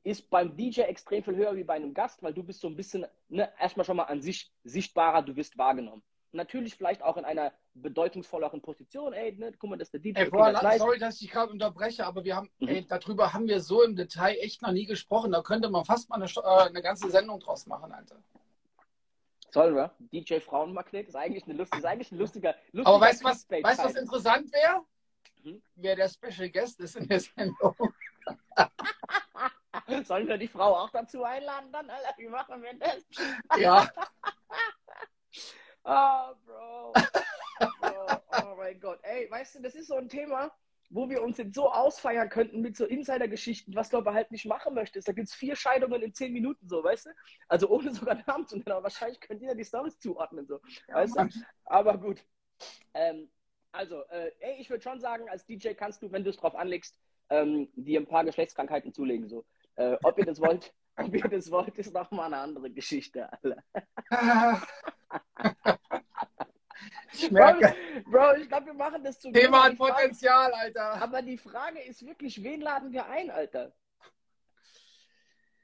ist 0.05 0.29
beim 0.31 0.57
DJ 0.57 0.83
extrem 0.83 1.23
viel 1.23 1.37
höher 1.37 1.55
wie 1.57 1.65
bei 1.65 1.75
einem 1.75 1.95
Gast, 1.95 2.23
weil 2.23 2.35
du 2.35 2.43
bist 2.43 2.61
so 2.61 2.69
ein 2.69 2.77
bisschen, 2.77 3.07
ne, 3.29 3.53
erstmal 3.59 3.87
schon 3.87 3.97
mal 3.97 4.05
an 4.05 4.21
sich 4.21 4.53
sichtbarer, 4.65 5.23
du 5.23 5.37
wirst 5.37 5.57
wahrgenommen. 5.59 6.03
Natürlich 6.33 6.75
vielleicht 6.75 7.03
auch 7.03 7.19
in 7.19 7.27
einer 7.27 7.53
bedeutungsvolleren 7.75 8.63
Position, 8.63 9.13
ey, 9.13 9.33
ne, 9.33 9.53
guck 9.53 9.71
mal, 9.71 9.77
das 9.77 9.89
ist 9.89 9.93
der 9.93 10.01
DJ. 10.01 10.19
Ey, 10.19 10.31
boah, 10.31 10.53
das 10.53 10.79
sorry, 10.79 10.99
dass 10.99 11.15
ich 11.15 11.21
dich 11.21 11.31
gerade 11.31 11.53
unterbreche, 11.53 12.07
aber 12.07 12.25
wir 12.25 12.35
haben, 12.35 12.51
mhm. 12.59 12.69
ey, 12.69 12.87
darüber 12.87 13.33
haben 13.33 13.47
wir 13.47 13.61
so 13.61 13.83
im 13.83 13.95
Detail 13.95 14.37
echt 14.41 14.63
noch 14.63 14.73
nie 14.73 14.87
gesprochen. 14.87 15.31
Da 15.31 15.43
könnte 15.43 15.69
man 15.69 15.85
fast 15.85 16.09
mal 16.09 16.17
eine, 16.17 16.25
äh, 16.25 16.69
eine 16.69 16.83
ganze 16.83 17.11
Sendung 17.11 17.39
draus 17.39 17.67
machen, 17.67 17.93
Alter. 17.93 18.17
Sollen 19.51 19.77
wir? 19.77 19.95
DJ 19.99 20.39
Frauenmagnet 20.41 21.09
ist 21.09 21.15
eigentlich, 21.15 21.45
eine 21.45 21.55
lustige, 21.55 21.79
ist 21.79 21.85
eigentlich 21.85 22.11
ein 22.11 22.19
lustiger, 22.19 22.55
lustiger 22.73 22.89
Aber 22.89 23.01
weißt 23.05 23.21
du, 23.21 23.25
was, 23.27 23.51
weißt, 23.51 23.85
was 23.85 23.95
interessant 23.95 24.51
wäre? 24.51 24.83
Mhm. 25.45 25.63
Wer 25.75 25.97
der 25.97 26.09
Special 26.09 26.49
Guest 26.49 26.81
ist 26.81 26.97
in 26.97 27.07
der 27.07 27.21
Sendung. 27.21 27.77
Sollen 30.05 30.29
wir 30.29 30.39
die 30.39 30.49
Frau 30.49 30.77
auch 30.77 30.91
dazu 30.91 31.25
einladen 31.25 31.71
dann, 31.73 31.89
Alter? 31.91 32.15
Wie 32.17 32.29
machen 32.29 32.63
wir 32.63 32.75
das? 32.75 33.05
Ja. 33.59 33.89
oh, 35.85 36.35
Bro. 36.45 36.93
Bro. 37.81 38.23
Oh 38.43 38.55
mein 38.57 38.81
Gott. 38.81 39.01
Ey, 39.03 39.31
weißt 39.31 39.57
du, 39.57 39.63
das 39.63 39.75
ist 39.75 39.89
so 39.89 39.97
ein 39.97 40.09
Thema, 40.09 40.51
wo 40.91 41.09
wir 41.09 41.23
uns 41.23 41.39
jetzt 41.39 41.55
so 41.55 41.71
ausfeiern 41.71 42.29
könnten 42.29 42.61
mit 42.61 42.77
so 42.77 42.85
Insider-Geschichten, 42.85 43.75
was 43.75 43.89
du 43.89 43.99
aber 43.99 44.13
halt 44.15 44.31
nicht 44.31 44.45
machen 44.47 44.75
möchtest. 44.75 45.09
Da 45.09 45.13
gibt 45.13 45.29
es 45.29 45.35
vier 45.35 45.57
Scheidungen 45.57 46.03
in 46.03 46.13
zehn 46.13 46.33
Minuten, 46.33 46.69
so, 46.69 46.85
weißt 46.85 47.07
du? 47.07 47.11
Also 47.49 47.69
ohne 47.69 47.95
sogar 47.95 48.23
Namen 48.27 48.47
zu 48.47 48.57
nennen, 48.57 48.73
aber 48.73 48.85
wahrscheinlich 48.85 49.21
könnt 49.21 49.43
ihr 49.43 49.55
die 49.55 49.65
Stories 49.65 49.99
zuordnen, 49.99 50.47
so. 50.47 50.61
Ja, 50.89 50.97
weißt 50.97 51.17
du? 51.17 51.29
Aber 51.65 51.97
gut. 51.99 52.25
Ähm, 52.95 53.31
also, 53.73 54.03
äh, 54.11 54.33
ey, 54.41 54.61
ich 54.61 54.69
würde 54.69 54.83
schon 54.83 55.01
sagen, 55.01 55.29
als 55.31 55.47
DJ 55.47 55.73
kannst 55.73 56.03
du, 56.03 56.13
wenn 56.13 56.25
du 56.25 56.31
es 56.31 56.37
drauf 56.37 56.55
anlegst, 56.55 56.99
ähm, 57.31 57.69
dir 57.75 58.01
ein 58.01 58.07
paar 58.07 58.25
Geschlechtskrankheiten 58.25 58.93
zulegen, 58.93 59.29
so. 59.29 59.45
Äh, 59.77 59.97
ob 60.03 60.19
ihr 60.19 60.27
das 60.27 60.41
wollt, 60.41 60.73
ob 60.97 61.15
ihr 61.15 61.29
das 61.29 61.51
wollt, 61.51 61.77
ist 61.79 61.93
nochmal 61.93 62.27
eine 62.27 62.39
andere 62.39 62.71
Geschichte, 62.71 63.29
Alter. 63.33 63.63
Ich 67.15 67.31
merke. 67.31 67.75
Bro, 68.07 68.37
ich 68.37 68.49
glaube, 68.49 68.67
wir 68.67 68.75
machen 68.75 69.05
das 69.05 69.21
zu 69.21 69.31
Thema 69.31 69.65
hat 69.65 69.77
Potenzial, 69.77 70.51
Frage, 70.51 70.63
Alter. 70.63 71.03
Aber 71.03 71.23
die 71.23 71.37
Frage 71.37 71.81
ist 71.81 72.05
wirklich, 72.05 72.43
wen 72.43 72.61
laden 72.61 72.93
wir 72.93 73.07
ein, 73.07 73.31
Alter? 73.31 73.73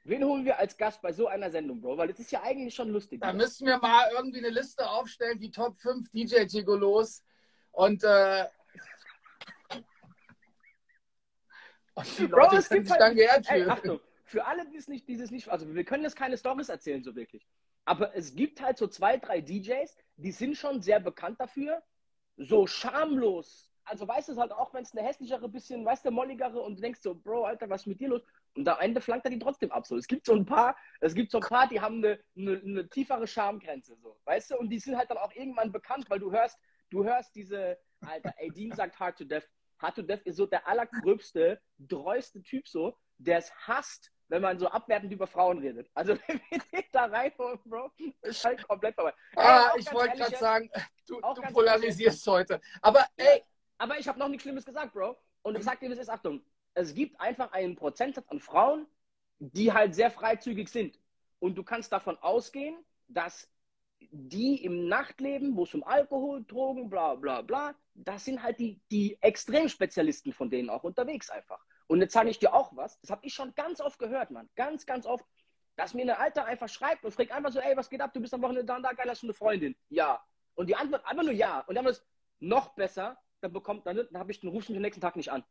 Wen 0.05 0.25
holen 0.25 0.44
wir 0.44 0.59
als 0.59 0.77
Gast 0.77 1.03
bei 1.03 1.12
so 1.12 1.27
einer 1.27 1.51
Sendung, 1.51 1.81
Bro? 1.81 1.99
Weil 1.99 2.09
das 2.09 2.18
ist 2.18 2.33
ja 2.33 2.42
eigentlich 2.42 2.75
schon 2.75 2.90
lustig. 2.90 3.21
Da 3.21 3.33
müssen 3.33 3.66
wir 3.66 3.79
mal 3.79 4.11
irgendwie 4.14 4.38
eine 4.38 4.51
Liste 4.51 4.88
aufstellen, 4.88 5.38
die 5.38 5.51
Top 5.51 5.79
5 5.79 6.11
DJ-Gigolos. 6.11 7.25
Und 7.73 8.05
äh, 8.05 8.47
Und 11.99 12.19
die 12.19 12.27
Leute 12.27 12.49
Bro, 12.49 12.57
es 12.57 12.69
gibt 12.69 12.91
halt, 12.91 13.17
geehrt 13.17 13.47
ey, 13.51 13.65
Achtung, 13.65 14.01
für 14.25 14.47
alle, 14.47 14.67
die 14.69 14.77
es 14.77 14.89
nicht, 14.89 15.09
dieses 15.09 15.31
nicht, 15.31 15.49
also 15.49 15.75
wir 15.75 15.85
können 15.85 16.05
jetzt 16.05 16.17
keine 16.17 16.37
Stories 16.37 16.69
erzählen, 16.69 17.03
so 17.03 17.15
wirklich. 17.15 17.47
Aber 17.85 18.15
es 18.15 18.35
gibt 18.35 18.61
halt 18.61 18.79
so 18.79 18.87
zwei, 18.87 19.17
drei 19.17 19.41
DJs, 19.41 19.97
die 20.17 20.33
sind 20.33 20.57
schon 20.57 20.83
sehr 20.83 21.01
bekannt 21.01 21.41
dafür, 21.41 21.83
so 22.37 22.67
schamlos 22.67 23.69
also 23.89 24.07
weißt 24.07 24.29
du 24.29 24.33
es 24.33 24.39
halt 24.39 24.53
auch, 24.53 24.73
wenn 24.75 24.83
es 24.83 24.95
eine 24.95 25.07
hässlichere, 25.07 25.49
bisschen, 25.49 25.85
weißt 25.85 26.05
du, 26.05 26.11
molligere 26.11 26.61
und 26.61 26.77
du 26.77 26.83
denkst 26.83 27.01
so, 27.01 27.15
Bro, 27.15 27.45
Alter, 27.45 27.69
was 27.71 27.83
ist 27.83 27.87
mit 27.87 28.01
dir 28.01 28.09
los? 28.09 28.23
Und 28.55 28.69
am 28.69 28.79
Ende 28.81 29.01
flankt 29.01 29.25
er 29.27 29.31
die 29.31 29.39
trotzdem 29.39 29.71
ab. 29.73 29.87
So. 29.87 29.97
Es 29.97 30.07
gibt 30.07 30.27
so 30.27 30.35
ein 30.35 30.45
paar, 30.45 30.77
es 31.01 31.15
gibt 31.15 31.31
so 31.31 31.39
ein 31.39 31.47
paar, 31.47 31.69
die 31.69 31.81
haben 31.81 32.05
eine, 32.05 32.19
eine, 32.37 32.61
eine 32.65 32.89
tiefere 32.89 33.27
Schamgrenze, 33.27 33.97
so, 33.97 34.17
weißt 34.25 34.51
du? 34.51 34.59
Und 34.59 34.69
die 34.69 34.79
sind 34.79 34.97
halt 34.97 35.11
dann 35.11 35.19
auch 35.19 35.33
irgendwann 35.35 35.73
bekannt, 35.73 36.09
weil 36.11 36.19
du 36.19 36.31
hörst, 36.31 36.59
du 36.91 37.05
hörst 37.05 37.35
diese, 37.35 37.79
Alter, 38.01 38.35
ey, 38.37 38.51
Dean 38.51 38.73
sagt 38.73 38.99
Hard 38.99 39.19
to 39.19 39.25
Death. 39.25 39.49
Death 39.81 40.23
ist 40.25 40.37
so 40.37 40.47
der 40.47 40.67
allergröbste, 40.67 41.61
dreueste 41.79 42.43
Typ 42.43 42.69
so, 42.69 42.97
der 43.19 43.38
es 43.38 43.53
hasst, 43.67 44.11
wenn 44.29 44.43
man 44.43 44.59
so 44.59 44.69
abwertend 44.69 45.12
über 45.12 45.27
Frauen 45.27 45.59
redet. 45.59 45.91
Also 45.95 46.17
wenn 46.27 46.41
wir 46.51 46.59
den 46.73 46.85
da 46.93 47.07
reinholen, 47.07 47.59
Bro, 47.64 47.91
ist 48.23 48.45
halt 48.45 48.67
komplett 48.67 48.95
vorbei. 48.95 49.14
Ah, 49.37 49.71
ey, 49.75 49.81
ich 49.81 49.93
wollte 49.93 50.17
gerade 50.17 50.37
sagen, 50.37 50.71
du, 51.07 51.21
du 51.21 51.43
polarisierst 51.53 52.27
ehrlich. 52.27 52.51
heute. 52.51 52.61
Aber 52.83 53.07
ey. 53.17 53.43
Aber 53.79 53.99
ich 53.99 54.09
habe 54.09 54.19
noch 54.19 54.29
nichts 54.29 54.43
Schlimmes 54.43 54.64
gesagt, 54.64 54.93
Bro. 54.93 55.17
Und 55.43 55.57
ich 55.57 55.64
sag 55.64 55.79
dir, 55.81 55.88
das 55.88 55.99
ist 55.99 56.09
Achtung. 56.09 56.43
Es 56.75 56.95
gibt 56.95 57.21
einfach 57.21 57.53
einen 57.53 57.77
Prozentsatz 57.77 58.29
an 58.29 58.41
Frauen, 58.41 58.87
die 59.38 59.73
halt 59.73 59.95
sehr 59.95 60.11
freizügig 60.11 60.69
sind. 60.69 60.99
Und 61.38 61.57
du 61.57 61.62
kannst 61.62 61.93
davon 61.93 62.19
ausgehen, 62.19 62.85
dass 63.07 63.49
die 64.01 64.65
im 64.65 64.89
Nachtleben, 64.89 65.57
wo 65.57 65.65
es 65.65 65.75
um 65.75 65.85
Alkohol, 65.85 66.45
Drogen, 66.45 66.89
bla 66.89 67.15
bla 67.15 67.43
bla, 67.43 67.75
das 67.95 68.25
sind 68.25 68.43
halt 68.43 68.59
die, 68.59 68.81
die 68.91 69.19
Extremspezialisten 69.21 70.33
von 70.33 70.51
denen 70.51 70.71
auch 70.71 70.85
unterwegs 70.85 71.31
einfach. 71.31 71.65
Und 71.87 72.01
jetzt 72.01 72.13
sage 72.13 72.31
ich 72.31 72.39
dir 72.39 72.53
auch 72.53 72.75
was, 72.77 73.01
das 73.01 73.11
habe 73.11 73.27
ich 73.27 73.35
schon 73.35 73.55
ganz 73.55 73.81
oft 73.81 73.99
gehört, 73.99 74.31
Mann. 74.31 74.49
Ganz, 74.55 74.87
ganz 74.87 75.07
oft, 75.07 75.25
dass 75.77 75.95
mir 75.95 76.03
eine 76.03 76.19
Alte 76.19 76.45
einfach 76.45 76.69
schreibt 76.69 77.05
und 77.05 77.13
fragt 77.13 77.33
einfach 77.33 77.53
so, 77.53 77.61
ey, 77.61 77.77
was 77.77 77.89
geht 77.89 78.01
ab? 78.01 78.13
Du 78.13 78.21
bist 78.21 78.35
am 78.35 78.43
Wochenende 78.43 78.65
da 78.65 78.77
und 78.77 78.83
da, 78.83 78.93
geil, 78.93 79.09
hast 79.09 79.23
du 79.23 79.27
eine 79.27 79.35
Freundin? 79.35 79.77
Ja. 79.89 80.23
Und 80.55 80.69
die 80.69 80.77
Antwort 80.77 81.05
einfach 81.07 81.23
nur 81.23 81.33
ja. 81.33 81.61
Und 81.61 81.75
dann 81.75 81.87
ist 81.87 82.05
noch 82.41 82.75
besser, 82.75 83.19
dann 83.41 83.53
bekommt, 83.53 83.87
dann, 83.87 83.97
dann 83.97 84.19
habe 84.19 84.31
ich 84.31 84.41
den 84.41 84.51
rufst 84.51 84.69
den 84.69 84.83
nächsten 84.83 85.01
Tag 85.01 85.17
nicht 85.17 85.31
an. 85.31 85.45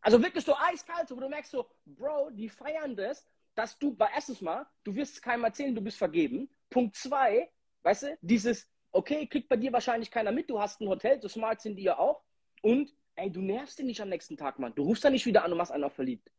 Also 0.00 0.22
wirklich 0.22 0.44
so 0.44 0.54
eiskalt, 0.56 1.10
wo 1.10 1.16
du 1.16 1.28
merkst 1.28 1.50
so, 1.50 1.70
Bro, 1.86 2.30
die 2.30 2.48
feiern 2.50 2.94
das, 2.94 3.26
dass 3.54 3.78
du 3.78 3.94
bei 3.94 4.08
erstes 4.14 4.40
Mal, 4.40 4.66
du 4.82 4.94
wirst 4.94 5.14
es 5.14 5.22
keinem 5.22 5.44
erzählen, 5.44 5.74
du 5.74 5.80
bist 5.80 5.98
vergeben. 5.98 6.48
Punkt 6.70 6.96
zwei, 6.96 7.50
weißt 7.82 8.02
du, 8.04 8.18
dieses, 8.20 8.70
okay, 8.92 9.26
kriegt 9.26 9.48
bei 9.48 9.56
dir 9.56 9.72
wahrscheinlich 9.72 10.10
keiner 10.10 10.32
mit, 10.32 10.50
du 10.50 10.60
hast 10.60 10.80
ein 10.80 10.88
Hotel, 10.88 11.20
so 11.20 11.28
smart 11.28 11.60
sind 11.60 11.76
die 11.76 11.84
ja 11.84 11.98
auch. 11.98 12.22
Und 12.62 12.92
ey, 13.16 13.30
du 13.30 13.40
nervst 13.40 13.78
ihn 13.78 13.86
nicht 13.86 14.00
am 14.00 14.08
nächsten 14.08 14.36
Tag, 14.36 14.58
Mann. 14.58 14.74
Du 14.74 14.82
rufst 14.82 15.04
da 15.04 15.10
nicht 15.10 15.26
wieder 15.26 15.44
an 15.44 15.52
und 15.52 15.58
machst 15.58 15.72
einen 15.72 15.84
auf 15.84 15.94
verliebt. 15.94 16.30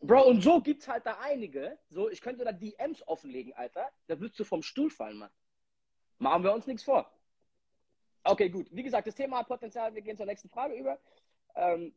Bro, 0.00 0.28
und 0.28 0.42
so 0.42 0.60
gibt's 0.60 0.88
halt 0.88 1.06
da 1.06 1.18
einige. 1.20 1.78
So, 1.88 2.10
ich 2.10 2.20
könnte 2.20 2.44
da 2.44 2.52
DMs 2.52 3.06
offenlegen, 3.08 3.54
Alter. 3.54 3.90
Da 4.06 4.20
würdest 4.20 4.38
du 4.38 4.44
vom 4.44 4.62
Stuhl 4.62 4.90
fallen, 4.90 5.18
Mann. 5.18 5.30
Machen 6.18 6.44
wir 6.44 6.52
uns 6.52 6.66
nichts 6.66 6.84
vor. 6.84 7.10
Okay, 8.22 8.48
gut. 8.48 8.68
Wie 8.70 8.82
gesagt, 8.82 9.06
das 9.06 9.14
Thema 9.14 9.38
hat 9.38 9.48
Potenzial. 9.48 9.94
Wir 9.94 10.02
gehen 10.02 10.16
zur 10.16 10.26
nächsten 10.26 10.48
Frage 10.48 10.74
über. 10.74 10.98
Ähm, 11.54 11.94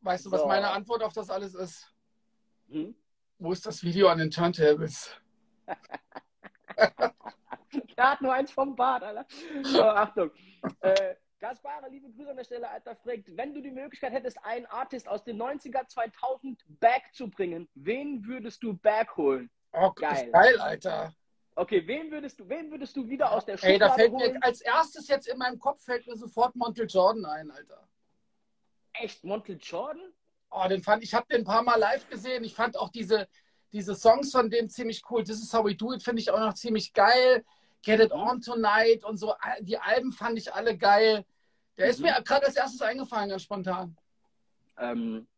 weißt 0.00 0.26
du, 0.26 0.30
so. 0.30 0.36
was 0.36 0.46
meine 0.46 0.70
Antwort 0.70 1.02
auf 1.02 1.12
das 1.12 1.30
alles 1.30 1.54
ist? 1.54 1.94
Hm? 2.68 2.94
Wo 3.38 3.52
ist 3.52 3.66
das 3.66 3.82
Video 3.82 4.08
an 4.08 4.18
den 4.18 4.30
Turntables? 4.30 5.16
Der 7.96 8.12
hat 8.12 8.22
nur 8.22 8.32
eins 8.32 8.50
vom 8.50 8.74
Bad, 8.74 9.02
Alter. 9.02 9.26
So, 9.62 9.82
Achtung. 9.82 10.30
Äh, 10.80 11.16
Gaspare, 11.38 11.88
liebe 11.88 12.10
Grüße 12.10 12.30
an 12.30 12.36
der 12.36 12.44
Stelle, 12.44 12.68
Alter, 12.68 12.96
fragt, 12.96 13.36
wenn 13.36 13.54
du 13.54 13.60
die 13.60 13.70
Möglichkeit 13.70 14.12
hättest, 14.12 14.42
einen 14.44 14.66
Artist 14.66 15.08
aus 15.08 15.22
den 15.22 15.40
90er, 15.40 15.86
2000 15.86 16.64
back 16.80 17.04
zu 17.12 17.28
bringen, 17.28 17.68
wen 17.74 18.26
würdest 18.26 18.62
du 18.62 18.74
back 18.74 19.16
holen? 19.16 19.50
Oh, 19.72 19.92
geil. 19.92 20.30
geil, 20.32 20.60
Alter. 20.60 21.14
Okay, 21.54 21.86
wen 21.86 22.10
würdest 22.10 22.40
du, 22.40 22.48
wen 22.48 22.70
würdest 22.70 22.96
du 22.96 23.08
wieder 23.08 23.32
aus 23.32 23.44
der 23.44 23.56
Schublade 23.56 23.74
Ey, 23.74 23.78
da 23.78 23.90
fällt 23.90 24.12
holen? 24.12 24.32
mir 24.34 24.42
als 24.42 24.60
erstes 24.60 25.08
jetzt 25.08 25.28
in 25.28 25.38
meinem 25.38 25.58
Kopf 25.58 25.84
fällt 25.84 26.06
mir 26.06 26.16
sofort 26.16 26.56
Montel 26.56 26.86
Jordan 26.88 27.24
ein, 27.26 27.50
Alter. 27.50 27.86
Echt, 28.94 29.24
Montel 29.24 29.58
Jordan? 29.60 30.12
Oh, 30.50 30.66
den 30.68 30.82
fand 30.82 31.02
ich 31.02 31.14
habe 31.14 31.26
den 31.28 31.42
ein 31.42 31.44
paar 31.44 31.62
Mal 31.62 31.76
live 31.76 32.08
gesehen. 32.08 32.44
Ich 32.44 32.54
fand 32.54 32.76
auch 32.76 32.88
diese, 32.88 33.28
diese 33.72 33.94
Songs 33.94 34.32
von 34.32 34.50
dem 34.50 34.68
ziemlich 34.68 35.02
cool. 35.10 35.24
This 35.24 35.42
is 35.42 35.52
how 35.52 35.64
we 35.64 35.74
do 35.74 35.92
it 35.92 36.02
finde 36.02 36.22
ich 36.22 36.30
auch 36.30 36.40
noch 36.40 36.54
ziemlich 36.54 36.92
geil. 36.92 37.44
Get 37.82 38.00
It 38.00 38.12
On 38.12 38.40
Tonight 38.40 39.04
und 39.04 39.18
so. 39.18 39.34
Die 39.60 39.78
Alben 39.78 40.12
fand 40.12 40.38
ich 40.38 40.52
alle 40.52 40.76
geil. 40.76 41.24
Der 41.76 41.86
mhm. 41.86 41.90
ist 41.90 42.00
mir 42.00 42.22
gerade 42.24 42.46
als 42.46 42.56
erstes 42.56 42.82
eingefallen, 42.82 43.30
ganz 43.30 43.42
spontan. 43.42 43.96
Ähm, 44.78 45.28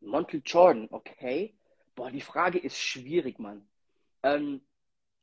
Montel 0.00 0.42
Jordan, 0.44 0.88
okay. 0.90 1.54
Boah, 1.94 2.10
die 2.10 2.20
Frage 2.20 2.58
ist 2.58 2.78
schwierig, 2.78 3.38
Mann. 3.38 3.68
Ähm, 4.22 4.62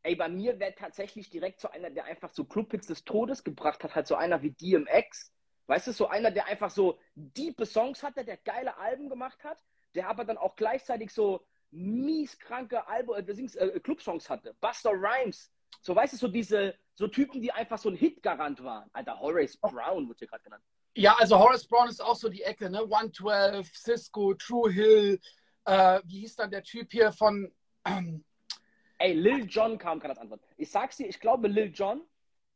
ey, 0.04 0.16
bei 0.16 0.30
mir 0.30 0.60
wäre 0.60 0.76
tatsächlich 0.76 1.30
direkt 1.30 1.60
so 1.60 1.70
einer, 1.70 1.90
der 1.90 2.06
einfach 2.06 2.30
so 2.30 2.46
Clubhits 2.46 2.88
des 2.88 3.04
Todes 3.04 3.44
gebracht 3.44 3.84
hat, 3.84 3.96
halt 3.96 4.08
so 4.08 4.16
einer 4.16 4.42
wie 4.42 4.52
DMX. 4.52 5.34
Weißt 5.70 5.86
du, 5.86 5.92
so 5.94 6.08
einer, 6.08 6.32
der 6.32 6.48
einfach 6.48 6.72
so 6.72 6.98
diepe 7.14 7.64
Songs 7.64 8.02
hatte, 8.02 8.26
der 8.26 8.38
geile 8.38 8.76
Alben 8.78 9.08
gemacht 9.08 9.44
hat, 9.44 9.64
der 9.94 10.10
aber 10.10 10.26
dann 10.26 10.40
auch 10.40 10.56
gleichzeitig 10.56 11.14
so 11.14 11.46
mies 11.70 12.40
kranke 12.40 12.88
Alben, 12.88 13.14
äh, 13.14 13.32
äh, 13.32 13.80
Clubsongs 13.80 14.32
hatte. 14.32 14.56
Buster 14.62 14.90
Rhymes, 14.90 15.52
so, 15.82 15.96
weißt 15.96 16.14
du, 16.14 16.18
so 16.18 16.28
diese, 16.28 16.74
so 16.96 17.08
Typen, 17.08 17.40
die 17.40 17.52
einfach 17.52 17.78
so 17.78 17.90
ein 17.90 17.96
Hitgarant 17.96 18.64
waren. 18.64 18.90
Alter, 18.94 19.20
Horace 19.20 19.58
Brown 19.58 20.10
wird 20.10 20.18
hier 20.18 20.28
gerade 20.28 20.44
genannt. 20.44 20.64
Ja, 20.96 21.16
also 21.20 21.38
Horace 21.38 21.68
Brown 21.68 21.88
ist 21.88 22.02
auch 22.02 22.16
so 22.16 22.30
die 22.30 22.42
Ecke, 22.42 22.68
ne? 22.72 22.80
112, 22.80 23.72
Cisco, 23.78 24.34
True 24.34 24.72
Hill, 24.72 25.20
äh, 25.66 26.02
wie 26.04 26.22
hieß 26.22 26.36
dann 26.36 26.50
der 26.50 26.64
Typ 26.64 26.92
hier 26.92 27.12
von. 27.12 27.54
Ähm... 27.86 28.26
Ey, 29.02 29.14
Lil 29.14 29.46
Jon 29.46 29.78
kam 29.78 30.00
gerade 30.00 30.14
als 30.14 30.20
Antwort. 30.20 30.42
Ich 30.58 30.72
sag's 30.72 30.98
dir, 30.98 31.08
ich 31.08 31.22
glaube, 31.22 31.48
Lil 31.48 31.72
Jon 31.74 32.02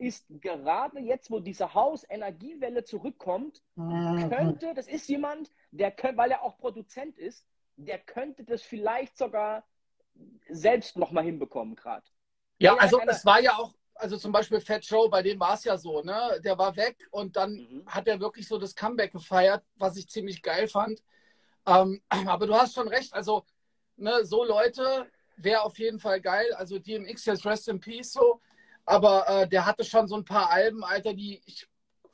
ist 0.03 0.25
gerade 0.41 0.99
jetzt, 0.99 1.31
wo 1.31 1.39
diese 1.39 1.73
Haus-Energiewelle 1.73 2.83
zurückkommt, 2.83 3.61
mhm. 3.75 4.29
könnte, 4.29 4.73
das 4.73 4.87
ist 4.87 5.07
jemand, 5.07 5.49
der, 5.71 5.93
weil 6.15 6.31
er 6.31 6.43
auch 6.43 6.57
Produzent 6.57 7.17
ist, 7.17 7.45
der 7.75 7.99
könnte 7.99 8.43
das 8.43 8.61
vielleicht 8.61 9.17
sogar 9.17 9.65
selbst 10.49 10.97
nochmal 10.97 11.23
hinbekommen 11.23 11.75
gerade. 11.75 12.05
Ja, 12.59 12.75
also 12.75 12.99
es 13.07 13.25
war 13.25 13.41
ja 13.41 13.57
auch, 13.57 13.73
also 13.95 14.17
zum 14.17 14.31
Beispiel 14.31 14.59
Fat 14.59 14.85
Show, 14.85 15.09
bei 15.09 15.23
dem 15.23 15.39
war 15.39 15.55
es 15.55 15.63
ja 15.63 15.77
so, 15.77 16.01
ne? 16.01 16.39
Der 16.43 16.57
war 16.57 16.75
weg 16.75 17.07
und 17.11 17.35
dann 17.35 17.53
mhm. 17.53 17.83
hat 17.87 18.07
er 18.07 18.19
wirklich 18.19 18.47
so 18.47 18.57
das 18.57 18.75
Comeback 18.75 19.11
gefeiert, 19.11 19.63
was 19.75 19.97
ich 19.97 20.09
ziemlich 20.09 20.41
geil 20.41 20.67
fand. 20.67 21.01
Ähm, 21.65 22.01
aber 22.27 22.45
du 22.47 22.53
hast 22.53 22.75
schon 22.75 22.87
recht, 22.87 23.13
also 23.13 23.45
ne, 23.95 24.23
so 24.25 24.43
Leute 24.43 25.09
wäre 25.37 25.61
auf 25.63 25.79
jeden 25.79 25.99
Fall 25.99 26.21
geil. 26.21 26.53
Also 26.53 26.79
DMX 26.79 27.25
jetzt 27.25 27.45
Rest 27.45 27.67
in 27.67 27.79
Peace 27.79 28.13
so. 28.13 28.41
Aber 28.85 29.27
äh, 29.27 29.47
der 29.47 29.65
hatte 29.65 29.83
schon 29.83 30.07
so 30.07 30.15
ein 30.15 30.25
paar 30.25 30.49
Alben, 30.49 30.83
Alter, 30.83 31.13
die 31.13 31.41
ich, 31.45 31.67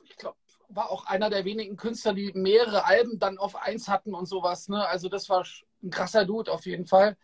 ich 0.04 0.16
glaube, 0.16 0.36
war 0.68 0.90
auch 0.90 1.06
einer 1.06 1.30
der 1.30 1.44
wenigen 1.44 1.76
Künstler, 1.76 2.14
die 2.14 2.32
mehrere 2.34 2.84
Alben 2.84 3.18
dann 3.18 3.38
auf 3.38 3.56
eins 3.56 3.88
hatten 3.88 4.14
und 4.14 4.26
sowas. 4.26 4.68
Ne? 4.68 4.86
Also 4.86 5.08
das 5.08 5.28
war 5.28 5.44
ein 5.82 5.90
krasser 5.90 6.24
Dude 6.24 6.50
auf 6.50 6.64
jeden 6.66 6.86
Fall. 6.86 7.16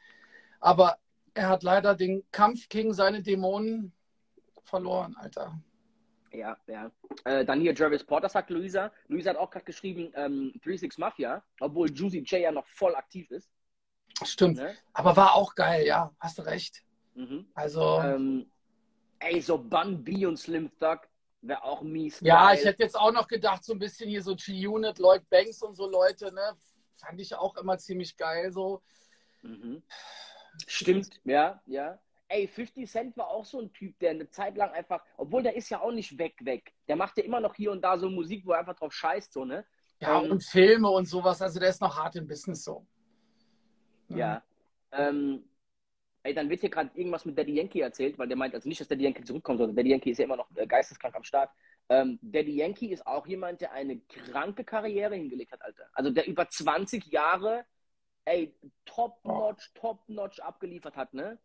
Aber 0.60 0.98
er 1.34 1.48
hat 1.48 1.62
leider 1.62 1.94
den 1.94 2.24
Kampf 2.32 2.68
gegen 2.68 2.92
seine 2.92 3.22
Dämonen 3.22 3.92
verloren, 4.64 5.14
Alter. 5.16 5.60
Ja, 6.32 6.56
ja. 6.66 6.90
Äh, 7.24 7.44
dann 7.44 7.60
hier 7.60 7.72
Jarvis 7.72 8.04
Porter 8.04 8.28
sagt 8.28 8.50
Luisa. 8.50 8.92
Luisa 9.08 9.30
hat 9.30 9.36
auch 9.36 9.50
gerade 9.50 9.64
geschrieben, 9.64 10.12
ähm, 10.14 10.52
36 10.64 10.98
Mafia, 10.98 11.42
obwohl 11.60 11.90
Juicy 11.90 12.18
J 12.18 12.40
ja 12.40 12.52
noch 12.52 12.66
voll 12.66 12.94
aktiv 12.94 13.30
ist. 13.30 13.50
Stimmt. 14.24 14.56
Ne? 14.56 14.74
Aber 14.92 15.16
war 15.16 15.34
auch 15.34 15.54
geil, 15.54 15.86
ja. 15.86 16.14
Hast 16.18 16.38
du 16.38 16.42
recht. 16.42 16.82
Mhm. 17.14 17.46
Also. 17.54 18.00
Ähm, 18.00 18.50
ey, 19.28 19.40
so 19.40 19.58
Bun 19.58 20.02
B 20.02 20.26
und 20.26 20.36
Slim 20.36 20.70
Thug 20.78 21.00
wäre 21.42 21.62
auch 21.62 21.82
mies. 21.82 22.20
Ja, 22.20 22.46
geil. 22.46 22.58
ich 22.58 22.64
hätte 22.64 22.82
jetzt 22.82 22.98
auch 22.98 23.12
noch 23.12 23.28
gedacht, 23.28 23.64
so 23.64 23.72
ein 23.72 23.78
bisschen 23.78 24.08
hier 24.08 24.22
so 24.22 24.34
G-Unit, 24.34 24.98
Lloyd 24.98 25.28
Banks 25.28 25.62
und 25.62 25.74
so 25.74 25.88
Leute, 25.88 26.32
ne? 26.32 26.56
Fand 26.98 27.20
ich 27.20 27.34
auch 27.34 27.56
immer 27.56 27.78
ziemlich 27.78 28.16
geil 28.16 28.52
so. 28.52 28.82
Mhm. 29.42 29.82
Stimmt, 30.66 31.20
ja, 31.24 31.60
ja. 31.66 31.98
Ey, 32.28 32.48
50 32.48 32.90
Cent 32.90 33.16
war 33.16 33.28
auch 33.28 33.44
so 33.44 33.60
ein 33.60 33.72
Typ, 33.72 33.96
der 34.00 34.10
eine 34.10 34.28
Zeit 34.28 34.56
lang 34.56 34.72
einfach, 34.72 35.04
obwohl 35.16 35.44
der 35.44 35.54
ist 35.54 35.68
ja 35.68 35.80
auch 35.80 35.92
nicht 35.92 36.18
weg, 36.18 36.34
weg. 36.40 36.72
Der 36.88 36.96
macht 36.96 37.16
ja 37.18 37.22
immer 37.22 37.40
noch 37.40 37.54
hier 37.54 37.70
und 37.70 37.82
da 37.82 37.96
so 37.98 38.10
Musik, 38.10 38.44
wo 38.44 38.52
er 38.52 38.60
einfach 38.60 38.74
drauf 38.74 38.92
scheißt, 38.92 39.32
so, 39.32 39.44
ne? 39.44 39.64
Ja, 40.00 40.22
ähm, 40.22 40.32
und 40.32 40.44
Filme 40.44 40.90
und 40.90 41.06
sowas. 41.06 41.40
Also 41.40 41.60
der 41.60 41.68
ist 41.68 41.80
noch 41.80 41.96
hart 41.96 42.16
im 42.16 42.26
Business 42.26 42.64
so. 42.64 42.84
Ja. 44.08 44.16
ja. 44.16 44.42
Ähm, 44.92 45.48
ey, 46.26 46.34
dann 46.34 46.50
wird 46.50 46.60
hier 46.60 46.70
gerade 46.70 46.90
irgendwas 46.94 47.24
mit 47.24 47.38
Daddy 47.38 47.54
Yankee 47.54 47.80
erzählt, 47.80 48.18
weil 48.18 48.28
der 48.28 48.36
meint 48.36 48.54
also 48.54 48.68
nicht, 48.68 48.80
dass 48.80 48.88
Daddy 48.88 49.04
Yankee 49.04 49.24
zurückkommt, 49.24 49.58
sondern 49.58 49.76
Daddy 49.76 49.90
Yankee 49.90 50.10
ist 50.10 50.18
ja 50.18 50.24
immer 50.24 50.36
noch 50.36 50.48
äh, 50.56 50.66
geisteskrank 50.66 51.14
am 51.14 51.24
Start. 51.24 51.50
Ähm, 51.88 52.18
Daddy 52.22 52.56
Yankee 52.56 52.88
ist 52.88 53.06
auch 53.06 53.26
jemand, 53.26 53.60
der 53.60 53.72
eine 53.72 54.00
kranke 54.00 54.64
Karriere 54.64 55.14
hingelegt 55.14 55.52
hat, 55.52 55.62
Alter. 55.62 55.88
Also 55.92 56.10
der 56.10 56.26
über 56.26 56.48
20 56.48 57.06
Jahre 57.06 57.64
ey, 58.26 58.54
top-notch, 58.84 59.72
top-notch 59.74 60.40
abgeliefert 60.40 60.96
hat, 60.96 61.14
ne? 61.14 61.38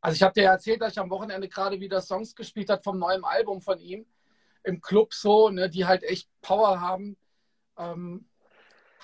Also 0.00 0.14
ich 0.14 0.22
habe 0.22 0.34
dir 0.34 0.44
erzählt, 0.44 0.80
dass 0.80 0.92
ich 0.92 0.98
am 0.98 1.10
Wochenende 1.10 1.48
gerade 1.48 1.80
wieder 1.80 2.00
Songs 2.00 2.36
gespielt 2.36 2.70
habe 2.70 2.82
vom 2.82 2.98
neuen 2.98 3.24
Album 3.24 3.60
von 3.60 3.80
ihm 3.80 4.06
im 4.62 4.80
Club 4.80 5.12
so, 5.12 5.48
ne, 5.48 5.68
die 5.68 5.86
halt 5.86 6.04
echt 6.04 6.28
Power 6.40 6.80
haben. 6.80 7.16
Ähm, 7.76 8.28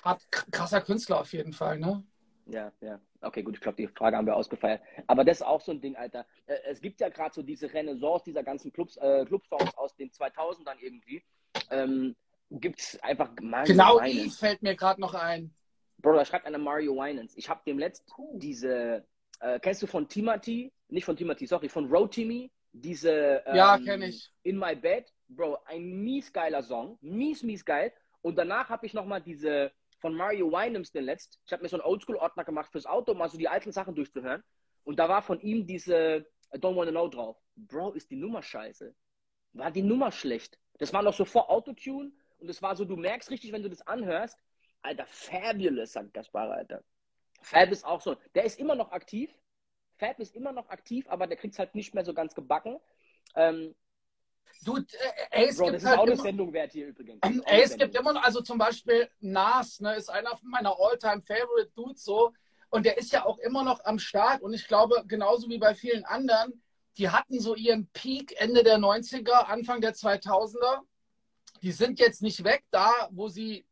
hat 0.03 0.21
krasser 0.31 0.81
Künstler 0.81 1.19
auf 1.19 1.33
jeden 1.33 1.51
Fall, 1.51 1.79
ne? 1.79 2.03
Ja, 2.45 2.71
ja. 2.79 2.99
Okay, 3.25 3.43
gut, 3.43 3.55
ich 3.55 3.61
glaube, 3.61 3.77
die 3.77 3.87
Frage 3.87 4.17
haben 4.17 4.27
wir 4.27 4.35
ausgefeiert. 4.35 4.81
Aber 5.07 5.23
das 5.23 5.37
ist 5.37 5.45
auch 5.45 5.61
so 5.61 5.71
ein 5.71 5.81
Ding, 5.81 5.95
Alter. 5.95 6.25
Äh, 6.45 6.57
es 6.69 6.79
gibt 6.79 7.01
ja 7.01 7.09
gerade 7.09 7.33
so 7.33 7.41
diese 7.41 7.71
Renaissance 7.73 8.23
dieser 8.25 8.43
ganzen 8.43 8.71
Clubs, 8.71 8.97
äh, 8.97 9.25
Clubsongs 9.25 9.75
aus 9.77 9.95
den 9.95 10.11
2000ern 10.11 10.77
irgendwie. 10.79 11.23
Ähm, 11.71 12.15
gibt 12.51 12.79
es 12.79 13.01
einfach 13.01 13.31
Mario 13.41 13.73
Genau 13.73 13.99
die 13.99 14.29
fällt 14.29 14.61
mir 14.61 14.75
gerade 14.75 15.01
noch 15.01 15.13
ein. 15.13 15.53
Bro, 15.97 16.13
da 16.13 16.25
schreibt 16.25 16.45
einer 16.45 16.57
Mario 16.57 16.95
Winans. 16.95 17.35
Ich 17.35 17.49
habe 17.49 17.61
dem 17.65 17.79
letzt 17.79 18.05
diese, 18.33 19.05
äh, 19.39 19.59
kennst 19.59 19.81
du 19.81 19.87
von 19.87 20.07
Timothy, 20.07 20.71
nicht 20.89 21.05
von 21.05 21.17
Timothy, 21.17 21.47
sorry, 21.47 21.69
von 21.69 21.89
Road 21.89 22.11
Timmy, 22.11 22.51
diese 22.73 23.41
ähm, 23.45 23.55
Ja, 23.55 23.77
kenne 23.77 24.07
ich. 24.09 24.31
In 24.43 24.57
My 24.57 24.75
Bed. 24.75 25.11
Bro, 25.27 25.57
ein 25.65 26.03
mies 26.03 26.31
geiler 26.31 26.61
Song. 26.61 26.99
Mies, 27.01 27.41
mies 27.41 27.65
geil. 27.65 27.91
Und 28.21 28.37
danach 28.37 28.69
habe 28.69 28.85
ich 28.85 28.93
nochmal 28.93 29.21
diese 29.21 29.71
von 29.97 30.13
Mario 30.15 30.51
Winans 30.51 30.91
den 30.91 31.05
letzt. 31.05 31.39
Ich 31.45 31.53
habe 31.53 31.63
mir 31.63 31.69
so 31.69 31.77
einen 31.77 31.85
Oldschool-Ordner 31.85 32.43
gemacht 32.43 32.71
fürs 32.71 32.85
Auto, 32.85 33.13
um 33.13 33.17
mal 33.17 33.29
so 33.29 33.37
die 33.37 33.47
alten 33.47 33.71
Sachen 33.71 33.95
durchzuhören. 33.95 34.43
Und 34.83 34.99
da 34.99 35.09
war 35.09 35.21
von 35.21 35.39
ihm 35.41 35.65
diese 35.65 36.25
I 36.53 36.57
Don't 36.57 36.75
Wanna 36.75 36.91
Know 36.91 37.07
drauf. 37.07 37.37
Bro, 37.55 37.93
ist 37.93 38.11
die 38.11 38.15
Nummer 38.15 38.41
scheiße. 38.41 38.95
War 39.53 39.71
die 39.71 39.81
Nummer 39.81 40.11
schlecht. 40.11 40.59
Das 40.77 40.93
war 40.93 41.01
noch 41.01 41.13
so 41.13 41.25
vor 41.25 41.49
Autotune 41.49 42.11
und 42.37 42.49
es 42.49 42.61
war 42.61 42.75
so, 42.75 42.85
du 42.85 42.95
merkst 42.95 43.29
richtig, 43.29 43.51
wenn 43.51 43.63
du 43.63 43.69
das 43.69 43.81
anhörst, 43.81 44.37
Alter, 44.81 45.05
fabulous, 45.07 45.93
sagt 45.93 46.13
Gaspar, 46.13 46.51
Alter. 46.51 46.83
Fab 47.41 47.71
ist 47.71 47.85
auch 47.85 48.01
so, 48.01 48.15
der 48.35 48.43
ist 48.43 48.59
immer 48.59 48.75
noch 48.75 48.91
aktiv. 48.91 49.33
Fab 49.97 50.19
ist 50.19 50.35
immer 50.35 50.51
noch 50.51 50.69
aktiv, 50.69 51.07
aber 51.07 51.25
der 51.25 51.37
kriegt 51.37 51.53
es 51.53 51.59
halt 51.59 51.73
nicht 51.73 51.95
mehr 51.95 52.05
so 52.05 52.13
ganz 52.13 52.35
gebacken. 52.35 52.79
Ähm, 53.35 53.75
Du, 54.63 54.77
äh, 54.77 54.83
ey, 55.31 55.47
es 55.49 55.57
Bro, 55.57 55.65
gibt 55.65 55.75
das 55.75 55.83
ist 55.83 55.89
halt 55.89 55.99
auch 55.99 56.05
eine 56.05 56.17
Sendung 56.17 56.53
wert 56.53 56.71
hier 56.71 56.87
übrigens. 56.87 57.19
Ey, 57.45 57.61
es 57.61 57.77
gibt 57.77 57.95
immer 57.95 58.13
noch, 58.13 58.23
also 58.23 58.41
zum 58.41 58.57
Beispiel 58.57 59.09
Nas, 59.19 59.79
ne, 59.79 59.95
ist 59.95 60.09
einer 60.09 60.37
meiner 60.43 60.75
Alltime 60.79 61.21
favorite 61.21 61.71
Dudes 61.75 62.03
so. 62.03 62.33
Und 62.69 62.85
der 62.85 62.97
ist 62.97 63.11
ja 63.11 63.25
auch 63.25 63.37
immer 63.39 63.63
noch 63.63 63.83
am 63.85 63.99
Start. 63.99 64.41
Und 64.41 64.53
ich 64.53 64.67
glaube, 64.67 65.03
genauso 65.07 65.49
wie 65.49 65.59
bei 65.59 65.75
vielen 65.75 66.03
anderen, 66.03 66.61
die 66.97 67.09
hatten 67.09 67.39
so 67.39 67.55
ihren 67.55 67.87
Peak 67.93 68.39
Ende 68.41 68.63
der 68.63 68.77
90er, 68.77 69.45
Anfang 69.45 69.81
der 69.81 69.93
2000er. 69.93 70.81
Die 71.61 71.71
sind 71.71 71.99
jetzt 71.99 72.21
nicht 72.21 72.43
weg. 72.43 72.63
Da, 72.71 72.91
wo 73.11 73.27
sie 73.29 73.65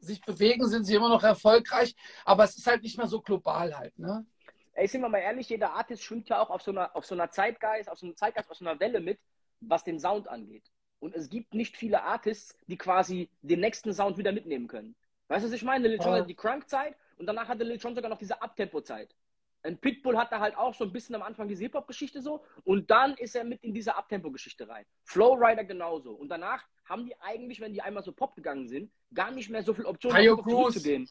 sich 0.00 0.20
bewegen, 0.22 0.68
sind 0.68 0.84
sie 0.84 0.94
immer 0.94 1.08
noch 1.08 1.22
erfolgreich. 1.22 1.94
Aber 2.24 2.44
es 2.44 2.56
ist 2.56 2.66
halt 2.66 2.82
nicht 2.82 2.96
mehr 2.96 3.08
so 3.08 3.20
global 3.20 3.76
halt, 3.76 3.98
ne? 3.98 4.24
Ey, 4.72 4.86
sind 4.86 5.02
wir 5.02 5.08
mal 5.08 5.18
ehrlich, 5.18 5.48
jeder 5.48 5.74
Artist 5.74 6.02
schwimmt 6.02 6.28
ja 6.28 6.40
auch 6.40 6.48
auf 6.48 6.62
so 6.62 6.70
einer, 6.70 6.94
auf 6.96 7.04
so 7.04 7.14
einer 7.14 7.30
Zeitgeist, 7.30 7.90
auf 7.90 7.98
so 7.98 8.06
einem 8.06 8.16
Zeitgeist, 8.16 8.50
auf 8.50 8.56
so 8.56 8.64
einer 8.64 8.78
Welle 8.80 9.00
mit 9.00 9.18
was 9.60 9.84
den 9.84 9.98
Sound 9.98 10.28
angeht. 10.28 10.70
Und 10.98 11.14
es 11.14 11.30
gibt 11.30 11.54
nicht 11.54 11.76
viele 11.76 12.02
Artists, 12.02 12.56
die 12.66 12.76
quasi 12.76 13.30
den 13.42 13.60
nächsten 13.60 13.92
Sound 13.92 14.18
wieder 14.18 14.32
mitnehmen 14.32 14.68
können. 14.68 14.94
Weißt 15.28 15.44
du, 15.44 15.48
was 15.48 15.54
ich 15.54 15.64
meine? 15.64 15.88
Lil 15.88 15.98
Jon 15.98 16.14
ja. 16.14 16.20
hat 16.20 16.28
die 16.28 16.34
Crunk-Zeit 16.34 16.96
und 17.16 17.26
danach 17.26 17.48
hatte 17.48 17.64
Lil 17.64 17.78
Jon 17.78 17.94
sogar 17.94 18.10
noch 18.10 18.18
diese 18.18 18.42
Abtempo-Zeit. 18.42 19.14
Ein 19.62 19.78
Pitbull 19.78 20.16
hat 20.16 20.32
da 20.32 20.40
halt 20.40 20.56
auch 20.56 20.74
so 20.74 20.84
ein 20.84 20.92
bisschen 20.92 21.14
am 21.14 21.22
Anfang 21.22 21.46
diese 21.46 21.62
Hip-Hop-Geschichte 21.64 22.22
so 22.22 22.44
und 22.64 22.90
dann 22.90 23.14
ist 23.14 23.36
er 23.36 23.44
mit 23.44 23.62
in 23.62 23.74
diese 23.74 23.94
Abtempo-Geschichte 23.94 24.68
rein. 24.68 24.84
Flowrider 25.04 25.64
genauso. 25.64 26.12
Und 26.12 26.28
danach 26.28 26.64
haben 26.84 27.04
die 27.04 27.18
eigentlich, 27.20 27.60
wenn 27.60 27.72
die 27.72 27.82
einmal 27.82 28.02
so 28.02 28.12
Pop 28.12 28.34
gegangen 28.34 28.68
sind, 28.68 28.90
gar 29.14 29.30
nicht 29.30 29.50
mehr 29.50 29.62
so 29.62 29.74
viele 29.74 29.88
Optionen, 29.88 30.16
Tayo 30.16 30.36
Cruz. 30.38 30.74
zu 30.74 30.82
gehen. 30.82 31.08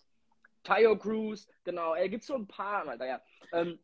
Tayo 0.64 0.98
Cruz, 0.98 1.48
genau. 1.64 1.94
Er 1.94 2.10
gibt 2.10 2.24
so 2.24 2.36
ein 2.36 2.48
paar, 2.48 2.88
Alter, 2.88 3.06
ja. 3.06 3.22
Ähm, 3.54 3.80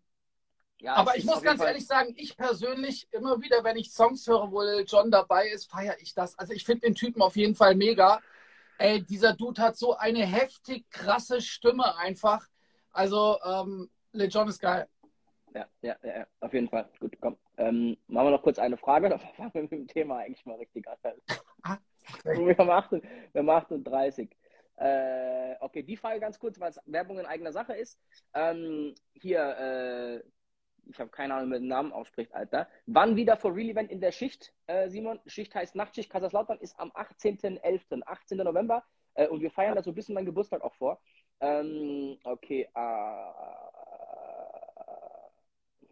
ja, 0.80 0.95
aber 0.95 1.15
ich 1.17 1.26
muss 1.26 1.41
ganz 1.41 1.59
Fall... 1.59 1.69
ehrlich 1.69 1.88
sagen, 1.88 2.13
ich 2.17 2.36
persönlich, 2.36 3.07
immer 3.11 3.41
wieder, 3.41 3.63
wenn 3.63 3.78
ich 3.78 3.91
Songs 3.91 4.28
höre, 4.28 4.51
wo 4.51 4.61
John 4.82 5.09
dabei 5.09 5.47
ist, 5.49 5.69
feiere 5.69 5.95
ich 5.99 6.13
das. 6.13 6.38
Also 6.38 6.53
ich 6.53 6.65
finde 6.65 6.88
den 6.88 6.95
Typen 6.95 7.21
auf 7.21 7.36
jeden 7.36 7.55
Fall 7.55 7.76
mega. 7.76 8.21
Ey, 8.78 9.01
dieser 9.03 9.34
Dude 9.34 9.61
hat 9.61 9.78
so 9.78 9.95
eine 9.95 10.26
heftig 10.26 10.89
krasse 10.89 11.39
Stimme 11.41 11.97
einfach. 11.97 12.45
Also, 12.91 13.38
ähm, 13.45 13.89
Lil 14.11 14.30
John 14.30 14.49
ist 14.49 14.59
geil. 14.59 14.88
Ja, 15.53 15.65
ja, 15.82 15.95
ja, 16.03 16.28
auf 16.41 16.53
jeden 16.53 16.69
Fall. 16.69 16.89
Gut, 16.99 17.15
komm. 17.21 17.38
Ähm, 17.57 17.97
machen 18.07 18.28
wir 18.28 18.32
noch 18.32 18.41
kurz 18.41 18.59
eine 18.59 18.78
Frage, 18.78 19.09
dann 19.09 19.19
fangen 19.19 19.53
wir 19.53 19.61
mit 19.61 19.71
dem 19.71 19.88
Thema 19.88 20.17
eigentlich 20.17 20.45
mal 20.45 20.57
richtig 20.57 20.86
an. 20.88 20.97
Ah, 21.63 21.78
wir, 22.26 22.57
haben 22.57 22.69
8, 22.69 22.91
wir 22.91 23.01
haben 23.36 23.49
38. 23.49 24.30
Äh, 24.78 25.55
okay, 25.61 25.84
die 25.84 25.95
Frage 25.95 26.19
ganz 26.19 26.38
kurz, 26.38 26.59
weil 26.59 26.71
es 26.71 26.82
Werbung 26.86 27.19
in 27.19 27.26
eigener 27.26 27.53
Sache 27.53 27.73
ist. 27.73 27.97
Ähm, 28.34 28.93
hier, 29.13 29.39
äh, 29.57 30.23
ich 30.88 30.99
habe 30.99 31.09
keine 31.09 31.33
Ahnung, 31.33 31.47
wie 31.47 31.53
man 31.53 31.61
den 31.61 31.69
Namen 31.69 31.91
ausspricht, 31.91 32.33
Alter. 32.33 32.67
Wann 32.86 33.15
wieder 33.15 33.38
for 33.38 33.55
Real 33.55 33.69
Event 33.69 33.91
in 33.91 34.01
der 34.01 34.11
Schicht, 34.11 34.53
äh, 34.67 34.89
Simon? 34.89 35.19
Schicht 35.25 35.53
heißt 35.55 35.75
Nachtschicht 35.75 36.09
Kaiserslautern, 36.09 36.59
ist 36.59 36.79
am 36.79 36.91
18.11., 36.91 38.03
18. 38.05 38.38
November. 38.38 38.83
Äh, 39.15 39.27
und 39.27 39.41
wir 39.41 39.51
feiern 39.51 39.75
da 39.75 39.83
so 39.83 39.91
ein 39.91 39.95
bisschen 39.95 40.15
meinen 40.15 40.25
Geburtstag 40.25 40.61
auch 40.61 40.73
vor. 40.75 40.99
Ähm, 41.39 42.17
okay, 42.23 42.69
äh, 42.73 43.25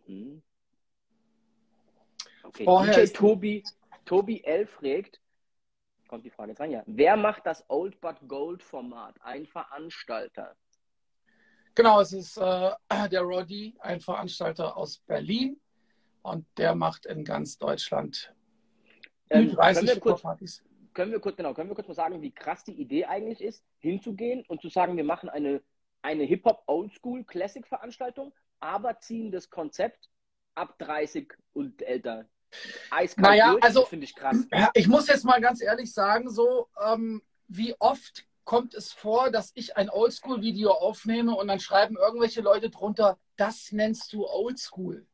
hm. 0.06 0.42
Okay, 2.44 2.66
DJ 2.66 3.06
Tobi, 3.14 3.64
Tobi 4.06 4.44
L 4.44 4.68
fragt, 4.68 5.22
kommt 6.08 6.26
die 6.26 6.30
Frage 6.30 6.52
jetzt 6.52 6.60
rein, 6.60 6.72
ja. 6.72 6.84
Wer 6.86 7.18
macht 7.18 7.46
das 7.46 7.66
Old 7.70 8.00
But 8.02 8.18
Gold 8.28 8.62
Format? 8.62 9.16
Ein 9.22 9.46
Veranstalter. 9.46 10.56
Genau, 11.76 12.02
es 12.02 12.14
ist 12.14 12.38
äh, 12.38 12.72
der 13.12 13.22
Roddy, 13.22 13.76
ein 13.80 14.00
Veranstalter 14.00 14.78
aus 14.78 15.00
Berlin 15.00 15.60
und 16.22 16.46
der 16.58 16.76
macht 16.76 17.06
in 17.06 17.24
ganz 17.24 17.58
Deutschland 17.58 18.34
ähm, 19.30 19.52
30 19.52 19.76
können 19.80 19.88
wir, 19.88 20.00
kurz, 20.00 20.22
können 20.94 21.12
wir 21.12 21.20
kurz, 21.20 21.38
genau, 21.38 21.54
können 21.54 21.70
wir 21.70 21.76
kurz 21.76 21.88
mal 21.88 21.96
sagen, 21.96 22.22
wie 22.22 22.32
krass 22.32 22.64
die 22.64 22.74
Idee 22.74 23.06
eigentlich 23.06 23.42
ist, 23.42 23.64
hinzugehen 23.80 24.44
und 24.48 24.62
zu 24.62 24.70
sagen, 24.70 24.96
wir 24.96 25.04
machen 25.04 25.30
eine, 25.30 25.62
eine 26.02 26.24
Hip-Hop 26.24 26.64
Oldschool 26.68 27.24
Classic 27.24 27.66
Veranstaltung, 27.66 28.34
aber 28.60 29.00
ziehen 29.00 29.32
das 29.32 29.50
Konzept 29.50 30.10
ab 30.56 30.78
30 30.80 31.34
und 31.54 31.82
älter. 31.82 32.26
Eiskalt 32.92 33.28
naja, 33.28 33.52
durch, 33.54 33.64
also 33.64 33.86
finde 33.86 34.06
ich 34.06 34.16
krass. 34.16 34.46
Ich 34.76 34.88
muss 34.88 35.08
jetzt 35.08 35.26
mal 35.26 35.42
ganz 35.42 35.62
ehrlich 35.62 35.92
sagen, 35.92 36.30
so 36.30 36.68
ähm, 36.86 37.24
wie 37.48 37.74
oft 37.80 38.26
kommt 38.44 38.74
es 38.74 38.92
vor, 38.92 39.32
dass 39.32 39.52
ich 39.56 39.78
ein 39.78 39.90
Oldschool-Video 39.90 40.72
aufnehme 40.72 41.36
und 41.36 41.48
dann 41.48 41.60
schreiben 41.60 41.98
irgendwelche 41.98 42.42
Leute 42.42 42.70
drunter, 42.70 43.18
das 43.38 43.72
nennst 43.72 44.12
du 44.14 44.28
Oldschool. 44.28 45.06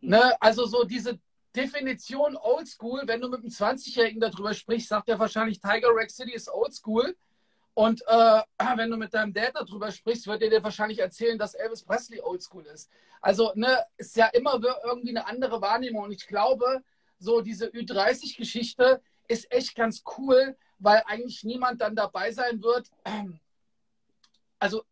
Ne? 0.00 0.40
Also 0.40 0.66
so 0.66 0.84
diese 0.84 1.18
Definition 1.54 2.36
Oldschool, 2.36 3.02
wenn 3.06 3.20
du 3.20 3.28
mit 3.28 3.40
einem 3.40 3.48
20-Jährigen 3.48 4.20
darüber 4.20 4.54
sprichst, 4.54 4.88
sagt 4.88 5.08
er 5.08 5.18
wahrscheinlich, 5.18 5.60
Tiger 5.60 5.88
Rack 5.92 6.10
City 6.10 6.32
ist 6.32 6.48
Oldschool. 6.48 7.16
Und 7.74 8.02
äh, 8.06 8.42
wenn 8.76 8.90
du 8.90 8.96
mit 8.96 9.14
deinem 9.14 9.32
Dad 9.32 9.52
darüber 9.54 9.90
sprichst, 9.90 10.26
wird 10.26 10.42
er 10.42 10.50
dir 10.50 10.62
wahrscheinlich 10.62 10.98
erzählen, 10.98 11.38
dass 11.38 11.54
Elvis 11.54 11.84
Presley 11.84 12.20
Oldschool 12.20 12.66
ist. 12.66 12.90
Also 13.20 13.52
ne, 13.54 13.84
ist 13.96 14.16
ja 14.16 14.26
immer 14.26 14.60
irgendwie 14.84 15.10
eine 15.10 15.26
andere 15.26 15.60
Wahrnehmung. 15.60 16.04
Und 16.04 16.12
ich 16.12 16.26
glaube, 16.26 16.82
so 17.18 17.40
diese 17.40 17.66
Ü30-Geschichte 17.68 19.00
ist 19.28 19.50
echt 19.50 19.74
ganz 19.74 20.02
cool, 20.16 20.56
weil 20.78 21.02
eigentlich 21.06 21.44
niemand 21.44 21.80
dann 21.80 21.96
dabei 21.96 22.32
sein 22.32 22.62
wird. 22.62 22.90
Also 24.60 24.82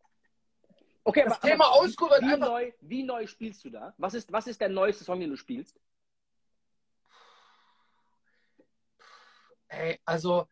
Okay, 1.07 1.23
das 1.23 1.37
aber, 1.37 1.47
Thema 1.47 1.65
aber 1.67 1.79
Oldschool 1.79 2.09
wird 2.09 2.21
wie 2.21 2.33
einfach... 2.33 2.47
Neu, 2.47 2.71
wie 2.81 3.03
neu 3.03 3.27
spielst 3.27 3.63
du 3.63 3.69
da? 3.69 3.93
Was 3.97 4.13
ist, 4.13 4.29
was 4.29 4.45
ist 4.45 4.59
der 4.59 4.67
neueste 4.67 5.05
Song, 5.05 5.21
den 5.21 5.29
du 5.29 5.37
spielst? 5.37 5.79
Hey, 9.67 10.01
also 10.03 10.47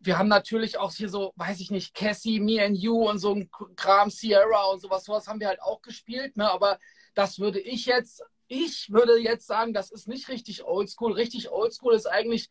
wir 0.00 0.16
haben 0.16 0.28
natürlich 0.28 0.78
auch 0.78 0.90
hier 0.90 1.10
so, 1.10 1.34
weiß 1.36 1.60
ich 1.60 1.70
nicht, 1.70 1.94
Cassie, 1.94 2.40
Me 2.40 2.64
and 2.64 2.78
You 2.78 3.10
und 3.10 3.18
so 3.18 3.34
ein 3.34 3.50
Kram, 3.76 4.08
Sierra 4.08 4.64
und 4.66 4.80
sowas, 4.80 5.04
sowas 5.04 5.28
haben 5.28 5.40
wir 5.40 5.48
halt 5.48 5.60
auch 5.60 5.82
gespielt, 5.82 6.36
ne? 6.38 6.50
aber 6.50 6.78
das 7.14 7.38
würde 7.38 7.60
ich 7.60 7.84
jetzt, 7.84 8.22
ich 8.48 8.90
würde 8.90 9.18
jetzt 9.18 9.46
sagen, 9.46 9.74
das 9.74 9.90
ist 9.90 10.08
nicht 10.08 10.28
richtig 10.28 10.64
oldschool. 10.64 11.12
Richtig 11.12 11.50
oldschool 11.50 11.94
ist 11.94 12.06
eigentlich 12.06 12.48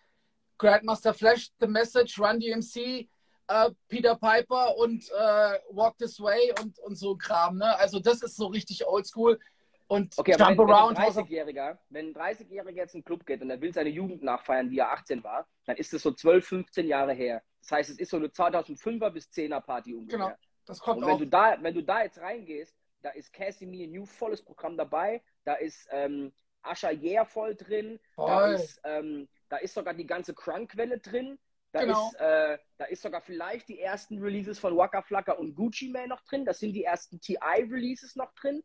Grandmaster 0.63 1.13
Flash, 1.13 1.51
The 1.59 1.67
Message, 1.67 2.17
Run 2.19 2.39
DMC, 2.39 3.09
äh, 3.47 3.71
Peter 3.89 4.15
Piper 4.15 4.77
und 4.77 5.03
äh, 5.09 5.59
Walk 5.71 5.97
This 5.97 6.19
Way 6.19 6.53
und, 6.61 6.79
und 6.79 6.95
so 6.95 7.17
Kram. 7.17 7.57
Ne? 7.57 7.77
Also 7.77 7.99
das 7.99 8.21
ist 8.21 8.37
so 8.37 8.47
richtig 8.47 8.85
oldschool. 8.87 9.39
Und 9.87 10.17
okay, 10.17 10.35
Jump 10.39 10.57
wenn, 10.57 10.69
Around. 10.69 10.97
Wenn 10.97 11.05
ein 11.05 11.11
30-Jähriger, 11.11 11.77
wenn 11.89 12.07
ein 12.07 12.13
30-Jähriger 12.13 12.71
jetzt 12.71 12.95
in 12.95 13.01
den 13.01 13.05
Club 13.05 13.25
geht 13.25 13.41
und 13.41 13.49
er 13.49 13.59
will 13.59 13.73
seine 13.73 13.89
Jugend 13.89 14.23
nachfeiern, 14.23 14.71
wie 14.71 14.79
er 14.79 14.91
18 14.91 15.23
war, 15.23 15.45
dann 15.65 15.75
ist 15.75 15.91
das 15.91 16.01
so 16.01 16.11
12, 16.11 16.47
15 16.47 16.87
Jahre 16.87 17.13
her. 17.13 17.43
Das 17.61 17.71
heißt, 17.71 17.89
es 17.89 17.99
ist 17.99 18.09
so 18.09 18.17
eine 18.17 18.27
2005er 18.27 19.09
bis 19.09 19.27
10er 19.29 19.59
Party 19.59 19.93
ungefähr. 19.93 20.19
Genau, 20.19 20.35
das 20.65 20.79
kommt 20.79 20.99
und 20.99 21.07
wenn 21.07 21.15
auch. 21.15 21.19
Du 21.19 21.27
da, 21.27 21.57
wenn 21.59 21.73
du 21.73 21.83
da 21.83 22.03
jetzt 22.03 22.19
reingehst, 22.19 22.75
da 23.01 23.09
ist 23.09 23.33
Casimir 23.33 23.87
New 23.89 24.05
volles 24.05 24.41
Programm 24.41 24.77
dabei, 24.77 25.21
da 25.43 25.55
ist 25.55 25.87
ähm, 25.91 26.31
Asha 26.61 26.91
Yeah 26.91 27.25
voll 27.25 27.53
drin, 27.53 27.99
voll. 28.15 28.27
da 28.27 28.53
ist 28.53 28.81
ähm, 28.85 29.27
da 29.49 29.57
ist 29.57 29.73
sogar 29.73 29.93
die 29.93 30.07
ganze 30.07 30.33
Crunk-Welle 30.33 30.99
drin. 30.99 31.39
Da, 31.71 31.81
genau. 31.81 32.09
ist, 32.09 32.19
äh, 32.19 32.57
da 32.77 32.85
ist 32.85 33.01
sogar 33.01 33.21
vielleicht 33.21 33.67
die 33.67 33.79
ersten 33.79 34.19
Releases 34.19 34.59
von 34.59 34.77
Waka 34.77 35.01
Flocka 35.01 35.33
und 35.33 35.55
Gucci 35.55 35.89
Mane 35.89 36.07
noch 36.07 36.21
drin. 36.21 36.45
Das 36.45 36.59
sind 36.59 36.73
die 36.73 36.83
ersten 36.83 37.19
TI-Releases 37.19 38.15
noch 38.15 38.31
drin. 38.33 38.63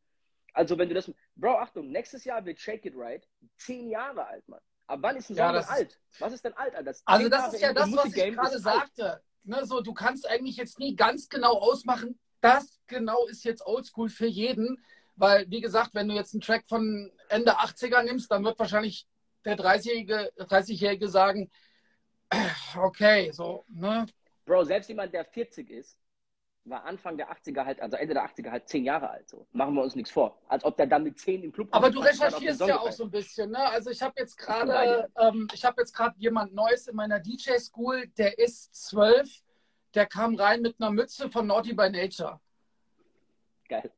Also 0.52 0.76
wenn 0.76 0.88
du 0.88 0.94
das... 0.94 1.10
Bro, 1.34 1.58
Achtung, 1.58 1.90
nächstes 1.90 2.24
Jahr 2.24 2.44
wird 2.44 2.60
Shake 2.60 2.84
It 2.84 2.94
Right 2.96 3.26
zehn 3.56 3.88
Jahre 3.88 4.26
alt, 4.26 4.46
Mann. 4.48 4.60
Aber 4.86 5.02
wann 5.02 5.16
ist 5.16 5.30
ein 5.30 5.36
Song 5.36 5.44
ja, 5.44 5.52
denn 5.52 5.64
alt? 5.64 6.00
Was 6.18 6.32
ist 6.32 6.44
denn 6.44 6.54
alt, 6.54 6.74
Alter? 6.74 6.84
Das 6.84 7.02
also 7.06 7.28
das 7.28 7.54
ist 7.54 7.60
ja 7.60 7.72
das, 7.72 7.92
was 7.92 8.06
ich 8.06 8.34
gerade 8.34 8.58
sagte. 8.58 9.22
Ne, 9.44 9.64
so, 9.64 9.80
du 9.80 9.94
kannst 9.94 10.28
eigentlich 10.28 10.56
jetzt 10.56 10.78
nie 10.78 10.96
ganz 10.96 11.28
genau 11.28 11.52
ausmachen, 11.52 12.18
das 12.40 12.80
genau 12.86 13.26
ist 13.26 13.44
jetzt 13.44 13.64
Oldschool 13.66 14.08
für 14.08 14.26
jeden. 14.26 14.82
Weil, 15.16 15.50
wie 15.50 15.60
gesagt, 15.60 15.94
wenn 15.94 16.08
du 16.08 16.14
jetzt 16.14 16.32
einen 16.32 16.42
Track 16.42 16.64
von 16.68 17.10
Ende 17.28 17.58
80er 17.58 18.02
nimmst, 18.04 18.30
dann 18.30 18.44
wird 18.44 18.58
wahrscheinlich 18.58 19.06
der 19.48 19.58
30-Jährige 19.58 20.32
30 20.38 21.10
sagen, 21.10 21.50
okay, 22.76 23.30
so, 23.32 23.64
ne? 23.68 24.06
Bro, 24.44 24.64
selbst 24.64 24.88
jemand, 24.88 25.12
der 25.12 25.24
40 25.24 25.70
ist, 25.70 25.98
war 26.64 26.84
Anfang 26.84 27.16
der 27.16 27.30
80er 27.30 27.64
halt, 27.64 27.80
also 27.80 27.96
Ende 27.96 28.14
der 28.14 28.24
80er 28.24 28.50
halt 28.50 28.68
10 28.68 28.84
Jahre 28.84 29.10
alt. 29.10 29.28
So. 29.28 29.46
Machen 29.52 29.74
wir 29.74 29.82
uns 29.82 29.94
nichts 29.94 30.10
vor. 30.10 30.38
Als 30.48 30.64
ob 30.64 30.76
der 30.76 30.86
dann 30.86 31.02
mit 31.02 31.18
10 31.18 31.42
im 31.42 31.52
Club 31.52 31.68
Aber 31.70 31.90
du 31.90 32.00
recherchierst 32.00 32.60
ja 32.60 32.78
auch 32.78 32.92
so 32.92 33.04
ein 33.04 33.10
bisschen, 33.10 33.50
ne? 33.50 33.58
Also 33.58 33.90
ich 33.90 34.02
habe 34.02 34.14
jetzt 34.18 34.36
gerade, 34.36 35.08
ähm, 35.18 35.48
ich 35.52 35.64
habe 35.64 35.80
jetzt 35.80 35.94
gerade 35.94 36.14
jemand 36.18 36.54
Neues 36.54 36.86
in 36.88 36.96
meiner 36.96 37.20
DJ-School, 37.20 38.08
der 38.18 38.38
ist 38.38 38.74
12, 38.88 39.42
der 39.94 40.06
kam 40.06 40.34
rein 40.34 40.60
mit 40.60 40.76
einer 40.78 40.90
Mütze 40.90 41.30
von 41.30 41.46
Naughty 41.46 41.72
by 41.72 41.90
Nature. 41.90 42.40
Geil. 43.68 43.90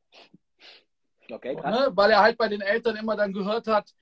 Okay, 1.29 1.55
krass. 1.55 1.87
Ne? 1.87 1.91
Weil 1.95 2.11
er 2.11 2.21
halt 2.21 2.37
bei 2.37 2.47
den 2.47 2.61
Eltern 2.61 2.95
immer 2.95 3.15
dann 3.15 3.33
gehört 3.33 3.67
hat, 3.67 3.93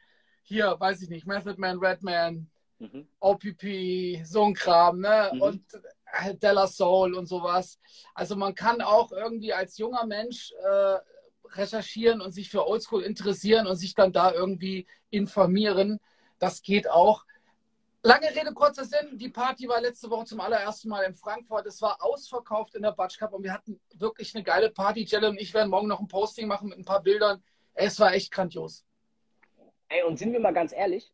hier, 0.41 0.75
weiß 0.79 1.01
ich 1.01 1.09
nicht, 1.09 1.27
Method 1.27 1.55
Man, 1.57 1.79
Redman, 1.79 2.49
mhm. 2.79 3.07
OPP, 3.19 4.23
so 4.25 4.43
ein 4.43 4.53
Kram, 4.53 4.99
ne? 4.99 5.31
Mhm. 5.33 5.41
Und 5.41 5.63
äh, 6.11 6.35
Della 6.35 6.67
Soul 6.67 7.13
und 7.13 7.27
sowas. 7.27 7.79
Also 8.13 8.35
man 8.35 8.55
kann 8.55 8.81
auch 8.81 9.11
irgendwie 9.11 9.53
als 9.53 9.77
junger 9.77 10.05
Mensch 10.05 10.51
äh, 10.63 10.97
recherchieren 11.55 12.21
und 12.21 12.31
sich 12.31 12.49
für 12.49 12.67
Oldschool 12.67 13.03
interessieren 13.03 13.67
und 13.67 13.75
sich 13.75 13.95
dann 13.95 14.11
da 14.11 14.31
irgendwie 14.31 14.87
informieren. 15.09 15.99
Das 16.39 16.61
geht 16.61 16.89
auch. 16.89 17.25
Lange 18.01 18.29
Rede, 18.33 18.53
kurzer 18.53 18.85
Sinn. 18.85 19.17
Die 19.17 19.29
Party 19.29 19.67
war 19.67 19.81
letzte 19.81 20.09
Woche 20.09 20.25
zum 20.25 20.39
allerersten 20.39 20.87
Mal 20.87 21.03
in 21.03 21.15
Frankfurt. 21.15 21.65
Es 21.65 21.81
war 21.81 22.01
ausverkauft 22.01 22.75
in 22.75 22.81
der 22.81 22.93
Batsch 22.93 23.19
Cup 23.19 23.33
und 23.33 23.43
wir 23.43 23.51
hatten 23.51 23.79
wirklich 23.95 24.33
eine 24.33 24.43
geile 24.43 24.69
Party. 24.69 25.03
Jelle 25.03 25.29
und 25.29 25.39
ich 25.39 25.53
werden 25.53 25.69
morgen 25.69 25.87
noch 25.87 25.99
ein 25.99 26.07
Posting 26.07 26.47
machen 26.47 26.69
mit 26.69 26.77
ein 26.77 26.85
paar 26.85 27.03
Bildern. 27.03 27.43
Es 27.73 27.99
war 27.99 28.13
echt 28.13 28.31
grandios. 28.31 28.85
Ey, 29.89 30.03
und 30.03 30.17
sind 30.17 30.33
wir 30.33 30.39
mal 30.39 30.53
ganz 30.53 30.71
ehrlich, 30.71 31.11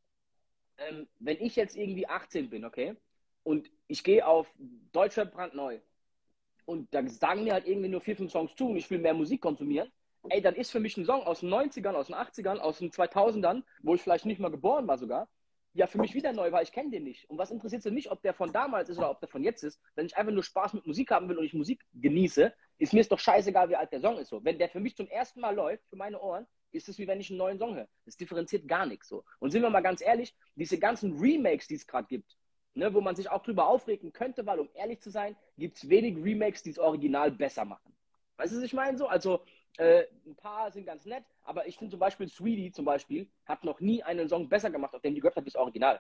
ähm, 0.78 1.08
wenn 1.20 1.42
ich 1.42 1.56
jetzt 1.56 1.76
irgendwie 1.76 2.08
18 2.08 2.50
bin, 2.50 2.66
okay, 2.66 2.96
und 3.44 3.72
ich 3.88 4.04
gehe 4.04 4.26
auf 4.26 4.54
Deutschrap 4.92 5.32
brandneu 5.32 5.80
und 6.66 6.94
da 6.94 7.08
sagen 7.08 7.44
mir 7.44 7.54
halt 7.54 7.68
irgendwie 7.68 7.90
nur 7.90 8.02
vier, 8.02 8.18
fünf 8.18 8.32
Songs 8.32 8.56
zu 8.56 8.70
und 8.70 8.78
ich 8.78 8.90
will 8.90 9.00
mehr 9.00 9.14
Musik 9.14 9.42
konsumieren, 9.42 9.92
ey, 10.30 10.42
dann 10.42 10.56
ist 10.56 10.72
für 10.72 10.80
mich 10.80 10.98
ein 10.98 11.06
Song 11.06 11.22
aus 11.24 11.40
den 11.40 11.50
90ern, 11.50 11.94
aus 11.94 12.08
den 12.08 12.16
80ern, 12.16 12.58
aus 12.58 12.80
den 12.80 12.92
2000ern, 12.92 13.64
wo 13.82 13.96
ich 13.96 14.02
vielleicht 14.02 14.26
nicht 14.26 14.40
mal 14.40 14.52
geboren 14.52 14.88
war 14.88 14.98
sogar, 14.98 15.30
ja 15.74 15.88
für 15.88 16.00
mich 16.00 16.14
wieder 16.14 16.34
neu, 16.34 16.52
weil 16.52 16.64
ich 16.64 16.72
kenne 16.72 16.90
den 16.90 17.04
nicht. 17.04 17.30
Und 17.30 17.38
was 17.38 17.52
interessiert 17.52 17.86
es 17.86 17.92
mich, 17.92 18.10
ob 18.10 18.22
der 18.22 18.34
von 18.34 18.52
damals 18.52 18.90
ist 18.90 18.98
oder 18.98 19.12
ob 19.12 19.20
der 19.20 19.30
von 19.30 19.44
jetzt 19.44 19.64
ist? 19.64 19.80
Wenn 19.96 20.06
ich 20.06 20.18
einfach 20.18 20.32
nur 20.32 20.44
Spaß 20.44 20.74
mit 20.74 20.88
Musik 20.88 21.12
haben 21.12 21.30
will 21.30 21.38
und 21.38 21.44
ich 21.44 21.54
Musik 21.54 21.86
genieße, 21.94 22.54
ist 22.78 22.94
mir 22.94 23.02
es 23.02 23.10
doch 23.10 23.20
scheißegal, 23.20 23.70
wie 23.70 23.76
alt 23.76 23.92
der 23.92 24.02
Song 24.02 24.18
ist. 24.18 24.30
So. 24.30 24.44
Wenn 24.44 24.58
der 24.58 24.70
für 24.70 24.80
mich 24.80 24.96
zum 24.96 25.08
ersten 25.08 25.42
Mal 25.42 25.54
läuft, 25.54 25.88
für 25.90 25.98
meine 25.98 26.20
Ohren, 26.20 26.48
ist 26.76 26.90
es 26.90 26.98
wie 27.00 27.08
wenn 27.08 27.20
ich 27.20 27.30
einen 27.30 27.40
neuen 27.40 27.58
Song 27.58 27.76
höre. 27.76 27.88
Das 28.06 28.18
differenziert 28.18 28.68
gar 28.68 28.86
nichts 28.86 29.08
so. 29.08 29.24
Und 29.40 29.52
sind 29.52 29.62
wir 29.62 29.70
mal 29.70 29.82
ganz 29.82 30.02
ehrlich, 30.02 30.36
diese 30.56 30.78
ganzen 30.78 31.18
Remakes, 31.18 31.68
die 31.68 31.76
es 31.76 31.88
gerade 31.88 32.08
gibt, 32.08 32.38
ne, 32.74 32.94
wo 32.94 33.02
man 33.02 33.16
sich 33.16 33.30
auch 33.30 33.42
drüber 33.42 33.68
aufregen 33.68 34.14
könnte, 34.14 34.46
weil 34.46 34.60
um 34.60 34.70
ehrlich 34.74 35.02
zu 35.02 35.10
sein, 35.10 35.36
gibt 35.58 35.78
es 35.78 35.90
wenig 35.90 36.18
Remakes, 36.18 36.64
die 36.64 36.72
das 36.72 36.80
Original 36.80 37.32
besser 37.32 37.66
machen. 37.66 37.96
Weißt 38.38 38.54
du, 38.54 38.58
was 38.58 38.64
ich 38.64 38.74
meine? 38.74 38.98
So, 38.98 39.08
also 39.08 39.44
äh, 39.78 40.04
ein 40.26 40.36
paar 40.36 40.72
sind 40.72 40.86
ganz 40.86 41.06
nett, 41.06 41.24
aber 41.44 41.68
ich 41.68 41.78
finde 41.78 41.92
zum 41.92 42.00
Beispiel 42.00 42.28
Sweetie 42.28 42.72
zum 42.72 42.86
Beispiel 42.86 43.30
hat 43.46 43.64
noch 43.64 43.80
nie 43.80 44.04
einen 44.04 44.28
Song 44.28 44.48
besser 44.50 44.70
gemacht, 44.70 44.94
auf 44.94 45.02
dem 45.02 45.16
die 45.16 45.22
gehört 45.22 45.36
hat, 45.36 45.48
das 45.48 45.56
Original. 45.56 46.00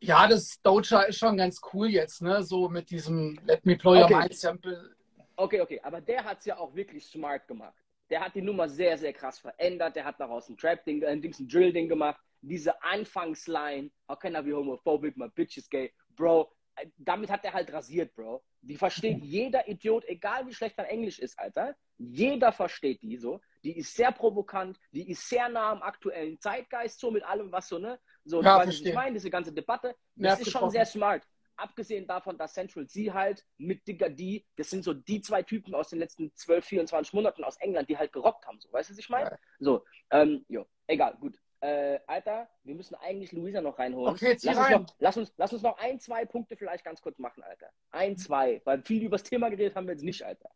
Ja, 0.00 0.28
das 0.28 0.60
Doja 0.62 1.02
ist 1.02 1.18
schon 1.18 1.36
ganz 1.36 1.60
cool 1.72 1.88
jetzt, 1.88 2.22
ne? 2.22 2.42
So 2.42 2.68
mit 2.68 2.90
diesem 2.90 3.38
Let 3.44 3.66
Me 3.66 3.76
Play 3.76 4.02
okay. 4.02 4.14
Your 4.14 4.20
Mind 4.20 4.34
Sample. 4.34 4.96
Okay, 5.34 5.60
okay, 5.60 5.80
aber 5.82 6.00
der 6.00 6.24
hat 6.24 6.38
es 6.38 6.46
ja 6.46 6.56
auch 6.56 6.74
wirklich 6.74 7.04
smart 7.06 7.46
gemacht. 7.48 7.74
Der 8.10 8.20
hat 8.20 8.34
die 8.34 8.42
Nummer 8.42 8.68
sehr, 8.68 8.96
sehr 8.96 9.12
krass 9.12 9.38
verändert. 9.38 9.96
Der 9.96 10.04
hat 10.04 10.18
daraus 10.18 10.48
ein 10.48 10.56
Trap-Ding, 10.56 11.04
ein, 11.04 11.22
ein 11.22 11.48
Drill-Ding 11.48 11.88
gemacht. 11.88 12.20
Diese 12.40 12.82
Anfangsline, 12.82 13.90
how 14.08 14.18
can 14.18 14.34
I 14.34 14.42
be 14.42 14.54
homophobic, 14.54 15.16
my 15.16 15.28
bitch 15.28 15.56
is 15.56 15.68
gay. 15.68 15.92
Bro, 16.16 16.50
damit 16.96 17.30
hat 17.30 17.44
er 17.44 17.52
halt 17.52 17.72
rasiert, 17.72 18.14
Bro. 18.14 18.42
Die 18.62 18.76
versteht 18.76 19.18
jeder 19.22 19.68
Idiot, 19.68 20.04
egal 20.06 20.46
wie 20.46 20.54
schlecht 20.54 20.78
dein 20.78 20.86
Englisch 20.86 21.18
ist, 21.18 21.38
Alter. 21.38 21.76
Jeder 21.98 22.52
versteht 22.52 23.02
die 23.02 23.16
so. 23.16 23.40
Die 23.64 23.76
ist 23.76 23.94
sehr 23.94 24.12
provokant, 24.12 24.78
die 24.92 25.10
ist 25.10 25.28
sehr 25.28 25.48
nah 25.48 25.72
am 25.72 25.82
aktuellen 25.82 26.38
Zeitgeist, 26.40 27.00
so 27.00 27.10
mit 27.10 27.24
allem, 27.24 27.50
was 27.50 27.68
so, 27.68 27.78
ne? 27.78 27.98
So, 28.24 28.40
ja, 28.40 28.60
du 28.60 28.68
weißt, 28.68 28.86
ich 28.86 28.94
meine, 28.94 29.14
diese 29.14 29.30
ganze 29.30 29.52
Debatte. 29.52 29.96
Das 30.14 30.40
ist 30.40 30.50
schon 30.50 30.70
sehr 30.70 30.86
smart. 30.86 31.26
Abgesehen 31.58 32.06
davon, 32.06 32.38
dass 32.38 32.54
Central 32.54 32.86
C 32.86 33.12
halt 33.12 33.44
mit 33.58 33.86
Digger 33.86 34.08
D, 34.08 34.44
das 34.56 34.70
sind 34.70 34.84
so 34.84 34.94
die 34.94 35.20
zwei 35.20 35.42
Typen 35.42 35.74
aus 35.74 35.90
den 35.90 35.98
letzten 35.98 36.34
12, 36.34 36.64
24 36.64 37.12
Monaten 37.12 37.42
aus 37.42 37.56
England, 37.56 37.88
die 37.88 37.98
halt 37.98 38.12
gerockt 38.12 38.46
haben, 38.46 38.60
so. 38.60 38.72
Weißt 38.72 38.88
du, 38.88 38.94
was 38.94 38.98
ich 38.98 39.08
meine? 39.08 39.30
Ja. 39.30 39.38
So, 39.58 39.84
ähm, 40.10 40.44
jo, 40.48 40.66
egal, 40.86 41.16
gut. 41.20 41.38
Äh, 41.60 41.98
Alter, 42.06 42.48
wir 42.62 42.76
müssen 42.76 42.94
eigentlich 42.94 43.32
Luisa 43.32 43.60
noch 43.60 43.78
reinholen. 43.78 44.14
Okay, 44.14 44.28
jetzt 44.28 44.44
lass, 44.44 44.56
rein. 44.56 44.76
uns 44.76 44.90
noch, 44.90 44.96
lass, 45.00 45.16
uns, 45.16 45.32
lass 45.36 45.52
uns 45.52 45.62
noch 45.62 45.76
ein, 45.78 45.98
zwei 45.98 46.24
Punkte 46.24 46.56
vielleicht 46.56 46.84
ganz 46.84 47.02
kurz 47.02 47.18
machen, 47.18 47.42
Alter. 47.42 47.68
Ein, 47.90 48.16
zwei. 48.16 48.62
Weil 48.64 48.82
viel 48.82 49.02
über 49.02 49.16
das 49.16 49.24
Thema 49.24 49.48
geredet 49.48 49.74
haben 49.74 49.86
wir 49.88 49.94
jetzt 49.94 50.04
nicht, 50.04 50.22
Alter. 50.22 50.50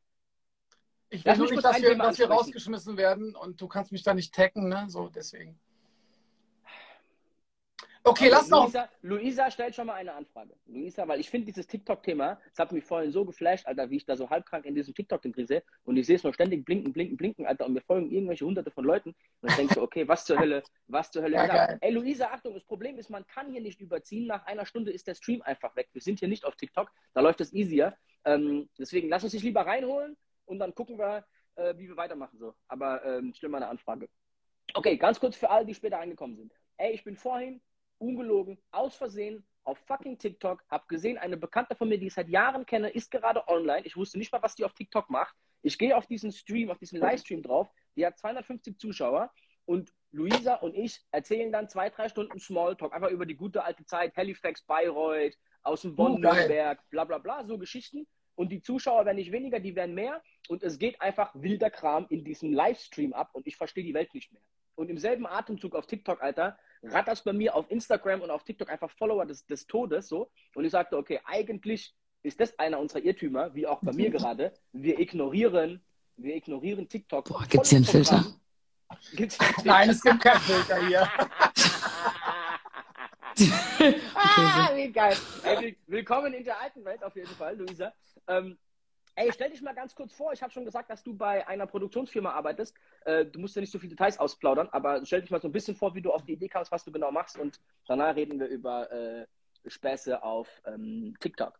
Ich 1.11 1.25
will 1.25 1.37
nur 1.37 1.51
nicht, 1.51 1.65
dass 1.65 1.83
wir, 1.83 1.99
dass 1.99 2.19
wir 2.19 2.31
rausgeschmissen 2.31 2.97
werden 2.97 3.35
und 3.35 3.61
du 3.61 3.67
kannst 3.67 3.91
mich 3.91 4.05
da 4.05 4.15
nicht 4.15 4.33
taggen, 4.33 4.69
ne? 4.69 4.87
So, 4.89 5.09
deswegen. 5.09 5.61
Okay, 8.05 8.29
lass 8.29 8.49
noch. 8.49 8.65
Luisa, 8.65 8.89
Luisa 9.03 9.51
stellt 9.51 9.75
schon 9.77 9.87
mal 9.87 9.95
eine 9.95 10.13
Anfrage. 10.13 10.55
Luisa, 10.67 11.07
weil 11.07 11.21
ich 11.21 11.31
finde 11.31 11.47
dieses 11.47 11.69
TikTok-Thema, 11.69 12.41
das 12.51 12.59
hat 12.59 12.73
mich 12.73 12.85
vorhin 12.85 13.13
so 13.13 13.25
geflasht, 13.25 13.67
Alter, 13.67 13.91
wie 13.91 13.97
ich 13.97 14.05
da 14.05 14.17
so 14.17 14.29
halbkrank 14.29 14.65
in 14.65 14.75
diesem 14.75 14.93
TikTok 14.93 15.23
drin 15.23 15.47
sehe 15.47 15.63
und 15.85 15.97
ich 15.97 16.07
sehe 16.07 16.17
es 16.17 16.25
nur 16.25 16.35
ständig 16.35 16.65
blinken, 16.65 16.93
blinken, 16.93 17.17
blinken, 17.17 17.47
Alter, 17.47 17.67
und 17.67 17.75
mir 17.75 17.81
folgen 17.81 18.11
irgendwelche 18.11 18.45
hunderte 18.45 18.73
von 18.73 18.85
Leuten 18.85 19.15
und 19.41 19.51
ich 19.51 19.57
denke 19.57 19.75
so, 19.75 19.83
okay, 19.83 20.07
was 20.09 20.25
zur 20.25 20.39
Hölle, 20.39 20.65
was 20.89 21.13
zur 21.13 21.23
Hölle. 21.23 21.37
Ja, 21.37 21.77
Ey, 21.81 21.93
Luisa, 21.93 22.27
Achtung, 22.27 22.55
das 22.55 22.65
Problem 22.65 22.99
ist, 22.99 23.09
man 23.09 23.25
kann 23.27 23.53
hier 23.53 23.61
nicht 23.61 23.81
überziehen. 23.81 24.27
Nach 24.27 24.45
einer 24.47 24.67
Stunde 24.67 24.91
ist 24.91 25.07
der 25.07 25.15
Stream 25.15 25.41
einfach 25.43 25.77
weg. 25.77 25.89
Wir 25.93 26.03
sind 26.03 26.19
hier 26.19 26.29
nicht 26.29 26.45
auf 26.45 26.57
TikTok, 26.57 26.91
da 27.15 27.21
läuft 27.21 27.41
es 27.41 27.53
easier. 27.53 27.97
Ähm, 28.25 28.69
deswegen 28.79 29.09
lass 29.09 29.23
uns 29.23 29.33
dich 29.33 29.43
lieber 29.45 29.65
reinholen 29.65 30.17
und 30.47 30.59
dann 30.59 30.75
gucken 30.75 30.99
wir, 30.99 31.25
äh, 31.55 31.75
wie 31.77 31.89
wir 31.89 31.97
weitermachen. 31.97 32.37
So. 32.39 32.55
Aber 32.67 33.05
ähm, 33.05 33.33
stell 33.37 33.49
mal 33.49 33.59
eine 33.59 33.69
Anfrage. 33.69 34.09
Okay, 34.75 34.97
ganz 34.97 35.21
kurz 35.21 35.37
für 35.37 35.51
alle, 35.51 35.67
die 35.67 35.75
später 35.75 36.01
angekommen 36.01 36.37
sind. 36.37 36.53
Ey, 36.79 36.93
ich 36.93 37.05
bin 37.05 37.17
vorhin 37.17 37.61
ungelogen, 37.99 38.59
aus 38.71 38.97
Versehen 38.97 39.45
auf 39.65 39.79
fucking 39.87 40.19
TikTok, 40.19 40.65
habe 40.69 40.85
gesehen, 40.89 41.19
eine 41.19 41.37
Bekannte 41.37 41.77
von 41.77 41.89
mir, 41.89 41.99
die 41.99 42.09
ich 42.09 42.15
seit 42.15 42.29
Jahren 42.29 42.67
kenne, 42.67 42.91
ist 42.91 43.11
gerade 43.11 43.47
online. 43.49 43.87
Ich 43.87 43.97
wusste 43.97 44.19
nicht 44.19 44.33
mal, 44.33 44.43
was 44.43 44.57
die 44.57 44.65
auf 44.65 44.75
TikTok 44.75 45.09
macht. 45.09 45.35
Ich 45.63 45.79
gehe 45.79 45.97
auf 45.97 46.07
diesen 46.07 46.33
Stream, 46.33 46.71
auf 46.71 46.79
diesen 46.79 46.99
Livestream 46.99 47.43
drauf. 47.43 47.71
Die 47.97 48.05
hat 48.05 48.19
250 48.19 48.79
Zuschauer 48.79 49.33
und 49.65 49.93
Luisa 50.11 50.57
und 50.57 50.75
ich 50.75 51.01
erzählen 51.11 51.53
dann 51.53 51.69
zwei, 51.69 51.91
drei 51.91 52.09
Stunden 52.09 52.39
Smalltalk, 52.39 52.93
einfach 52.93 53.11
über 53.11 53.25
die 53.25 53.37
gute 53.37 53.65
alte 53.65 53.85
Zeit, 53.85 54.17
Halifax, 54.17 54.63
Bayreuth, 54.63 55.39
aus 55.63 55.83
dem 55.83 55.95
Bonn-Nürnberg, 55.95 56.79
oh, 56.81 56.87
bla 56.91 57.05
bla 57.05 57.19
bla, 57.19 57.45
so 57.45 57.57
Geschichten. 57.57 58.07
Und 58.35 58.51
die 58.51 58.63
Zuschauer 58.63 59.05
werden 59.05 59.19
nicht 59.19 59.31
weniger, 59.31 59.61
die 59.61 59.77
werden 59.77 59.95
mehr. 59.95 60.23
Und 60.49 60.63
es 60.63 60.79
geht 60.79 61.01
einfach 61.01 61.31
wilder 61.35 61.71
Kram 61.71 62.07
in 62.09 62.25
diesem 62.25 62.53
Livestream 62.53 63.13
ab 63.13 63.31
und 63.33 63.47
ich 63.47 63.57
verstehe 63.57 63.85
die 63.85 63.95
Welt 63.95 64.13
nicht 64.15 64.33
mehr. 64.33 64.43
Und 64.75 64.91
im 64.91 64.99
selben 64.99 65.27
Atemzug 65.27 65.77
auf 65.77 65.87
TikTok, 65.87 66.23
Alter, 66.23 66.59
rattert 66.83 67.23
bei 67.25 67.33
mir 67.33 67.55
auf 67.55 67.71
Instagram 67.71 68.23
und 68.23 68.31
auf 68.31 68.45
TikTok 68.45 68.71
einfach 68.71 68.91
Follower 68.91 69.27
des, 69.27 69.47
des 69.47 69.67
Todes 69.67 70.09
so. 70.09 70.31
Und 70.55 70.65
ich 70.65 70.73
sagte, 70.73 70.97
okay, 70.97 71.21
eigentlich 71.25 71.95
ist 72.23 72.41
das 72.41 72.59
einer 72.59 72.79
unserer 72.79 73.03
Irrtümer, 73.03 73.55
wie 73.55 73.67
auch 73.67 73.81
bei 73.81 73.93
mir 73.93 74.11
gerade. 74.11 74.53
Wir 74.73 74.99
ignorieren, 74.99 75.85
wir 76.17 76.37
ignorieren 76.37 76.89
TikTok. 76.89 77.29
Boah, 77.29 77.45
gibt's 77.49 77.71
hier 77.71 77.77
einen 77.77 77.85
Filter? 77.85 78.25
Gibt's 79.15 79.41
einen 79.41 79.55
Filter? 79.55 79.69
Nein, 79.69 79.91
es 79.91 80.03
gibt 80.03 80.21
keinen 80.21 80.41
Filter 80.41 80.87
hier. 80.87 81.09
ah, 84.15 84.71
wie 84.75 84.93
geil. 84.93 85.17
Willkommen 85.87 86.35
in 86.35 86.45
der 86.45 86.61
alten 86.61 86.85
Welt 86.85 87.03
auf 87.03 87.17
jeden 87.17 87.35
Fall, 87.35 87.57
Luisa. 87.57 87.93
Ähm, 88.29 88.59
Ey, 89.15 89.31
stell 89.33 89.51
dich 89.51 89.61
mal 89.61 89.75
ganz 89.75 89.95
kurz 89.95 90.15
vor. 90.15 90.33
Ich 90.33 90.43
habe 90.43 90.53
schon 90.53 90.65
gesagt, 90.65 90.91
dass 90.91 91.03
du 91.03 91.15
bei 91.15 91.47
einer 91.47 91.67
Produktionsfirma 91.67 92.31
arbeitest. 92.31 92.75
Äh, 93.05 93.27
du 93.27 93.41
musst 93.41 93.55
ja 93.55 93.61
nicht 93.61 93.71
so 93.71 93.79
viele 93.79 93.91
Details 93.91 94.19
ausplaudern, 94.19 94.69
aber 94.73 95.05
stell 95.05 95.21
dich 95.21 95.31
mal 95.31 95.41
so 95.41 95.49
ein 95.49 95.53
bisschen 95.53 95.77
vor, 95.77 95.95
wie 95.95 96.01
du 96.01 96.11
auf 96.13 96.25
die 96.25 96.33
Idee 96.33 96.49
kamst, 96.49 96.73
was 96.73 96.85
du 96.85 96.93
genau 96.93 97.13
machst. 97.13 97.39
Und 97.39 97.61
danach 97.87 98.17
reden 98.17 98.41
wir 98.41 98.47
über 98.47 98.91
äh, 98.91 99.27
Späße 99.67 100.23
auf 100.23 100.49
ähm, 100.67 101.15
TikTok. 101.21 101.59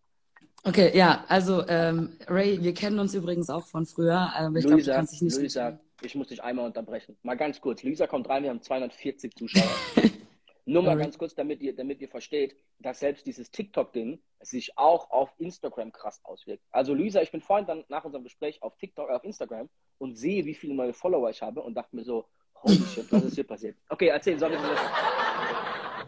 Okay, 0.65 0.97
ja, 0.97 1.25
also 1.29 1.67
ähm, 1.69 2.17
Ray, 2.27 2.63
wir 2.63 2.73
kennen 2.73 2.99
uns 2.99 3.15
übrigens 3.15 3.51
auch 3.51 3.67
von 3.67 3.85
früher. 3.85 4.33
Aber 4.35 4.57
ich 4.57 4.67
glaube, 4.67 4.83
du 4.83 4.93
kannst 4.93 5.13
dich 5.13 5.23
nicht. 5.23 5.37
Luisa, 5.37 5.79
ich 6.01 6.15
muss 6.15 6.29
dich 6.29 6.43
einmal 6.43 6.65
unterbrechen. 6.65 7.17
Mal 7.23 7.37
ganz 7.37 7.61
kurz. 7.61 7.83
Luisa 7.83 8.07
kommt 8.07 8.29
rein, 8.29 8.45
wir 8.45 8.51
haben 8.51 8.63
240 8.63 9.35
Zuschauer. 9.35 9.71
Nur 10.65 10.83
mal 10.83 10.97
ganz 10.97 11.19
kurz, 11.19 11.35
damit 11.35 11.61
ihr, 11.61 11.75
damit 11.75 12.01
ihr 12.01 12.09
versteht, 12.09 12.57
dass 12.79 13.01
selbst 13.01 13.27
dieses 13.27 13.51
TikTok-Ding 13.51 14.21
sich 14.41 14.79
auch 14.79 15.11
auf 15.11 15.35
Instagram 15.39 15.93
krass 15.93 16.21
auswirkt. 16.25 16.63
Also 16.71 16.95
Luisa, 16.95 17.21
ich 17.21 17.33
bin 17.33 17.41
vorhin 17.41 17.67
dann 17.67 17.85
nach 17.89 18.05
unserem 18.05 18.23
Gespräch 18.23 18.63
auf 18.63 18.77
TikTok, 18.77 19.11
auf 19.11 19.25
Instagram 19.25 19.69
und 19.99 20.17
sehe, 20.17 20.45
wie 20.45 20.55
viele 20.55 20.75
neue 20.75 20.93
Follower 20.93 21.31
ich 21.31 21.43
habe 21.43 21.63
und 21.63 21.75
dachte 21.75 21.97
mir 21.97 22.05
so, 22.05 22.27
holy 22.63 22.77
shit, 22.95 23.11
was 23.11 23.25
ist 23.25 23.35
hier 23.35 23.47
passiert? 23.47 23.77
Okay, 23.89 24.09
erzähl, 24.09 24.37
ich 24.37 24.43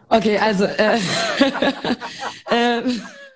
Okay, 0.07 0.37
also 0.37 0.65
äh, 0.65 0.99
äh, 2.51 2.83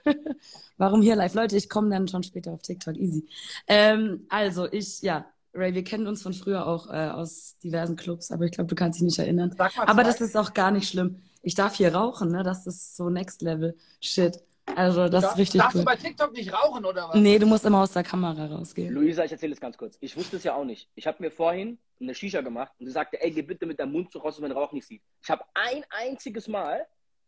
Warum 0.77 1.01
hier 1.01 1.15
live? 1.15 1.33
Leute, 1.33 1.57
ich 1.57 1.69
komme 1.69 1.89
dann 1.89 2.07
schon 2.07 2.23
später 2.23 2.51
auf 2.51 2.61
TikTok. 2.61 2.95
Easy. 2.97 3.27
Ähm, 3.67 4.25
also, 4.29 4.71
ich, 4.71 5.01
ja, 5.01 5.25
Ray, 5.53 5.73
wir 5.73 5.83
kennen 5.83 6.07
uns 6.07 6.21
von 6.21 6.33
früher 6.33 6.67
auch 6.67 6.87
äh, 6.91 7.09
aus 7.09 7.57
diversen 7.63 7.95
Clubs, 7.95 8.31
aber 8.31 8.45
ich 8.45 8.51
glaube, 8.51 8.67
du 8.67 8.75
kannst 8.75 8.99
dich 8.99 9.05
nicht 9.05 9.19
erinnern. 9.19 9.55
Aber 9.57 10.03
das 10.03 10.21
ist 10.21 10.37
auch 10.37 10.53
gar 10.53 10.71
nicht 10.71 10.89
schlimm. 10.89 11.21
Ich 11.41 11.55
darf 11.55 11.75
hier 11.75 11.95
rauchen, 11.95 12.31
ne? 12.31 12.43
Das 12.43 12.67
ist 12.67 12.95
so 12.95 13.09
Next 13.09 13.41
Level 13.41 13.75
Shit. 14.01 14.43
Also, 14.75 15.09
das 15.09 15.23
Darf, 15.23 15.31
ist 15.33 15.37
richtig 15.39 15.61
darfst 15.61 15.75
cool. 15.75 15.81
du 15.81 15.85
bei 15.85 15.95
TikTok 15.95 16.31
nicht 16.33 16.53
rauchen 16.53 16.85
oder 16.85 17.09
was? 17.09 17.15
Nee, 17.15 17.39
du 17.39 17.47
musst 17.47 17.65
immer 17.65 17.81
aus 17.81 17.91
der 17.91 18.03
Kamera 18.03 18.45
rausgehen. 18.45 18.93
Luisa, 18.93 19.23
ich 19.23 19.31
erzähle 19.31 19.53
es 19.53 19.59
ganz 19.59 19.77
kurz. 19.77 19.97
Ich 19.99 20.15
wusste 20.15 20.37
es 20.37 20.43
ja 20.43 20.53
auch 20.53 20.63
nicht. 20.63 20.89
Ich 20.95 21.07
habe 21.07 21.17
mir 21.21 21.31
vorhin 21.31 21.79
eine 21.99 22.13
Shisha 22.13 22.41
gemacht 22.41 22.71
und 22.79 22.85
sie 22.85 22.91
sagte, 22.91 23.21
ey, 23.21 23.31
geh 23.31 23.41
bitte 23.41 23.65
mit 23.65 23.79
deinem 23.79 23.93
Mund 23.93 24.11
so 24.11 24.19
raus, 24.19 24.35
dass 24.35 24.41
man 24.41 24.51
den 24.51 24.57
Rauch 24.57 24.71
nicht 24.71 24.85
sieht. 24.85 25.01
Ich 25.23 25.29
habe 25.29 25.43
ein 25.53 25.83
einziges 25.89 26.47
Mal 26.47 26.85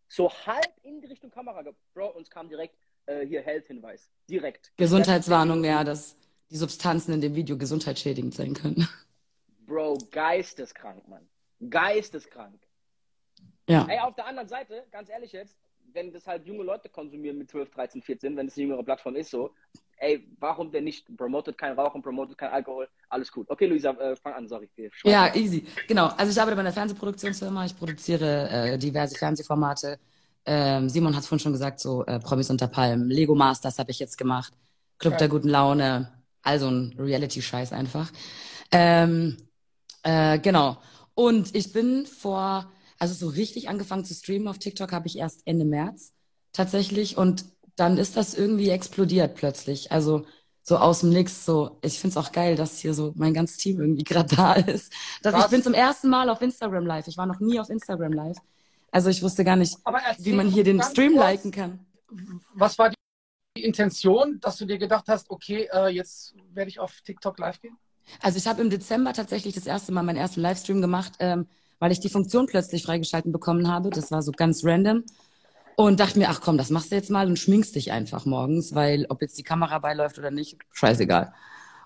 so 0.07 0.29
halb 0.29 0.71
in 0.83 1.01
die 1.01 1.07
Richtung 1.07 1.31
Kamera 1.31 1.61
ge 1.63 1.73
Bro, 1.93 2.09
uns 2.09 2.29
kam 2.29 2.47
direkt 2.47 2.75
äh, 3.05 3.25
hier 3.25 3.41
Health-Hinweis. 3.41 4.09
Direkt. 4.29 4.71
Gesundheitswarnung, 4.77 5.63
ja, 5.63 5.83
dass 5.83 6.15
die 6.51 6.57
Substanzen 6.57 7.13
in 7.13 7.21
dem 7.21 7.33
Video 7.33 7.57
gesundheitsschädigend 7.57 8.35
sein 8.35 8.53
können. 8.53 8.87
Bro, 9.65 9.97
geisteskrank, 10.11 11.07
Mann. 11.07 11.27
Geisteskrank. 11.69 12.59
Ja. 13.69 13.87
Ey, 13.89 13.99
auf 13.99 14.15
der 14.15 14.27
anderen 14.27 14.49
Seite, 14.49 14.83
ganz 14.91 15.09
ehrlich 15.09 15.31
jetzt, 15.31 15.55
wenn 15.93 16.11
das 16.11 16.27
halt 16.27 16.45
junge 16.45 16.63
Leute 16.63 16.89
konsumieren 16.89 17.37
mit 17.37 17.49
12, 17.49 17.71
13, 17.71 18.01
14, 18.01 18.35
wenn 18.35 18.47
es 18.47 18.57
eine 18.57 18.67
jüngere 18.67 18.83
Plattform 18.83 19.15
ist, 19.15 19.31
so, 19.31 19.51
ey, 19.97 20.27
warum 20.39 20.71
denn 20.71 20.83
nicht? 20.83 21.15
Promotet 21.15 21.57
kein 21.57 21.73
Rauchen, 21.73 22.01
promotet 22.01 22.37
kein 22.37 22.51
Alkohol, 22.51 22.89
alles 23.09 23.31
gut. 23.31 23.49
Okay, 23.49 23.67
Luisa, 23.67 23.91
äh, 23.91 24.15
fang 24.15 24.33
an, 24.33 24.47
sorry. 24.47 24.69
Ja, 25.03 25.33
easy. 25.35 25.65
Genau. 25.87 26.07
Also 26.17 26.31
ich 26.31 26.41
arbeite 26.41 26.55
bei 26.55 26.61
einer 26.61 26.73
Fernsehproduktionsfirma. 26.73 27.65
Ich 27.65 27.77
produziere 27.77 28.49
äh, 28.49 28.77
diverse 28.77 29.15
Fernsehformate. 29.15 29.99
Ähm, 30.45 30.89
Simon 30.89 31.15
hat 31.15 31.21
es 31.21 31.27
vorhin 31.27 31.43
schon 31.43 31.51
gesagt, 31.53 31.79
so 31.79 32.03
äh, 32.05 32.19
Promis 32.19 32.49
unter 32.49 32.67
Palmen. 32.67 33.09
Lego 33.09 33.35
Masters 33.35 33.77
habe 33.79 33.91
ich 33.91 33.99
jetzt 33.99 34.17
gemacht. 34.17 34.53
Club 34.97 35.13
Geil. 35.13 35.19
der 35.19 35.27
guten 35.29 35.49
Laune. 35.49 36.20
Also 36.43 36.67
ein 36.69 36.95
Reality-Scheiß 36.97 37.71
einfach. 37.71 38.11
Ähm, 38.71 39.37
äh, 40.03 40.39
genau. 40.39 40.77
Und 41.13 41.55
ich 41.55 41.73
bin 41.73 42.05
vor, 42.05 42.71
also 42.99 43.13
so 43.13 43.27
richtig 43.27 43.69
angefangen 43.69 44.05
zu 44.05 44.13
streamen 44.13 44.47
auf 44.47 44.59
TikTok 44.59 44.91
habe 44.91 45.07
ich 45.07 45.17
erst 45.17 45.41
Ende 45.45 45.65
März 45.65 46.13
tatsächlich. 46.53 47.17
Und 47.17 47.45
dann 47.75 47.97
ist 47.97 48.17
das 48.17 48.33
irgendwie 48.33 48.69
explodiert 48.69 49.35
plötzlich. 49.35 49.91
Also 49.91 50.25
so 50.63 50.77
aus 50.77 51.01
dem 51.01 51.09
Nix. 51.09 51.45
So, 51.45 51.79
ich 51.81 51.99
finde 51.99 52.17
es 52.19 52.25
auch 52.25 52.31
geil, 52.31 52.55
dass 52.55 52.79
hier 52.79 52.93
so 52.93 53.13
mein 53.15 53.33
ganzes 53.33 53.57
Team 53.57 53.79
irgendwie 53.79 54.03
gerade 54.03 54.35
da 54.35 54.53
ist. 54.53 54.93
Dass 55.21 55.45
ich 55.45 55.51
bin 55.51 55.63
zum 55.63 55.73
ersten 55.73 56.09
Mal 56.09 56.29
auf 56.29 56.41
Instagram 56.41 56.85
live. 56.85 57.07
Ich 57.07 57.17
war 57.17 57.25
noch 57.25 57.39
nie 57.39 57.59
auf 57.59 57.69
Instagram 57.69 58.13
live. 58.13 58.37
Also 58.91 59.09
ich 59.09 59.21
wusste 59.23 59.43
gar 59.43 59.55
nicht, 59.55 59.77
wie 60.19 60.33
man 60.33 60.49
hier 60.49 60.63
den 60.63 60.81
Stream 60.81 61.13
kurz, 61.13 61.23
liken 61.23 61.51
kann. 61.51 61.79
Was 62.53 62.77
war 62.77 62.89
die 62.89 62.95
Intention, 63.63 64.39
dass 64.41 64.57
du 64.57 64.65
dir 64.65 64.77
gedacht 64.77 65.05
hast, 65.07 65.29
okay, 65.29 65.67
äh, 65.71 65.87
jetzt 65.89 66.35
werde 66.53 66.69
ich 66.69 66.79
auf 66.79 67.01
TikTok 67.01 67.39
live 67.39 67.61
gehen? 67.61 67.77
Also 68.21 68.37
ich 68.37 68.47
habe 68.47 68.61
im 68.61 68.69
Dezember 68.69 69.13
tatsächlich 69.13 69.55
das 69.55 69.65
erste 69.65 69.91
Mal 69.91 70.03
meinen 70.03 70.17
ersten 70.17 70.41
Livestream 70.41 70.81
gemacht, 70.81 71.13
ähm, 71.19 71.47
weil 71.79 71.91
ich 71.91 71.99
die 71.99 72.09
Funktion 72.09 72.45
plötzlich 72.47 72.83
freigeschalten 72.83 73.31
bekommen 73.31 73.67
habe. 73.67 73.89
Das 73.89 74.11
war 74.11 74.21
so 74.21 74.31
ganz 74.31 74.63
random. 74.63 75.03
Und 75.75 75.99
dachte 75.99 76.19
mir, 76.19 76.29
ach 76.29 76.41
komm, 76.41 76.57
das 76.57 76.69
machst 76.69 76.91
du 76.91 76.95
jetzt 76.95 77.09
mal 77.09 77.27
und 77.27 77.39
schminkst 77.39 77.75
dich 77.75 77.91
einfach 77.91 78.25
morgens, 78.25 78.75
weil 78.75 79.05
ob 79.09 79.21
jetzt 79.21 79.37
die 79.37 79.43
Kamera 79.43 79.79
beiläuft 79.79 80.19
oder 80.19 80.29
nicht, 80.29 80.59
scheißegal. 80.73 81.33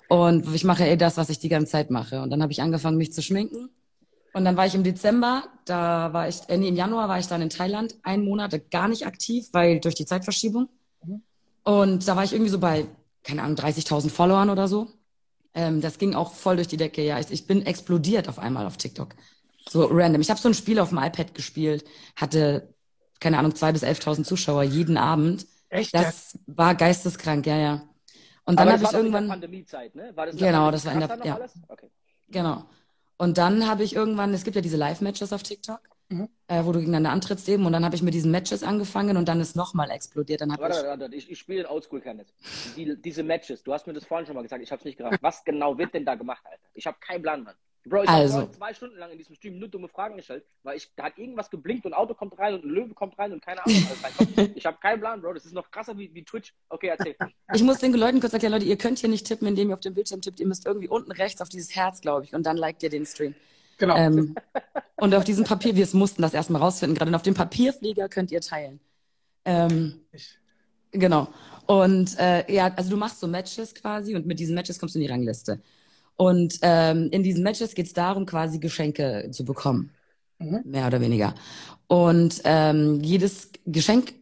Und 0.07 0.53
ich 0.53 0.63
mache 0.63 0.85
eh 0.85 0.97
das, 0.97 1.17
was 1.17 1.29
ich 1.29 1.39
die 1.39 1.49
ganze 1.49 1.71
Zeit 1.71 1.91
mache. 1.91 2.21
Und 2.21 2.29
dann 2.29 2.41
habe 2.41 2.51
ich 2.51 2.61
angefangen, 2.61 2.97
mich 2.97 3.13
zu 3.13 3.21
schminken. 3.21 3.69
Und 4.33 4.43
dann 4.43 4.57
war 4.57 4.65
ich 4.65 4.75
im 4.75 4.83
Dezember, 4.83 5.43
da 5.63 6.11
war 6.11 6.27
ich, 6.27 6.41
äh, 6.49 6.57
nee, 6.57 6.67
im 6.67 6.75
Januar 6.75 7.07
war 7.07 7.19
ich 7.19 7.27
dann 7.27 7.41
in 7.41 7.49
Thailand, 7.49 7.95
einen 8.03 8.25
Monat 8.25 8.69
gar 8.69 8.89
nicht 8.89 9.07
aktiv, 9.07 9.47
weil 9.53 9.79
durch 9.79 9.95
die 9.95 10.05
Zeitverschiebung. 10.05 10.67
Und 11.65 12.07
da 12.07 12.15
war 12.15 12.23
ich 12.23 12.31
irgendwie 12.31 12.51
so 12.51 12.59
bei, 12.59 12.87
keine 13.23 13.43
Ahnung, 13.43 13.57
30.000 13.57 14.09
Followern 14.09 14.49
oder 14.49 14.67
so. 14.67 14.87
Ähm, 15.53 15.81
das 15.81 15.97
ging 15.97 16.15
auch 16.15 16.33
voll 16.33 16.55
durch 16.55 16.67
die 16.67 16.77
Decke. 16.77 17.01
Ja, 17.03 17.19
ich, 17.19 17.31
ich 17.31 17.47
bin 17.47 17.65
explodiert 17.65 18.29
auf 18.29 18.39
einmal 18.39 18.65
auf 18.65 18.77
TikTok. 18.77 19.15
So 19.67 19.85
random. 19.85 20.21
Ich 20.21 20.29
habe 20.29 20.39
so 20.39 20.47
ein 20.47 20.53
Spiel 20.53 20.79
auf 20.79 20.89
dem 20.89 20.99
iPad 20.99 21.33
gespielt, 21.33 21.83
hatte, 22.15 22.73
keine 23.19 23.39
Ahnung, 23.39 23.53
2.000 23.53 23.71
bis 23.73 23.83
11.000 23.83 24.23
Zuschauer 24.23 24.63
jeden 24.63 24.97
Abend. 24.97 25.47
Echt? 25.69 25.93
Das 25.93 26.37
war 26.45 26.75
geisteskrank, 26.75 27.47
ja, 27.47 27.57
ja. 27.57 27.81
Und 28.45 28.59
dann 28.59 28.69
habe 28.71 28.77
ich 28.77 28.83
war 28.83 28.91
doch 28.91 28.99
in 28.99 29.05
der 29.11 29.21
irgendwann, 29.21 29.27
Pandemiezeit, 29.27 29.95
ne? 29.95 30.11
War 30.15 30.27
das 30.27 30.35
Genau, 30.35 30.69
das 30.69 30.85
war 30.85 30.93
in 30.93 30.99
der- 30.99 31.25
ja. 31.25 31.39
Okay. 31.67 31.89
genau. 32.27 32.63
Und 33.17 33.37
dann 33.39 33.67
habe 33.67 33.83
ich 33.83 33.95
irgendwann, 33.95 34.33
es 34.33 34.43
gibt 34.43 34.55
ja 34.55 34.61
diese 34.61 34.77
Live-Matches 34.77 35.33
auf 35.33 35.41
TikTok, 35.41 35.79
Mhm. 36.09 36.29
äh, 36.47 36.63
wo 36.63 36.71
du 36.71 36.79
gegeneinander 36.79 37.11
antrittst 37.11 37.49
eben. 37.49 37.65
Und 37.65 37.73
dann 37.73 37.83
habe 37.83 37.95
ich 37.95 38.03
mit 38.03 38.13
diesen 38.13 38.31
Matches 38.31 38.63
angefangen 38.63 39.17
und 39.17 39.27
dann 39.27 39.39
ist 39.39 39.55
nochmal 39.55 39.89
explodiert. 39.89 40.41
Dann 40.41 40.49
Warte, 40.49 40.63
ich, 40.63 40.85
warte, 40.85 41.01
warte, 41.01 41.15
ich, 41.15 41.31
ich 41.31 41.39
spiele 41.39 41.61
in 41.61 41.65
Oldschool 41.65 42.01
Kenneth. 42.01 42.33
Die, 42.75 42.95
diese 43.01 43.23
Matches, 43.23 43.63
du 43.63 43.73
hast 43.73 43.87
mir 43.87 43.93
das 43.93 44.05
vorhin 44.05 44.25
schon 44.25 44.35
mal 44.35 44.43
gesagt, 44.43 44.61
ich 44.61 44.71
habe 44.71 44.79
es 44.79 44.85
nicht 44.85 44.97
gerafft. 44.97 45.17
Was 45.21 45.43
genau 45.43 45.77
wird 45.77 45.93
denn 45.93 46.05
da 46.05 46.15
gemacht, 46.15 46.43
Alter? 46.45 46.63
Ich 46.73 46.85
habe 46.85 46.97
keinen 46.99 47.23
Plan, 47.23 47.43
Mann. 47.43 47.55
Bro, 47.87 48.03
ich 48.03 48.09
Also. 48.09 48.39
habe 48.39 48.51
zwei 48.51 48.73
Stunden 48.73 48.97
lang 48.97 49.11
in 49.11 49.17
diesem 49.19 49.35
Stream 49.35 49.59
nur 49.59 49.67
dumme 49.67 49.87
Fragen 49.87 50.17
gestellt, 50.17 50.43
weil 50.63 50.75
ich, 50.75 50.89
da 50.95 51.03
hat 51.03 51.19
irgendwas 51.19 51.51
geblinkt 51.51 51.85
und 51.85 51.93
ein 51.93 51.99
Auto 51.99 52.15
kommt 52.15 52.37
rein 52.39 52.55
und 52.55 52.65
ein 52.65 52.69
Löwe 52.69 52.95
kommt 52.95 53.17
rein 53.19 53.31
und 53.31 53.43
keine 53.45 53.63
Ahnung, 53.63 53.87
was 53.89 54.03
reinkommt. 54.03 54.55
Ich 54.57 54.65
habe 54.65 54.77
keinen 54.81 54.99
Plan, 54.99 55.21
Bro. 55.21 55.33
Das 55.33 55.45
ist 55.45 55.53
noch 55.53 55.69
krasser 55.69 55.95
wie, 55.97 56.11
wie 56.13 56.23
Twitch. 56.23 56.53
Okay, 56.69 56.87
erzähl. 56.87 57.15
ich 57.53 57.61
muss 57.63 57.77
den 57.77 57.93
Leuten 57.93 58.19
kurz 58.19 58.33
erklären, 58.33 58.53
Leute, 58.53 58.65
ihr 58.65 58.77
könnt 58.77 58.99
hier 58.99 59.09
nicht 59.09 59.27
tippen, 59.27 59.47
indem 59.47 59.69
ihr 59.69 59.75
auf 59.75 59.81
dem 59.81 59.93
Bildschirm 59.93 60.21
tippt. 60.21 60.39
Ihr 60.39 60.47
müsst 60.47 60.65
irgendwie 60.65 60.87
unten 60.87 61.11
rechts 61.11 61.41
auf 61.41 61.49
dieses 61.49 61.75
Herz, 61.75 62.01
glaube 62.01 62.25
ich, 62.25 62.33
und 62.33 62.43
dann 62.45 62.57
liked 62.57 62.81
ihr 62.81 62.89
den 62.89 63.05
Stream. 63.05 63.35
Genau. 63.77 63.95
Ähm, 63.95 64.35
und 64.97 65.13
auf 65.13 65.23
diesem 65.23 65.43
Papier, 65.43 65.75
wir 65.75 65.87
mussten 65.93 66.21
das 66.21 66.33
erstmal 66.33 66.61
rausfinden, 66.61 66.97
gerade 66.97 67.09
und 67.09 67.15
auf 67.15 67.21
dem 67.23 67.33
Papierflieger 67.33 68.09
könnt 68.09 68.31
ihr 68.31 68.41
teilen. 68.41 68.79
Ähm, 69.43 70.01
Genau. 70.97 71.27
Und 71.67 72.17
äh, 72.19 72.51
ja, 72.51 72.71
also 72.75 72.89
du 72.89 72.97
machst 72.97 73.19
so 73.19 73.27
Matches 73.27 73.73
quasi 73.73 74.15
und 74.15 74.25
mit 74.25 74.39
diesen 74.39 74.55
Matches 74.55 74.79
kommst 74.79 74.95
du 74.95 74.99
in 74.99 75.05
die 75.05 75.11
Rangliste. 75.11 75.61
Und 76.15 76.59
ähm, 76.61 77.09
in 77.11 77.23
diesen 77.23 77.43
Matches 77.43 77.73
geht 77.75 77.87
es 77.87 77.93
darum, 77.93 78.25
quasi 78.25 78.59
Geschenke 78.59 79.29
zu 79.31 79.43
bekommen. 79.43 79.91
Mhm. 80.39 80.61
Mehr 80.65 80.87
oder 80.87 81.01
weniger. 81.01 81.35
Und 81.87 82.41
ähm, 82.45 83.01
jedes 83.01 83.51
Geschenk, 83.65 84.13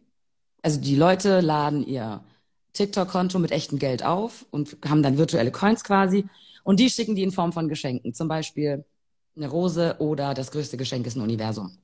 also 0.62 0.80
die 0.80 0.96
Leute 0.96 1.40
laden 1.40 1.86
ihr 1.86 2.24
TikTok-Konto 2.72 3.38
mit 3.38 3.52
echtem 3.52 3.78
Geld 3.78 4.04
auf 4.04 4.46
und 4.50 4.76
haben 4.88 5.02
dann 5.02 5.18
virtuelle 5.18 5.52
Coins 5.52 5.84
quasi. 5.84 6.26
Und 6.64 6.80
die 6.80 6.90
schicken 6.90 7.14
die 7.14 7.22
in 7.22 7.30
Form 7.30 7.52
von 7.52 7.68
Geschenken. 7.68 8.14
Zum 8.14 8.26
Beispiel 8.26 8.84
eine 9.36 9.48
Rose 9.48 9.96
oder 9.98 10.34
das 10.34 10.50
größte 10.50 10.76
Geschenk 10.76 11.06
ist 11.06 11.16
ein 11.16 11.22
Universum. 11.22 11.78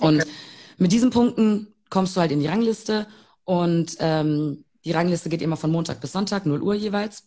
Und 0.00 0.22
Okay. 0.22 0.30
mit 0.78 0.92
diesen 0.92 1.10
Punkten 1.10 1.68
kommst 1.90 2.16
du 2.16 2.20
halt 2.20 2.32
in 2.32 2.40
die 2.40 2.46
Rangliste 2.46 3.06
und 3.44 3.96
ähm, 4.00 4.64
die 4.84 4.92
Rangliste 4.92 5.28
geht 5.28 5.42
immer 5.42 5.56
von 5.56 5.70
Montag 5.70 6.00
bis 6.00 6.12
Sonntag, 6.12 6.46
0 6.46 6.62
Uhr 6.62 6.74
jeweils. 6.74 7.24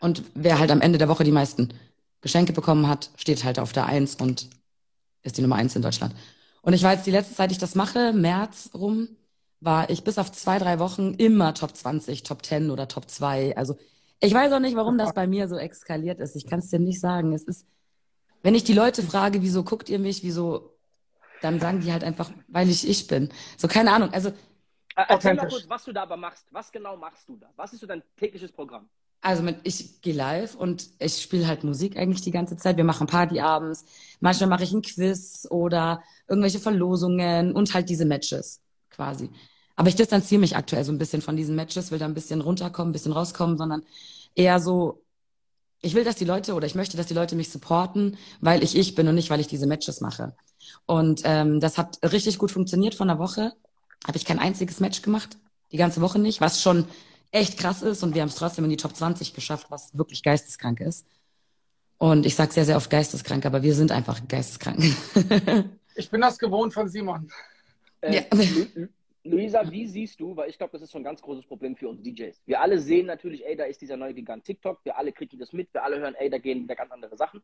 Und 0.00 0.22
wer 0.34 0.58
halt 0.58 0.70
am 0.70 0.80
Ende 0.80 0.98
der 0.98 1.08
Woche 1.08 1.24
die 1.24 1.32
meisten 1.32 1.70
Geschenke 2.20 2.52
bekommen 2.52 2.88
hat, 2.88 3.10
steht 3.16 3.44
halt 3.44 3.58
auf 3.58 3.72
der 3.72 3.86
Eins 3.86 4.16
und 4.16 4.48
ist 5.22 5.38
die 5.38 5.42
Nummer 5.42 5.56
eins 5.56 5.76
in 5.76 5.82
Deutschland. 5.82 6.14
Und 6.62 6.72
ich 6.74 6.82
war 6.82 6.92
jetzt 6.92 7.06
die 7.06 7.10
letzte 7.10 7.34
Zeit, 7.34 7.52
ich 7.52 7.58
das 7.58 7.74
mache, 7.74 8.12
März 8.12 8.70
rum, 8.74 9.08
war 9.60 9.88
ich 9.90 10.04
bis 10.04 10.18
auf 10.18 10.32
zwei, 10.32 10.58
drei 10.58 10.78
Wochen 10.78 11.14
immer 11.14 11.54
Top 11.54 11.76
20, 11.76 12.22
Top 12.22 12.44
10 12.44 12.70
oder 12.70 12.88
Top 12.88 13.08
2. 13.10 13.56
Also 13.56 13.76
ich 14.20 14.32
weiß 14.32 14.52
auch 14.52 14.60
nicht, 14.60 14.76
warum 14.76 14.98
das 14.98 15.14
bei 15.14 15.26
mir 15.26 15.48
so 15.48 15.56
eskaliert 15.56 16.20
ist. 16.20 16.36
Ich 16.36 16.46
kann 16.46 16.60
es 16.60 16.68
dir 16.70 16.78
nicht 16.78 17.00
sagen. 17.00 17.32
Es 17.32 17.44
ist, 17.44 17.66
wenn 18.44 18.56
ich 18.56 18.64
die 18.64 18.74
Leute 18.74 19.04
frage, 19.04 19.42
wieso 19.42 19.64
guckt 19.64 19.90
ihr 19.90 20.00
mich, 20.00 20.24
wieso, 20.24 20.78
dann 21.40 21.60
sagen 21.60 21.80
die 21.80 21.92
halt 21.92 22.04
einfach, 22.04 22.30
weil 22.48 22.70
ich 22.70 22.88
ich 22.88 23.06
bin. 23.08 23.30
So, 23.58 23.68
keine 23.68 23.92
Ahnung. 23.92 24.10
Also, 24.12 24.32
Äh, 24.96 25.04
Erzähl 25.08 25.34
mal 25.34 25.46
kurz, 25.46 25.68
was 25.68 25.84
du 25.84 25.92
da 25.92 26.02
aber 26.02 26.16
machst. 26.16 26.46
Was 26.52 26.70
genau 26.72 26.96
machst 26.96 27.28
du 27.28 27.36
da? 27.36 27.52
Was 27.56 27.72
ist 27.72 27.80
so 27.80 27.86
dein 27.86 28.02
tägliches 28.16 28.52
Programm? 28.52 28.88
also 29.20 29.42
mit, 29.42 29.60
ich 29.64 30.00
gehe 30.02 30.14
live 30.14 30.54
und 30.54 30.90
ich 30.98 31.22
spiele 31.22 31.46
halt 31.46 31.64
Musik 31.64 31.96
eigentlich 31.96 32.20
die 32.22 32.30
ganze 32.30 32.56
Zeit. 32.56 32.76
Wir 32.76 32.84
machen 32.84 33.06
Party 33.06 33.40
abends. 33.40 33.84
Manchmal 34.20 34.50
mache 34.50 34.64
ich 34.64 34.72
ein 34.72 34.82
Quiz 34.82 35.46
oder 35.50 36.02
irgendwelche 36.28 36.58
Verlosungen 36.58 37.52
und 37.54 37.72
halt 37.74 37.88
diese 37.88 38.04
Matches 38.04 38.62
quasi. 38.90 39.30
Aber 39.76 39.88
ich 39.88 39.96
distanziere 39.96 40.40
mich 40.40 40.56
aktuell 40.56 40.84
so 40.84 40.92
ein 40.92 40.98
bisschen 40.98 41.22
von 41.22 41.36
diesen 41.36 41.56
Matches, 41.56 41.90
will 41.90 41.98
da 41.98 42.04
ein 42.04 42.14
bisschen 42.14 42.40
runterkommen, 42.42 42.90
ein 42.90 42.92
bisschen 42.92 43.12
rauskommen, 43.12 43.56
sondern 43.56 43.82
eher 44.34 44.60
so, 44.60 45.03
ich 45.84 45.94
will, 45.94 46.04
dass 46.04 46.16
die 46.16 46.24
Leute 46.24 46.54
oder 46.54 46.66
ich 46.66 46.74
möchte, 46.74 46.96
dass 46.96 47.06
die 47.06 47.14
Leute 47.14 47.36
mich 47.36 47.50
supporten, 47.50 48.16
weil 48.40 48.62
ich 48.62 48.76
ich 48.76 48.94
bin 48.94 49.08
und 49.08 49.14
nicht, 49.14 49.30
weil 49.30 49.40
ich 49.40 49.46
diese 49.46 49.66
Matches 49.66 50.00
mache. 50.00 50.34
Und 50.86 51.22
ähm, 51.24 51.60
das 51.60 51.78
hat 51.78 51.98
richtig 52.02 52.38
gut 52.38 52.50
funktioniert. 52.50 52.94
Von 52.94 53.10
einer 53.10 53.18
Woche 53.18 53.52
habe 54.06 54.16
ich 54.16 54.24
kein 54.24 54.38
einziges 54.38 54.80
Match 54.80 55.02
gemacht, 55.02 55.36
die 55.72 55.76
ganze 55.76 56.00
Woche 56.00 56.18
nicht, 56.18 56.40
was 56.40 56.62
schon 56.62 56.86
echt 57.30 57.58
krass 57.58 57.82
ist 57.82 58.02
und 58.02 58.14
wir 58.14 58.22
haben 58.22 58.28
es 58.28 58.36
trotzdem 58.36 58.64
in 58.64 58.70
die 58.70 58.76
Top 58.76 58.94
20 58.94 59.34
geschafft, 59.34 59.66
was 59.70 59.96
wirklich 59.96 60.22
geisteskrank 60.22 60.80
ist. 60.80 61.06
Und 61.98 62.26
ich 62.26 62.34
sage 62.34 62.52
sehr, 62.52 62.64
sehr 62.64 62.76
oft 62.76 62.90
geisteskrank, 62.90 63.46
aber 63.46 63.62
wir 63.62 63.74
sind 63.74 63.92
einfach 63.92 64.20
geisteskrank. 64.28 64.82
Ich 65.96 66.10
bin 66.10 66.20
das 66.20 66.38
gewohnt 66.40 66.74
von 66.74 66.88
Simon. 66.88 67.30
Äh, 68.00 68.16
Ja. 68.16 68.22
Lu- 69.24 69.30
Lu- 69.30 69.36
Luisa, 69.38 69.70
wie 69.70 69.86
siehst 69.86 70.20
du, 70.20 70.36
weil 70.36 70.50
ich 70.50 70.58
glaube, 70.58 70.72
das 70.72 70.82
ist 70.82 70.92
schon 70.92 71.00
ein 71.00 71.04
ganz 71.04 71.20
großes 71.22 71.46
Problem 71.46 71.76
für 71.76 71.88
uns 71.88 72.02
DJs. 72.02 72.40
Wir 72.46 72.60
alle 72.60 72.78
sehen 72.78 73.06
natürlich, 73.06 73.44
ey, 73.46 73.56
da 73.56 73.64
ist 73.64 73.80
dieser 73.80 73.96
neue 73.96 74.14
Gigant 74.14 74.44
TikTok, 74.44 74.80
wir 74.84 74.96
alle 74.98 75.12
kriegen 75.12 75.38
das 75.38 75.52
mit, 75.52 75.72
wir 75.72 75.82
alle 75.82 75.98
hören, 75.98 76.14
ey, 76.16 76.30
da 76.30 76.38
gehen 76.38 76.62
wieder 76.62 76.76
ganz 76.76 76.92
andere 76.92 77.16
Sachen. 77.16 77.42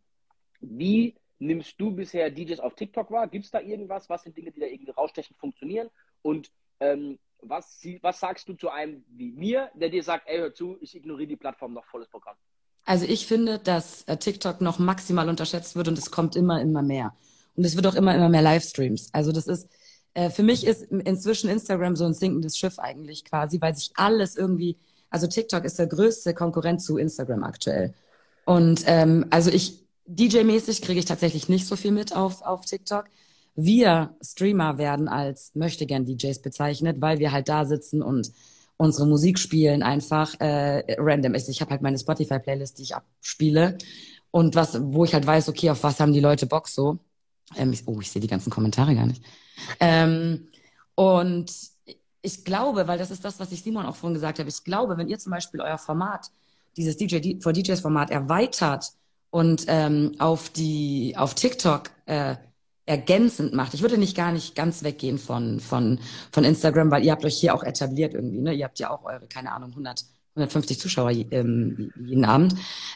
Wie 0.60 1.14
nimmst 1.38 1.74
du 1.80 1.90
bisher 1.90 2.30
DJs 2.30 2.60
auf 2.60 2.74
TikTok 2.74 3.10
wahr? 3.10 3.26
Gibt 3.28 3.46
es 3.46 3.50
da 3.50 3.60
irgendwas? 3.60 4.08
Was 4.10 4.22
sind 4.22 4.36
Dinge, 4.36 4.52
die 4.52 4.60
da 4.60 4.66
irgendwie 4.66 4.90
rausstechen, 4.92 5.34
funktionieren? 5.36 5.88
Und 6.22 6.50
ähm, 6.80 7.18
Was, 7.42 7.80
was 8.02 8.20
sagst 8.20 8.46
du 8.48 8.52
zu 8.54 8.68
einem 8.68 9.02
wie 9.08 9.30
mir, 9.32 9.70
der 9.74 9.88
dir 9.88 10.02
sagt, 10.02 10.28
ey, 10.28 10.38
hör 10.38 10.52
zu, 10.52 10.76
ich 10.82 10.94
ignoriere 10.94 11.28
die 11.28 11.36
Plattform 11.36 11.72
noch 11.72 11.86
volles 11.86 12.08
Programm? 12.08 12.36
Also 12.84 13.06
ich 13.06 13.26
finde, 13.26 13.58
dass 13.58 14.02
äh, 14.04 14.18
TikTok 14.18 14.60
noch 14.60 14.78
maximal 14.78 15.28
unterschätzt 15.30 15.74
wird 15.76 15.88
und 15.88 15.96
es 15.96 16.10
kommt 16.10 16.36
immer, 16.36 16.60
immer 16.60 16.82
mehr. 16.82 17.14
Und 17.56 17.64
es 17.64 17.74
wird 17.76 17.86
auch 17.86 17.94
immer, 17.94 18.14
immer 18.14 18.28
mehr 18.28 18.42
Livestreams. 18.42 19.08
Also 19.14 19.32
das 19.32 19.46
ist, 19.46 19.68
äh, 20.14 20.30
für 20.30 20.42
mich 20.42 20.66
ist 20.66 20.82
inzwischen 20.82 21.50
Instagram 21.50 21.96
so 21.96 22.04
ein 22.04 22.14
sinkendes 22.14 22.56
Schiff 22.56 22.78
eigentlich 22.78 23.24
quasi, 23.24 23.60
weil 23.60 23.74
sich 23.74 23.92
alles 23.94 24.36
irgendwie, 24.36 24.76
also 25.08 25.26
TikTok 25.26 25.64
ist 25.64 25.78
der 25.78 25.86
größte 25.86 26.34
Konkurrent 26.34 26.82
zu 26.82 26.96
Instagram 26.96 27.44
aktuell. 27.44 27.94
Und 28.44 28.82
ähm, 28.86 29.26
also 29.30 29.50
ich, 29.50 29.84
DJ-mäßig 30.06 30.82
kriege 30.82 30.98
ich 30.98 31.04
tatsächlich 31.04 31.48
nicht 31.48 31.66
so 31.66 31.76
viel 31.76 31.92
mit 31.92 32.14
auf, 32.16 32.42
auf 32.42 32.64
TikTok. 32.64 33.04
Wir 33.54 34.14
Streamer 34.22 34.78
werden 34.78 35.08
als 35.08 35.52
möchte 35.54 35.86
gern 35.86 36.04
DJs 36.04 36.40
bezeichnet, 36.40 36.96
weil 37.00 37.18
wir 37.18 37.30
halt 37.32 37.48
da 37.48 37.64
sitzen 37.64 38.02
und 38.02 38.32
unsere 38.76 39.06
Musik 39.06 39.38
spielen 39.38 39.82
einfach 39.82 40.34
äh, 40.40 40.96
random. 40.98 41.34
Ich, 41.34 41.48
ich 41.48 41.60
habe 41.60 41.72
halt 41.72 41.82
meine 41.82 41.98
Spotify-Playlist, 41.98 42.78
die 42.78 42.82
ich 42.84 42.96
abspiele 42.96 43.76
und 44.30 44.54
was, 44.54 44.80
wo 44.80 45.04
ich 45.04 45.14
halt 45.14 45.26
weiß, 45.26 45.48
okay, 45.48 45.70
auf 45.70 45.82
was 45.82 46.00
haben 46.00 46.12
die 46.12 46.20
Leute 46.20 46.46
Bock 46.46 46.68
so. 46.68 46.98
Ähm, 47.56 47.72
ich, 47.72 47.86
oh, 47.86 48.00
ich 48.00 48.10
sehe 48.10 48.22
die 48.22 48.28
ganzen 48.28 48.50
Kommentare 48.50 48.94
gar 48.94 49.06
nicht. 49.06 49.22
Ähm, 49.78 50.48
und 50.94 51.52
ich 52.22 52.44
glaube, 52.44 52.86
weil 52.86 52.98
das 52.98 53.10
ist 53.10 53.24
das, 53.24 53.40
was 53.40 53.52
ich 53.52 53.62
Simon 53.62 53.86
auch 53.86 53.96
vorhin 53.96 54.14
gesagt 54.14 54.38
habe, 54.38 54.48
ich 54.48 54.64
glaube, 54.64 54.96
wenn 54.96 55.08
ihr 55.08 55.18
zum 55.18 55.32
Beispiel 55.32 55.60
euer 55.60 55.78
Format, 55.78 56.30
dieses 56.76 56.96
DJ 56.96 57.40
for 57.40 57.52
DJs 57.52 57.80
Format 57.80 58.10
erweitert 58.10 58.92
und 59.30 59.64
ähm, 59.68 60.14
auf 60.18 60.50
die 60.50 61.14
auf 61.16 61.34
TikTok 61.34 61.90
äh, 62.06 62.36
ergänzend 62.86 63.54
macht. 63.54 63.74
Ich 63.74 63.82
würde 63.82 63.98
nicht 63.98 64.16
gar 64.16 64.32
nicht 64.32 64.54
ganz 64.54 64.82
weggehen 64.82 65.18
von 65.18 65.60
von 65.60 65.98
von 66.32 66.44
Instagram, 66.44 66.90
weil 66.90 67.04
ihr 67.04 67.12
habt 67.12 67.24
euch 67.24 67.38
hier 67.38 67.54
auch 67.54 67.62
etabliert 67.62 68.14
irgendwie. 68.14 68.40
Ne? 68.40 68.54
Ihr 68.54 68.64
habt 68.64 68.78
ja 68.78 68.90
auch 68.90 69.04
eure 69.04 69.26
keine 69.26 69.52
Ahnung 69.52 69.70
100 69.70 70.04
150 70.36 70.78
Zuschauer 70.78 71.10
ähm, 71.10 71.92
jeden 71.96 72.24
Abend. 72.24 72.54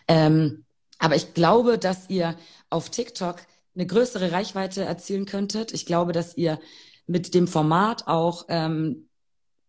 Ähm, 0.09 0.65
aber 0.99 1.17
ich 1.17 1.35
glaube, 1.35 1.79
dass 1.79 2.09
ihr 2.09 2.37
auf 2.71 2.91
TikTok 2.91 3.37
eine 3.75 3.87
größere 3.87 4.33
Reichweite 4.33 4.85
erzielen 4.85 5.27
könntet. 5.27 5.73
Ich 5.73 5.87
glaube, 5.87 6.13
dass 6.13 6.37
ihr 6.37 6.61
mit 7.07 7.35
dem 7.35 7.49
Format 7.49 8.07
auch 8.07 8.47
ähm, 8.49 9.09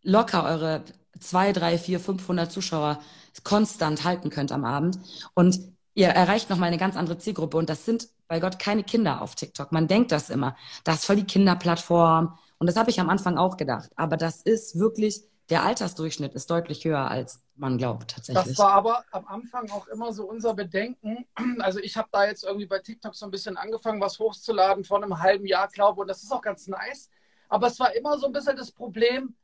locker 0.04 0.44
eure 0.46 0.84
zwei, 1.20 1.52
drei, 1.52 1.78
vier, 1.78 2.00
500 2.00 2.52
Zuschauer 2.52 3.00
konstant 3.44 4.04
halten 4.04 4.30
könnt 4.30 4.52
am 4.52 4.66
Abend. 4.66 5.00
Und 5.34 5.60
ihr 5.94 6.08
erreicht 6.08 6.50
nochmal 6.50 6.68
eine 6.68 6.78
ganz 6.78 6.96
andere 6.96 7.18
Zielgruppe. 7.18 7.58
Und 7.58 7.70
das 7.70 7.86
sind 7.86 8.08
bei 8.28 8.40
Gott 8.40 8.60
keine 8.60 8.84
Kinder 8.84 9.22
auf 9.22 9.36
TikTok. 9.36 9.72
Man 9.72 9.88
denkt 9.88 10.12
das 10.12 10.30
immer. 10.30 10.56
Das 10.84 10.98
ist 10.98 11.06
voll 11.06 11.18
die 11.18 11.26
Kinderplattform. 11.26 12.38
Und 12.58 12.68
das 12.68 12.76
habe 12.76 12.90
ich 12.90 13.00
am 13.00 13.10
Anfang 13.10 13.38
auch 13.38 13.58
gedacht. 13.58 13.90
Aber 13.96 14.18
das 14.18 14.42
ist 14.42 14.80
wirklich, 14.80 15.24
der 15.50 15.64
Altersdurchschnitt 15.64 16.34
ist 16.34 16.50
deutlich 16.50 16.86
höher, 16.86 17.10
als 17.10 17.44
man 17.56 17.78
glaubt 17.78 18.12
tatsächlich. 18.16 18.46
Das 18.46 18.58
war 18.58 18.72
aber 18.74 19.04
am 19.12 19.28
Anfang 19.28 19.70
auch 19.72 19.88
immer 19.88 20.12
so 20.12 20.26
unser 20.28 20.54
Bedenken. 20.54 21.26
Also 21.60 21.80
ich 21.80 21.98
habe 21.98 22.10
da 22.12 22.26
jetzt 22.26 22.44
irgendwie 22.44 22.66
bei 22.66 22.80
TikTok 22.80 23.16
so 23.16 23.26
ein 23.26 23.32
bisschen 23.32 23.56
angefangen, 23.56 24.02
was 24.02 24.20
hochzuladen 24.20 24.84
vor 24.84 25.02
einem 25.02 25.22
halben 25.22 25.46
Jahr, 25.46 25.68
glaube 25.68 25.98
ich. 25.98 26.02
Und 26.02 26.08
das 26.08 26.24
ist 26.24 26.32
auch 26.32 26.42
ganz 26.42 26.68
nice. 26.68 27.10
Aber 27.48 27.68
es 27.68 27.80
war 27.80 27.94
immer 27.96 28.18
so 28.18 28.26
ein 28.26 28.34
bisschen 28.34 28.58
das 28.58 28.72
Problem, 28.72 29.36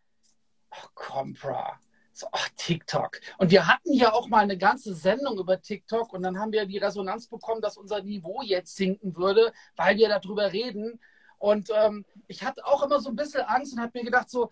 oh, 0.71 0.87
komm, 0.95 1.33
bra. 1.33 1.79
So, 2.13 2.27
ach, 2.31 2.49
TikTok. 2.57 3.19
Und 3.37 3.51
wir 3.51 3.67
hatten 3.67 3.93
ja 3.93 4.11
auch 4.11 4.27
mal 4.27 4.39
eine 4.39 4.57
ganze 4.57 4.93
Sendung 4.93 5.37
über 5.37 5.61
TikTok 5.61 6.11
und 6.13 6.23
dann 6.23 6.39
haben 6.39 6.51
wir 6.51 6.65
die 6.65 6.77
Resonanz 6.79 7.27
bekommen, 7.27 7.61
dass 7.61 7.77
unser 7.77 8.01
Niveau 8.01 8.41
jetzt 8.41 8.75
sinken 8.75 9.15
würde, 9.15 9.53
weil 9.75 9.97
wir 9.97 10.09
darüber 10.09 10.51
reden. 10.51 10.99
Und 11.37 11.69
ähm, 11.73 12.05
ich 12.27 12.43
hatte 12.43 12.65
auch 12.65 12.83
immer 12.83 12.99
so 12.99 13.09
ein 13.09 13.15
bisschen 13.15 13.41
Angst 13.41 13.73
und 13.73 13.79
habe 13.79 13.91
mir 13.93 14.03
gedacht, 14.03 14.29
so, 14.29 14.49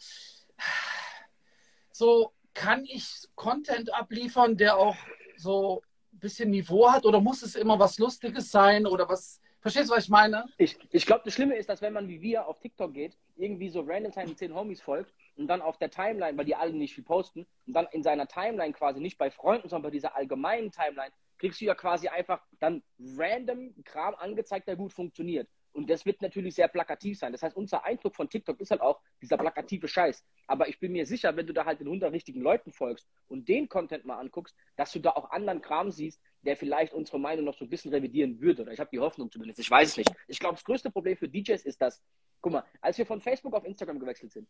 so 1.99 2.31
kann 2.53 2.85
ich 2.85 3.27
Content 3.35 3.93
abliefern, 3.93 4.57
der 4.57 4.77
auch 4.77 4.95
so 5.37 5.81
ein 6.13 6.19
bisschen 6.19 6.49
Niveau 6.49 6.89
hat 6.89 7.05
oder 7.05 7.19
muss 7.19 7.43
es 7.43 7.55
immer 7.55 7.77
was 7.77 7.99
Lustiges 7.99 8.49
sein 8.51 8.87
oder 8.87 9.07
was, 9.07 9.41
Verstehst 9.61 9.89
du, 9.89 9.93
was 9.93 10.05
ich 10.05 10.09
meine? 10.09 10.45
Ich, 10.57 10.77
ich 10.89 11.05
glaube, 11.05 11.23
das 11.25 11.33
Schlimme 11.33 11.57
ist, 11.57 11.67
dass 11.67 11.81
wenn 11.81 11.91
man 11.91 12.07
wie 12.07 12.21
wir 12.21 12.47
auf 12.47 12.59
TikTok 12.59 12.93
geht, 12.93 13.17
irgendwie 13.35 13.67
so 13.67 13.81
random 13.81 14.13
seinen 14.13 14.37
zehn 14.37 14.55
Homies 14.55 14.79
folgt 14.79 15.13
und 15.35 15.47
dann 15.47 15.61
auf 15.61 15.77
der 15.77 15.89
Timeline, 15.89 16.37
weil 16.37 16.45
die 16.45 16.55
alle 16.55 16.71
nicht 16.71 16.95
viel 16.95 17.03
posten, 17.03 17.45
und 17.67 17.73
dann 17.73 17.85
in 17.91 18.01
seiner 18.01 18.25
Timeline 18.25 18.71
quasi 18.71 19.01
nicht 19.01 19.17
bei 19.17 19.29
Freunden, 19.29 19.67
sondern 19.67 19.89
bei 19.89 19.91
dieser 19.91 20.15
allgemeinen 20.15 20.71
Timeline, 20.71 21.11
kriegst 21.37 21.59
du 21.59 21.65
ja 21.65 21.75
quasi 21.75 22.07
einfach 22.07 22.41
dann 22.61 22.81
random 23.17 23.73
Kram 23.83 24.15
angezeigt, 24.15 24.69
der 24.69 24.77
gut 24.77 24.93
funktioniert. 24.93 25.49
Und 25.71 25.89
das 25.89 26.05
wird 26.05 26.21
natürlich 26.21 26.55
sehr 26.55 26.67
plakativ 26.67 27.19
sein. 27.19 27.31
Das 27.31 27.43
heißt, 27.43 27.55
unser 27.55 27.85
Eindruck 27.85 28.15
von 28.15 28.29
TikTok 28.29 28.59
ist 28.59 28.71
halt 28.71 28.81
auch 28.81 28.99
dieser 29.21 29.37
plakative 29.37 29.87
Scheiß. 29.87 30.25
Aber 30.47 30.67
ich 30.67 30.79
bin 30.79 30.91
mir 30.91 31.05
sicher, 31.05 31.35
wenn 31.35 31.47
du 31.47 31.53
da 31.53 31.65
halt 31.65 31.79
den 31.79 31.87
100 31.87 32.11
richtigen 32.11 32.41
Leuten 32.41 32.71
folgst 32.71 33.07
und 33.27 33.47
den 33.47 33.69
Content 33.69 34.05
mal 34.05 34.17
anguckst, 34.17 34.55
dass 34.75 34.91
du 34.91 34.99
da 34.99 35.11
auch 35.11 35.29
anderen 35.31 35.61
Kram 35.61 35.91
siehst, 35.91 36.21
der 36.41 36.57
vielleicht 36.57 36.93
unsere 36.93 37.19
Meinung 37.19 37.45
noch 37.45 37.55
so 37.55 37.65
ein 37.65 37.69
bisschen 37.69 37.93
revidieren 37.93 38.39
würde. 38.39 38.63
Oder 38.63 38.71
ich 38.71 38.79
habe 38.79 38.89
die 38.91 38.99
Hoffnung 38.99 39.31
zumindest. 39.31 39.59
Ich 39.59 39.69
weiß 39.69 39.89
es 39.89 39.97
nicht. 39.97 40.11
Ich 40.27 40.39
glaube, 40.39 40.55
das 40.55 40.63
größte 40.63 40.89
Problem 40.89 41.17
für 41.17 41.27
DJs 41.27 41.63
ist, 41.63 41.81
dass, 41.81 42.01
guck 42.41 42.53
mal, 42.53 42.63
als 42.81 42.97
wir 42.97 43.05
von 43.05 43.21
Facebook 43.21 43.53
auf 43.53 43.65
Instagram 43.65 43.99
gewechselt 43.99 44.31
sind, 44.31 44.47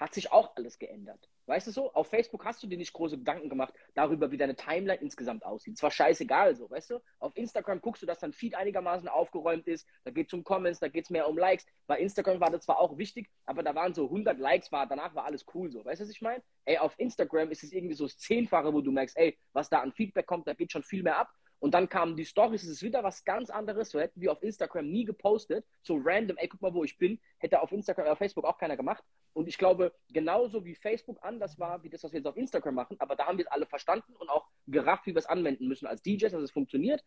hat 0.00 0.14
sich 0.14 0.30
auch 0.30 0.54
alles 0.56 0.78
geändert. 0.78 1.28
Weißt 1.46 1.66
du 1.66 1.70
so? 1.70 1.92
Auf 1.92 2.08
Facebook 2.08 2.44
hast 2.44 2.62
du 2.62 2.66
dir 2.66 2.78
nicht 2.78 2.92
große 2.92 3.18
Gedanken 3.18 3.48
gemacht 3.48 3.74
darüber, 3.94 4.30
wie 4.30 4.36
deine 4.36 4.54
Timeline 4.54 5.00
insgesamt 5.00 5.44
aussieht. 5.44 5.74
Es 5.74 5.82
war 5.82 5.90
scheißegal 5.90 6.54
so, 6.54 6.70
weißt 6.70 6.90
du? 6.90 7.00
Auf 7.18 7.36
Instagram 7.36 7.80
guckst 7.80 8.02
du, 8.02 8.06
dass 8.06 8.20
dein 8.20 8.32
Feed 8.32 8.54
einigermaßen 8.54 9.08
aufgeräumt 9.08 9.66
ist. 9.66 9.88
Da 10.04 10.10
geht 10.10 10.28
es 10.28 10.34
um 10.34 10.44
Comments, 10.44 10.78
da 10.78 10.88
geht 10.88 11.04
es 11.04 11.10
mehr 11.10 11.28
um 11.28 11.36
Likes. 11.36 11.66
Bei 11.86 11.98
Instagram 11.98 12.40
war 12.40 12.50
das 12.50 12.64
zwar 12.64 12.78
auch 12.78 12.96
wichtig, 12.96 13.28
aber 13.46 13.62
da 13.62 13.74
waren 13.74 13.94
so 13.94 14.04
100 14.04 14.38
Likes, 14.38 14.70
war, 14.70 14.86
danach 14.86 15.14
war 15.14 15.24
alles 15.24 15.44
cool 15.54 15.70
so. 15.70 15.84
Weißt 15.84 16.00
du, 16.00 16.04
was 16.04 16.10
ich 16.10 16.22
meine? 16.22 16.42
Ey, 16.64 16.78
auf 16.78 16.94
Instagram 16.98 17.50
ist 17.50 17.64
es 17.64 17.72
irgendwie 17.72 17.94
so 17.94 18.04
das 18.04 18.18
Zehnfache, 18.18 18.72
wo 18.72 18.80
du 18.80 18.92
merkst, 18.92 19.16
ey, 19.16 19.36
was 19.52 19.68
da 19.68 19.80
an 19.80 19.92
Feedback 19.92 20.26
kommt, 20.26 20.46
da 20.46 20.54
geht 20.54 20.70
schon 20.70 20.84
viel 20.84 21.02
mehr 21.02 21.18
ab. 21.18 21.30
Und 21.60 21.72
dann 21.74 21.88
kamen 21.88 22.16
die 22.16 22.24
Stories, 22.24 22.62
es 22.62 22.68
ist 22.68 22.82
wieder 22.82 23.02
was 23.02 23.24
ganz 23.24 23.50
anderes. 23.50 23.90
So 23.90 23.98
hätten 23.98 24.20
wir 24.20 24.32
auf 24.32 24.42
Instagram 24.42 24.88
nie 24.88 25.04
gepostet, 25.04 25.66
so 25.82 26.00
random, 26.02 26.36
ey, 26.36 26.48
guck 26.48 26.62
mal, 26.62 26.72
wo 26.72 26.84
ich 26.84 26.96
bin, 26.98 27.20
hätte 27.38 27.60
auf 27.60 27.72
Instagram, 27.72 28.06
auf 28.06 28.18
Facebook 28.18 28.44
auch 28.44 28.58
keiner 28.58 28.76
gemacht. 28.76 29.02
Und 29.32 29.48
ich 29.48 29.58
glaube, 29.58 29.92
genauso 30.08 30.64
wie 30.64 30.74
Facebook 30.74 31.18
anders 31.22 31.58
war, 31.58 31.82
wie 31.82 31.90
das, 31.90 32.02
was 32.04 32.12
wir 32.12 32.18
jetzt 32.18 32.26
auf 32.26 32.36
Instagram 32.36 32.74
machen, 32.74 32.96
aber 33.00 33.16
da 33.16 33.26
haben 33.26 33.38
wir 33.38 33.44
es 33.44 33.50
alle 33.50 33.66
verstanden 33.66 34.14
und 34.16 34.28
auch 34.28 34.46
gerafft, 34.66 35.06
wie 35.06 35.14
wir 35.14 35.18
es 35.18 35.26
anwenden 35.26 35.66
müssen 35.66 35.86
als 35.86 36.02
DJs, 36.02 36.32
dass 36.32 36.42
es 36.42 36.50
funktioniert. 36.50 37.04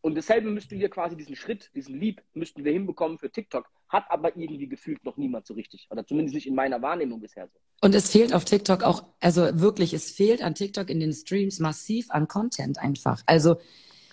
Und 0.00 0.16
dasselbe 0.16 0.50
müssten 0.50 0.78
wir 0.78 0.88
quasi 0.88 1.16
diesen 1.16 1.34
Schritt, 1.34 1.70
diesen 1.74 1.98
Lieb, 1.98 2.22
müssten 2.34 2.64
wir 2.64 2.72
hinbekommen 2.72 3.18
für 3.18 3.30
TikTok. 3.30 3.68
Hat 3.88 4.04
aber 4.10 4.36
irgendwie 4.36 4.68
gefühlt 4.68 5.04
noch 5.04 5.16
niemand 5.16 5.46
so 5.46 5.54
richtig. 5.54 5.88
Oder 5.90 6.06
zumindest 6.06 6.34
nicht 6.34 6.46
in 6.46 6.54
meiner 6.54 6.80
Wahrnehmung 6.80 7.20
bisher 7.20 7.48
so. 7.48 7.58
Und 7.80 7.94
es 7.94 8.10
fehlt 8.10 8.32
auf 8.32 8.44
TikTok 8.44 8.84
auch, 8.84 9.04
also 9.20 9.48
wirklich, 9.60 9.94
es 9.94 10.10
fehlt 10.10 10.42
an 10.42 10.54
TikTok 10.54 10.88
in 10.90 11.00
den 11.00 11.12
Streams 11.12 11.58
massiv 11.58 12.10
an 12.10 12.28
Content 12.28 12.78
einfach. 12.78 13.22
Also 13.26 13.56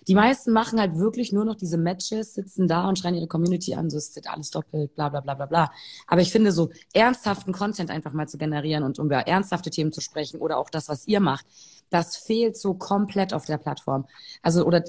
die 0.07 0.15
meisten 0.15 0.51
machen 0.51 0.79
halt 0.79 0.97
wirklich 0.97 1.31
nur 1.31 1.45
noch 1.45 1.55
diese 1.55 1.77
Matches, 1.77 2.35
sitzen 2.35 2.67
da 2.67 2.87
und 2.87 2.99
schreien 2.99 3.15
ihre 3.15 3.27
Community 3.27 3.73
an, 3.73 3.89
so 3.89 3.97
ist 3.97 4.27
alles 4.27 4.51
doppelt, 4.51 4.93
bla 4.93 5.09
bla 5.09 5.21
bla 5.21 5.33
bla 5.33 5.45
bla. 5.47 5.71
Aber 6.05 6.21
ich 6.21 6.31
finde, 6.31 6.51
so 6.51 6.69
ernsthaften 6.93 7.53
Content 7.53 7.89
einfach 7.89 8.13
mal 8.13 8.27
zu 8.27 8.37
generieren 8.37 8.83
und 8.83 8.99
um 8.99 9.07
über 9.07 9.27
ernsthafte 9.27 9.71
Themen 9.71 9.91
zu 9.91 10.01
sprechen 10.01 10.39
oder 10.39 10.57
auch 10.57 10.69
das, 10.69 10.89
was 10.89 11.07
ihr 11.07 11.19
macht, 11.19 11.45
das 11.89 12.17
fehlt 12.17 12.55
so 12.55 12.75
komplett 12.75 13.33
auf 13.33 13.45
der 13.45 13.57
Plattform. 13.57 14.05
Also, 14.43 14.65
oder 14.65 14.83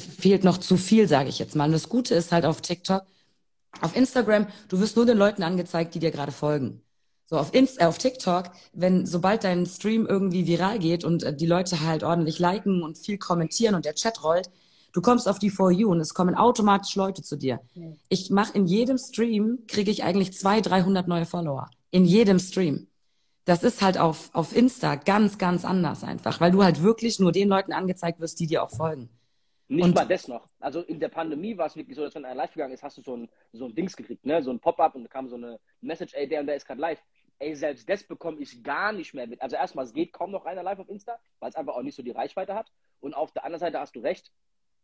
fehlt 0.00 0.44
noch 0.44 0.58
zu 0.58 0.76
viel, 0.76 1.08
sage 1.08 1.28
ich 1.28 1.38
jetzt 1.38 1.56
mal. 1.56 1.66
Und 1.66 1.72
das 1.72 1.88
Gute 1.88 2.14
ist 2.14 2.32
halt 2.32 2.44
auf 2.44 2.60
TikTok, 2.60 3.02
auf 3.80 3.96
Instagram, 3.96 4.46
du 4.68 4.80
wirst 4.80 4.96
nur 4.96 5.06
den 5.06 5.18
Leuten 5.18 5.42
angezeigt, 5.42 5.94
die 5.94 5.98
dir 5.98 6.10
gerade 6.10 6.32
folgen. 6.32 6.82
So 7.26 7.36
auf 7.36 7.52
Inst 7.52 7.80
äh, 7.80 7.84
auf 7.84 7.98
TikTok, 7.98 8.50
wenn 8.72 9.04
sobald 9.04 9.44
dein 9.44 9.66
Stream 9.66 10.06
irgendwie 10.06 10.46
viral 10.46 10.78
geht 10.78 11.04
und 11.04 11.22
äh, 11.22 11.36
die 11.36 11.46
Leute 11.46 11.80
halt 11.80 12.02
ordentlich 12.02 12.38
liken 12.38 12.82
und 12.82 12.96
viel 12.96 13.18
kommentieren 13.18 13.74
und 13.74 13.84
der 13.84 13.94
Chat 13.94 14.24
rollt, 14.24 14.50
du 14.92 15.02
kommst 15.02 15.28
auf 15.28 15.38
die 15.38 15.50
For 15.50 15.70
You 15.70 15.90
und 15.90 16.00
es 16.00 16.14
kommen 16.14 16.34
automatisch 16.34 16.96
Leute 16.96 17.22
zu 17.22 17.36
dir. 17.36 17.60
Mhm. 17.74 17.98
Ich 18.08 18.30
mache 18.30 18.56
in 18.56 18.66
jedem 18.66 18.96
Stream 18.96 19.58
kriege 19.68 19.90
ich 19.90 20.04
eigentlich 20.04 20.32
200, 20.32 20.70
300 20.72 21.06
neue 21.06 21.26
Follower. 21.26 21.68
In 21.90 22.06
jedem 22.06 22.38
Stream. 22.38 22.86
Das 23.44 23.62
ist 23.62 23.82
halt 23.82 23.98
auf, 23.98 24.30
auf 24.32 24.56
Insta 24.56 24.96
ganz, 24.96 25.36
ganz 25.36 25.66
anders 25.66 26.04
einfach, 26.04 26.40
weil 26.40 26.50
du 26.50 26.64
halt 26.64 26.82
wirklich 26.82 27.18
nur 27.18 27.32
den 27.32 27.48
Leuten 27.48 27.72
angezeigt 27.72 28.20
wirst, 28.20 28.40
die 28.40 28.46
dir 28.46 28.62
auch 28.62 28.70
folgen. 28.70 29.10
Nicht 29.68 29.84
und, 29.84 29.94
mal 29.94 30.06
das 30.06 30.28
noch. 30.28 30.48
Also 30.60 30.80
in 30.80 30.98
der 30.98 31.08
Pandemie 31.08 31.56
war 31.58 31.66
es 31.66 31.76
wirklich 31.76 31.94
so, 31.94 32.02
dass 32.02 32.14
wenn 32.14 32.24
einer 32.24 32.34
live 32.34 32.52
gegangen 32.52 32.72
ist, 32.72 32.82
hast 32.82 32.96
du 32.98 33.02
so 33.02 33.16
ein, 33.16 33.28
so 33.52 33.66
ein 33.66 33.74
Dings 33.74 33.96
gekriegt, 33.96 34.24
ne? 34.24 34.42
so 34.42 34.50
ein 34.50 34.60
Pop-up 34.60 34.94
und 34.94 35.04
da 35.04 35.08
kam 35.08 35.28
so 35.28 35.36
eine 35.36 35.60
Message, 35.82 36.14
ey, 36.14 36.26
der 36.26 36.40
und 36.40 36.46
der 36.46 36.56
ist 36.56 36.66
gerade 36.66 36.80
live 36.80 37.00
ey, 37.38 37.54
selbst 37.54 37.88
das 37.88 38.02
bekomme 38.02 38.40
ich 38.40 38.62
gar 38.62 38.92
nicht 38.92 39.14
mehr 39.14 39.26
mit. 39.26 39.40
Also 39.40 39.56
erstmal, 39.56 39.84
es 39.84 39.92
geht 39.92 40.12
kaum 40.12 40.30
noch 40.30 40.44
einer 40.44 40.62
live 40.62 40.80
auf 40.80 40.88
Insta, 40.88 41.18
weil 41.40 41.50
es 41.50 41.56
einfach 41.56 41.74
auch 41.74 41.82
nicht 41.82 41.94
so 41.94 42.02
die 42.02 42.10
Reichweite 42.10 42.54
hat. 42.54 42.70
Und 43.00 43.14
auf 43.14 43.32
der 43.32 43.44
anderen 43.44 43.60
Seite 43.60 43.78
hast 43.78 43.94
du 43.94 44.00
recht, 44.00 44.32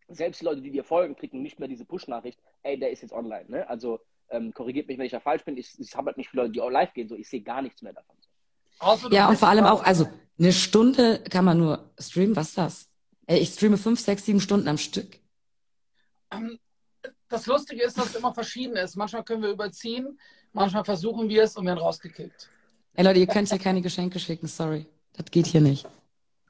selbst 0.08 0.40
die 0.40 0.44
Leute, 0.44 0.60
die 0.60 0.70
dir 0.70 0.84
folgen, 0.84 1.16
kriegen 1.16 1.42
nicht 1.42 1.58
mehr 1.58 1.68
diese 1.68 1.84
Push-Nachricht, 1.84 2.38
ey, 2.62 2.78
der 2.78 2.90
ist 2.90 3.02
jetzt 3.02 3.12
online. 3.12 3.46
Ne? 3.48 3.68
Also 3.68 4.00
ähm, 4.28 4.52
korrigiert 4.52 4.86
mich, 4.86 4.98
wenn 4.98 5.06
ich 5.06 5.12
da 5.12 5.20
falsch 5.20 5.44
bin. 5.44 5.56
Ich, 5.56 5.78
ich 5.78 5.96
habe 5.96 6.08
halt 6.08 6.16
nicht 6.16 6.30
viele 6.30 6.42
Leute, 6.42 6.52
die 6.52 6.60
auch 6.60 6.70
live 6.70 6.92
gehen, 6.92 7.08
so 7.08 7.16
ich 7.16 7.28
sehe 7.28 7.42
gar 7.42 7.62
nichts 7.62 7.82
mehr 7.82 7.92
davon. 7.92 8.16
Ja, 9.10 9.28
und 9.28 9.38
vor 9.38 9.48
allem 9.48 9.64
auch, 9.64 9.82
also 9.84 10.06
eine 10.38 10.52
Stunde 10.52 11.22
kann 11.30 11.44
man 11.44 11.58
nur 11.58 11.90
streamen, 11.98 12.36
was 12.36 12.48
ist 12.48 12.58
das? 12.58 12.90
Ey, 13.26 13.38
ich 13.40 13.50
streame 13.54 13.76
fünf, 13.78 14.00
sechs, 14.00 14.24
sieben 14.26 14.40
Stunden 14.40 14.68
am 14.68 14.78
Stück. 14.78 15.18
Ähm, 16.30 16.58
das 17.28 17.46
Lustige 17.46 17.82
ist, 17.82 17.96
dass 17.98 18.06
es 18.10 18.14
immer 18.16 18.34
verschieden 18.34 18.76
ist. 18.76 18.96
Manchmal 18.96 19.24
können 19.24 19.42
wir 19.42 19.50
überziehen, 19.50 20.18
manchmal 20.52 20.84
versuchen 20.84 21.28
wir 21.28 21.44
es 21.44 21.56
und 21.56 21.66
werden 21.66 21.78
rausgekickt. 21.78 22.50
Ey 22.94 23.04
Leute, 23.04 23.18
ihr 23.20 23.26
könnt 23.26 23.50
ja 23.50 23.58
keine 23.58 23.80
Geschenke 23.82 24.18
schicken, 24.18 24.46
sorry. 24.46 24.86
Das 25.14 25.26
geht 25.30 25.46
hier 25.46 25.60
nicht. 25.60 25.86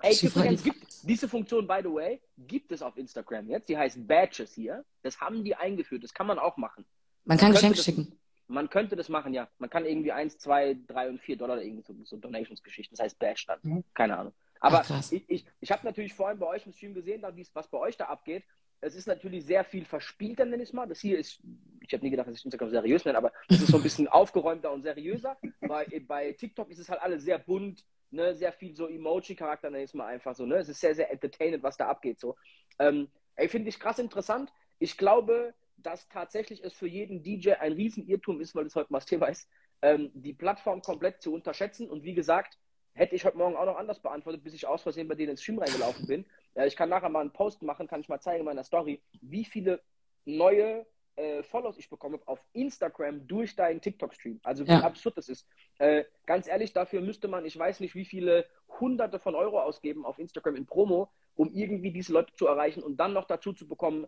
Ey, 0.02 0.14
Frage- 0.14 0.26
übrigens 0.26 0.62
gibt, 0.64 0.84
diese 1.08 1.28
Funktion, 1.28 1.66
by 1.66 1.78
the 1.82 1.88
way, 1.90 2.20
gibt 2.36 2.72
es 2.72 2.82
auf 2.82 2.96
Instagram 2.96 3.48
jetzt. 3.48 3.68
Die 3.68 3.76
heißt 3.78 4.06
Badges 4.06 4.52
hier. 4.54 4.84
Das 5.02 5.20
haben 5.20 5.44
die 5.44 5.54
eingeführt. 5.54 6.02
Das 6.04 6.12
kann 6.12 6.26
man 6.26 6.38
auch 6.38 6.56
machen. 6.56 6.84
Man 7.24 7.38
kann 7.38 7.52
könnte 7.52 7.60
Geschenke 7.60 7.76
das- 7.76 7.84
schicken. 7.84 8.18
Man 8.46 8.68
könnte 8.68 8.94
das 8.94 9.08
machen, 9.08 9.32
ja. 9.32 9.48
Man 9.56 9.70
kann 9.70 9.86
irgendwie 9.86 10.12
1, 10.12 10.36
2, 10.36 10.76
3 10.86 11.08
und 11.08 11.20
4 11.22 11.38
Dollar 11.38 11.62
irgendwie 11.62 11.82
so, 11.82 11.94
so 12.04 12.18
Donations-Geschichten. 12.18 12.94
Das 12.94 13.02
heißt 13.04 13.18
Badge 13.18 13.44
dann. 13.46 13.58
Mhm. 13.62 13.84
Keine 13.94 14.18
Ahnung. 14.18 14.34
Aber 14.64 14.82
Ach, 14.88 15.12
ich, 15.12 15.28
ich, 15.28 15.44
ich 15.60 15.70
habe 15.70 15.84
natürlich 15.84 16.14
vorhin 16.14 16.38
bei 16.38 16.46
euch 16.46 16.64
im 16.64 16.72
Stream 16.72 16.94
gesehen, 16.94 17.22
was 17.52 17.68
bei 17.68 17.76
euch 17.76 17.98
da 17.98 18.06
abgeht. 18.06 18.44
Es 18.80 18.94
ist 18.94 19.06
natürlich 19.06 19.44
sehr 19.44 19.62
viel 19.62 19.84
verspielter, 19.84 20.46
nenne 20.46 20.62
ich 20.62 20.70
es 20.70 20.72
mal. 20.72 20.86
Das 20.86 21.00
hier 21.00 21.18
ist, 21.18 21.38
ich 21.80 21.92
habe 21.92 22.02
nie 22.02 22.10
gedacht, 22.10 22.28
dass 22.28 22.38
ich 22.38 22.44
Instagram 22.46 22.70
seriös 22.70 23.04
nenne, 23.04 23.18
aber 23.18 23.30
es 23.50 23.60
ist 23.60 23.68
so 23.68 23.76
ein 23.76 23.82
bisschen 23.82 24.08
aufgeräumter 24.08 24.72
und 24.72 24.80
seriöser. 24.80 25.36
Bei, 25.60 25.84
bei 26.08 26.32
TikTok 26.32 26.70
ist 26.70 26.78
es 26.78 26.88
halt 26.88 27.02
alles 27.02 27.24
sehr 27.24 27.38
bunt, 27.38 27.84
ne? 28.10 28.34
sehr 28.34 28.52
viel 28.54 28.74
so 28.74 28.88
Emoji-Charakter, 28.88 29.68
nenne 29.68 29.84
ich 29.84 29.90
es 29.90 29.94
mal 29.94 30.06
einfach 30.06 30.34
so. 30.34 30.46
Ne? 30.46 30.56
Es 30.56 30.70
ist 30.70 30.80
sehr, 30.80 30.94
sehr 30.94 31.12
entertainend, 31.12 31.62
was 31.62 31.76
da 31.76 31.88
abgeht. 31.88 32.18
So. 32.18 32.34
Ähm, 32.78 33.08
ey, 33.36 33.50
finde 33.50 33.68
ich 33.68 33.78
krass 33.78 33.98
interessant. 33.98 34.50
Ich 34.78 34.96
glaube, 34.96 35.52
dass 35.76 36.08
tatsächlich 36.08 36.64
es 36.64 36.72
für 36.72 36.88
jeden 36.88 37.22
DJ 37.22 37.52
ein 37.60 37.74
Riesenirrtum 37.74 38.40
ist, 38.40 38.54
weil 38.54 38.64
das 38.64 38.76
heute 38.76 38.90
mal 38.90 39.00
das 39.00 39.06
Thema 39.06 39.26
ist, 39.26 39.46
ähm, 39.82 40.10
die 40.14 40.32
Plattform 40.32 40.80
komplett 40.80 41.20
zu 41.20 41.34
unterschätzen. 41.34 41.90
Und 41.90 42.02
wie 42.02 42.14
gesagt, 42.14 42.58
hätte 42.94 43.14
ich 43.14 43.24
heute 43.24 43.36
Morgen 43.36 43.56
auch 43.56 43.66
noch 43.66 43.76
anders 43.76 44.00
beantwortet, 44.00 44.42
bis 44.42 44.54
ich 44.54 44.66
aus 44.66 44.82
Versehen 44.82 45.08
bei 45.08 45.14
denen 45.14 45.30
ins 45.30 45.42
Stream 45.42 45.58
reingelaufen 45.58 46.06
bin. 46.06 46.24
Ja, 46.54 46.64
ich 46.64 46.76
kann 46.76 46.88
nachher 46.88 47.08
mal 47.08 47.20
einen 47.20 47.32
Post 47.32 47.62
machen, 47.62 47.86
kann 47.86 48.00
ich 48.00 48.08
mal 48.08 48.20
zeigen 48.20 48.40
in 48.40 48.44
meiner 48.44 48.64
Story, 48.64 49.00
wie 49.20 49.44
viele 49.44 49.80
neue 50.24 50.86
äh, 51.16 51.42
Follows 51.42 51.78
ich 51.78 51.90
bekomme 51.90 52.18
auf 52.26 52.44
Instagram 52.52 53.26
durch 53.26 53.54
deinen 53.54 53.80
TikTok-Stream. 53.80 54.40
Also 54.42 54.66
wie 54.66 54.70
Ja. 54.70 54.80
absurd 54.80 55.16
das 55.16 55.28
ist. 55.28 55.46
Äh, 55.78 56.04
ganz 56.26 56.48
ehrlich, 56.48 56.72
dafür 56.72 57.00
müsste 57.00 57.28
man, 57.28 57.44
ich 57.44 57.56
weiß 57.58 57.80
nicht, 57.80 57.94
wie 57.94 58.04
viele 58.04 58.46
Hunderte 58.80 59.18
von 59.18 59.34
Euro 59.34 59.60
ausgeben 59.60 60.04
auf 60.04 60.18
Instagram 60.18 60.56
in 60.56 60.66
Promo, 60.66 61.10
um 61.36 61.52
irgendwie 61.52 61.92
diese 61.92 62.12
Leute 62.12 62.32
zu 62.34 62.46
erreichen 62.46 62.82
und 62.82 62.96
dann 62.96 63.12
noch 63.12 63.26
dazu 63.26 63.52
zu 63.52 63.68
bekommen, 63.68 64.06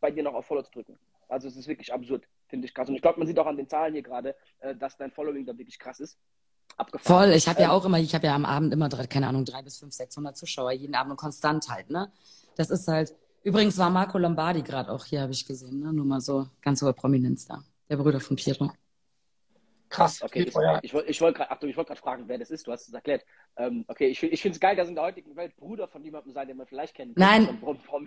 bei 0.00 0.10
dir 0.10 0.22
noch 0.22 0.34
auf 0.34 0.46
Follow 0.46 0.62
zu 0.62 0.72
drücken. 0.72 0.98
Also 1.28 1.48
es 1.48 1.56
ist 1.56 1.68
wirklich 1.68 1.92
absurd, 1.92 2.26
finde 2.48 2.66
ich 2.66 2.74
krass. 2.74 2.88
Und 2.88 2.94
ich 2.96 3.02
glaube, 3.02 3.18
man 3.18 3.26
sieht 3.26 3.38
auch 3.38 3.46
an 3.46 3.56
den 3.56 3.68
Zahlen 3.68 3.92
hier 3.94 4.02
gerade, 4.02 4.34
äh, 4.60 4.74
dass 4.74 4.96
dein 4.96 5.10
Following 5.10 5.44
da 5.46 5.56
wirklich 5.56 5.78
krass 5.78 6.00
ist. 6.00 6.18
Abgefahren. 6.76 7.22
Voll, 7.22 7.30
ich 7.32 7.46
habe 7.48 7.62
ja 7.62 7.70
Ähm, 7.70 7.72
auch 7.72 7.84
immer, 7.84 7.98
ich 8.00 8.14
habe 8.14 8.26
ja 8.26 8.34
am 8.34 8.44
Abend 8.44 8.72
immer, 8.72 8.88
drei, 8.88 9.06
keine 9.06 9.28
Ahnung, 9.28 9.44
drei 9.44 9.62
bis 9.62 9.78
fünf, 9.78 9.94
600 9.94 10.36
Zuschauer, 10.36 10.72
jeden 10.72 10.94
Abend 10.94 11.12
und 11.12 11.16
konstant 11.18 11.68
halt, 11.68 11.90
ne? 11.90 12.10
Das 12.56 12.70
ist 12.70 12.88
halt, 12.88 13.14
übrigens 13.42 13.78
war 13.78 13.90
Marco 13.90 14.18
Lombardi 14.18 14.62
gerade 14.62 14.90
auch 14.90 15.04
hier, 15.04 15.20
habe 15.22 15.32
ich 15.32 15.46
gesehen, 15.46 15.80
ne? 15.80 15.92
Nur 15.92 16.04
mal 16.06 16.20
so 16.20 16.48
ganz 16.62 16.82
hohe 16.82 16.92
Prominenz 16.94 17.46
da. 17.46 17.62
Der 17.90 17.96
Bruder 17.98 18.20
von 18.20 18.36
Pietro. 18.36 18.72
Krass. 19.88 20.20
Okay, 20.20 20.50
ja. 20.52 20.78
ich, 20.82 20.84
ich 20.84 20.92
wollte 20.94 21.08
ich 21.10 21.20
wollt 21.22 21.36
gerade 21.36 21.76
wollt 21.76 21.98
fragen, 21.98 22.24
wer 22.26 22.38
das 22.38 22.50
ist. 22.50 22.66
Du 22.66 22.72
hast 22.72 22.88
es 22.88 22.92
erklärt. 22.92 23.24
Ähm, 23.56 23.84
okay, 23.86 24.08
ich, 24.08 24.20
ich 24.22 24.42
finde 24.42 24.56
es 24.56 24.60
geil, 24.60 24.74
dass 24.74 24.88
in 24.88 24.96
der 24.96 25.04
heutigen 25.04 25.36
Welt 25.36 25.56
Bruder 25.56 25.86
von 25.86 26.02
jemandem 26.02 26.32
sein, 26.32 26.48
den 26.48 26.56
man 26.56 26.66
vielleicht 26.66 26.94
kennt. 26.94 27.16
Nein. 27.16 27.58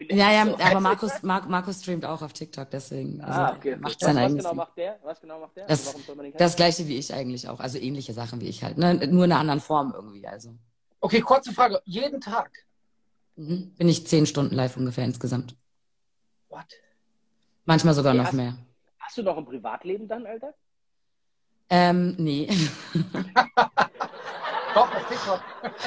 Ja, 0.09 0.31
ja, 0.31 0.45
So. 0.45 0.57
aber 0.57 0.79
Markus, 0.81 1.23
Mar 1.23 1.47
Markus 1.47 1.79
streamt 1.81 2.03
auch 2.05 2.21
auf 2.21 2.33
TikTok, 2.33 2.69
deswegen. 2.69 3.21
Also 3.21 3.39
Ah, 3.39 3.55
okay. 3.55 3.77
macht 3.77 3.95
was, 3.95 3.99
sein 4.01 4.15
was 4.17 4.23
eigenes 4.23 4.37
genau 4.43 4.49
Ding. 4.49 4.57
macht 4.57 4.77
der? 4.77 4.99
Was 5.03 5.21
genau 5.21 5.39
macht 5.39 5.55
der? 5.55 5.67
Das- 5.67 5.79
Also 5.79 5.89
warum 5.91 6.01
soll 6.05 6.15
man 6.17 6.23
den 6.25 6.31
kennen? 6.33 6.39
Das 6.39 6.55
gleiche 6.57 6.87
wie 6.87 6.97
ich 6.97 7.13
eigentlich 7.13 7.47
auch, 7.47 7.59
also 7.61 7.77
ähnliche 7.77 8.13
Sachen 8.13 8.41
wie 8.41 8.49
ich 8.49 8.63
halt, 8.63 8.77
ne? 8.77 8.95
Nur 9.07 9.23
in 9.25 9.31
einer 9.31 9.39
anderen 9.39 9.61
Form 9.61 9.93
irgendwie, 9.95 10.27
also. 10.27 10.53
Okay, 10.99 11.21
kurze 11.21 11.53
Frage. 11.53 11.81
Jeden 11.85 12.19
Tag. 12.19 12.51
Mhm. 13.37 13.73
Bin 13.77 13.87
ich 13.87 14.05
zehn 14.05 14.25
Stunden 14.25 14.53
live 14.53 14.75
ungefähr 14.75 15.05
insgesamt. 15.05 15.55
What? 16.49 16.65
Manchmal 17.63 17.93
sogar 17.93 18.13
Ja, 18.13 18.19
noch 18.21 18.27
hast- 18.27 18.33
mehr. 18.35 18.57
Hast 18.99 19.17
du 19.17 19.23
noch 19.23 19.37
ein 19.37 19.45
Privatleben 19.45 20.07
dann, 20.09 20.25
Alter? 20.25 20.53
Ähm, 21.69 22.15
nee. 22.17 22.49
Doch, 24.73 24.95
auf 24.95 25.07
TikTok. 25.07 25.41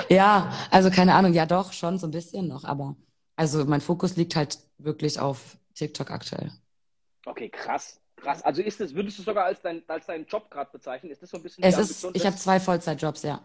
Ja, 0.09 0.53
also 0.71 0.91
keine 0.91 1.15
Ahnung, 1.15 1.33
ja 1.33 1.47
doch, 1.47 1.73
schon 1.73 1.99
so 1.99 2.07
ein 2.07 2.11
bisschen 2.11 2.49
noch, 2.49 2.65
aber 2.65 2.97
also 3.37 3.65
mein 3.65 3.81
Fokus 3.81 4.17
liegt 4.17 4.37
halt 4.37 4.59
wirklich 4.79 5.21
auf 5.21 5.57
TikTok 5.75 6.11
aktuell. 6.11 6.53
Okay, 7.25 7.49
krass. 7.49 8.01
Krass. 8.17 8.43
Also 8.43 8.63
ist 8.63 8.81
es, 8.81 8.95
würdest 8.95 9.19
du 9.19 9.23
sogar 9.23 9.47
als, 9.47 9.61
dein, 9.63 9.83
als 9.89 10.07
deinen 10.07 10.27
Job 10.27 10.51
gerade 10.51 10.71
bezeichnen? 10.71 11.11
Ist 11.11 11.23
das 11.23 11.31
so 11.31 11.37
ein 11.39 11.43
bisschen 11.43 11.65
Es 11.65 11.79
ist, 11.79 12.07
ich 12.13 12.25
habe 12.25 12.37
zwei 12.37 12.61
Vollzeitjobs, 12.61 13.23
ja. 13.23 13.41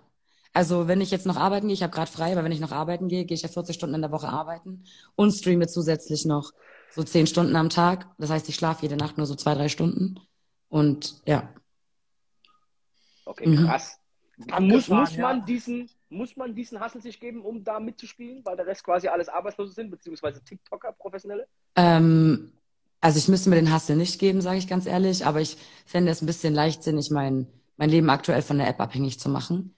Also 0.53 0.87
wenn 0.87 1.01
ich 1.01 1.11
jetzt 1.11 1.25
noch 1.25 1.37
arbeiten 1.37 1.67
gehe, 1.67 1.73
ich 1.73 1.83
habe 1.83 1.93
gerade 1.93 2.11
frei, 2.11 2.31
aber 2.31 2.43
wenn 2.43 2.51
ich 2.51 2.59
noch 2.59 2.71
arbeiten 2.71 3.07
gehe, 3.07 3.25
gehe 3.25 3.35
ich 3.35 3.41
ja 3.41 3.49
40 3.49 3.75
Stunden 3.75 3.95
in 3.95 4.01
der 4.01 4.11
Woche 4.11 4.29
arbeiten 4.29 4.83
und 5.15 5.31
streame 5.31 5.67
zusätzlich 5.67 6.25
noch 6.25 6.51
so 6.91 7.03
10 7.03 7.27
Stunden 7.27 7.55
am 7.55 7.69
Tag. 7.69 8.07
Das 8.17 8.29
heißt, 8.29 8.49
ich 8.49 8.55
schlafe 8.55 8.83
jede 8.83 8.97
Nacht 8.97 9.17
nur 9.17 9.27
so 9.27 9.35
zwei, 9.35 9.55
drei 9.55 9.69
Stunden. 9.69 10.19
Und 10.69 11.21
ja, 11.25 11.49
Okay, 13.27 13.47
Mhm. 13.47 13.65
krass. 13.65 13.99
Abgefahren, 14.49 14.67
Muss, 14.69 14.89
muss, 14.89 15.15
ja. 15.17 15.21
man 15.23 15.45
diesen, 15.45 15.89
muss 16.09 16.35
man 16.35 16.55
diesen 16.55 16.79
Hustle 16.83 17.01
sich 17.01 17.19
geben, 17.19 17.41
um 17.43 17.63
da 17.63 17.79
mitzuspielen, 17.79 18.45
weil 18.45 18.55
der 18.55 18.67
Rest 18.67 18.83
quasi 18.83 19.07
alles 19.07 19.29
Arbeitslose 19.29 19.73
sind, 19.73 19.89
beziehungsweise 19.91 20.43
TikToker, 20.43 20.93
Professionelle? 20.93 21.47
ähm, 21.75 22.51
also 23.01 23.19
ich 23.19 23.27
müsste 23.27 23.49
mir 23.49 23.55
den 23.57 23.73
Hustle 23.73 23.95
nicht 23.95 24.19
geben, 24.19 24.41
sage 24.41 24.57
ich 24.57 24.67
ganz 24.67 24.85
ehrlich, 24.85 25.25
aber 25.25 25.41
ich 25.41 25.57
fände 25.85 26.11
es 26.11 26.21
ein 26.21 26.25
bisschen 26.25 26.53
leichtsinnig, 26.53 27.09
mein, 27.11 27.47
mein 27.77 27.89
Leben 27.89 28.09
aktuell 28.09 28.41
von 28.41 28.57
der 28.57 28.67
App 28.67 28.79
abhängig 28.79 29.19
zu 29.19 29.29
machen. 29.29 29.75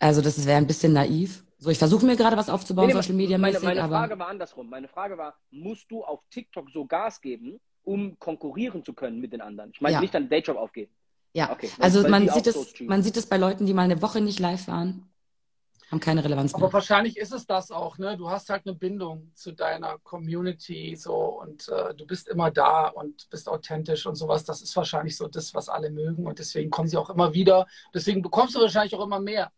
Also 0.00 0.22
das 0.22 0.46
wäre 0.46 0.58
ein 0.58 0.66
bisschen 0.66 0.92
naiv. 0.92 1.44
So, 1.58 1.70
ich 1.70 1.78
versuche 1.78 2.06
mir 2.06 2.16
gerade 2.16 2.36
was 2.36 2.48
aufzubauen, 2.48 2.88
Nee, 2.88 2.94
nee, 2.94 3.02
Social 3.02 3.14
Media 3.14 3.38
meine, 3.38 3.52
mäßig, 3.52 3.64
meine 3.64 3.80
aber 3.80 3.98
Frage 3.98 4.18
war 4.18 4.28
andersrum. 4.28 4.68
Meine 4.70 4.88
Frage 4.88 5.18
war, 5.18 5.38
musst 5.50 5.90
du 5.90 6.02
auf 6.04 6.20
TikTok 6.30 6.70
so 6.70 6.86
Gas 6.86 7.20
geben, 7.20 7.60
um 7.84 8.18
konkurrieren 8.18 8.84
zu 8.84 8.94
können 8.94 9.20
mit 9.20 9.32
den 9.32 9.40
anderen? 9.40 9.70
Ich 9.72 9.80
meine 9.80 9.94
Ja. 9.94 10.00
nicht 10.00 10.14
deinen 10.14 10.28
Dayjob 10.28 10.56
aufgeben. 10.56 10.92
Ja. 11.32 11.50
Okay, 11.52 11.70
weil- 11.76 11.84
Also 11.84 12.02
weil 12.02 12.10
man 12.10 12.28
sieht 12.28 12.44
so 12.46 12.60
es, 12.62 12.70
streamen. 12.70 12.88
man 12.88 13.02
sieht 13.02 13.16
es 13.16 13.26
bei 13.26 13.36
Leuten, 13.36 13.66
die 13.66 13.74
mal 13.74 13.82
eine 13.82 14.02
Woche 14.02 14.20
nicht 14.20 14.38
live 14.40 14.66
waren, 14.68 15.06
haben 15.90 15.98
keine 16.00 16.22
Relevanz 16.22 16.54
Aber 16.54 16.66
mehr. 16.66 16.72
wahrscheinlich 16.72 17.16
ist 17.16 17.32
es 17.32 17.46
das 17.46 17.72
auch, 17.72 17.98
ne? 17.98 18.16
Du 18.16 18.30
hast 18.30 18.48
halt 18.48 18.64
eine 18.64 18.76
Bindung 18.76 19.32
zu 19.34 19.50
deiner 19.52 19.98
Community 19.98 20.94
so 20.96 21.40
und 21.40 21.68
äh, 21.68 21.94
du 21.94 22.06
bist 22.06 22.28
immer 22.28 22.50
da 22.52 22.86
und 22.88 23.28
bist 23.30 23.48
authentisch 23.48 24.06
und 24.06 24.14
sowas. 24.14 24.44
Das 24.44 24.62
ist 24.62 24.76
wahrscheinlich 24.76 25.16
so 25.16 25.26
das, 25.26 25.52
was 25.52 25.68
alle 25.68 25.90
mögen 25.90 26.26
und 26.28 26.38
deswegen 26.38 26.70
kommen 26.70 26.86
sie 26.88 26.96
auch 26.96 27.10
immer 27.10 27.34
wieder. 27.34 27.66
Deswegen 27.92 28.22
bekommst 28.22 28.54
du 28.54 28.60
wahrscheinlich 28.60 28.94
auch 28.94 29.04
immer 29.04 29.18
mehr. 29.20 29.50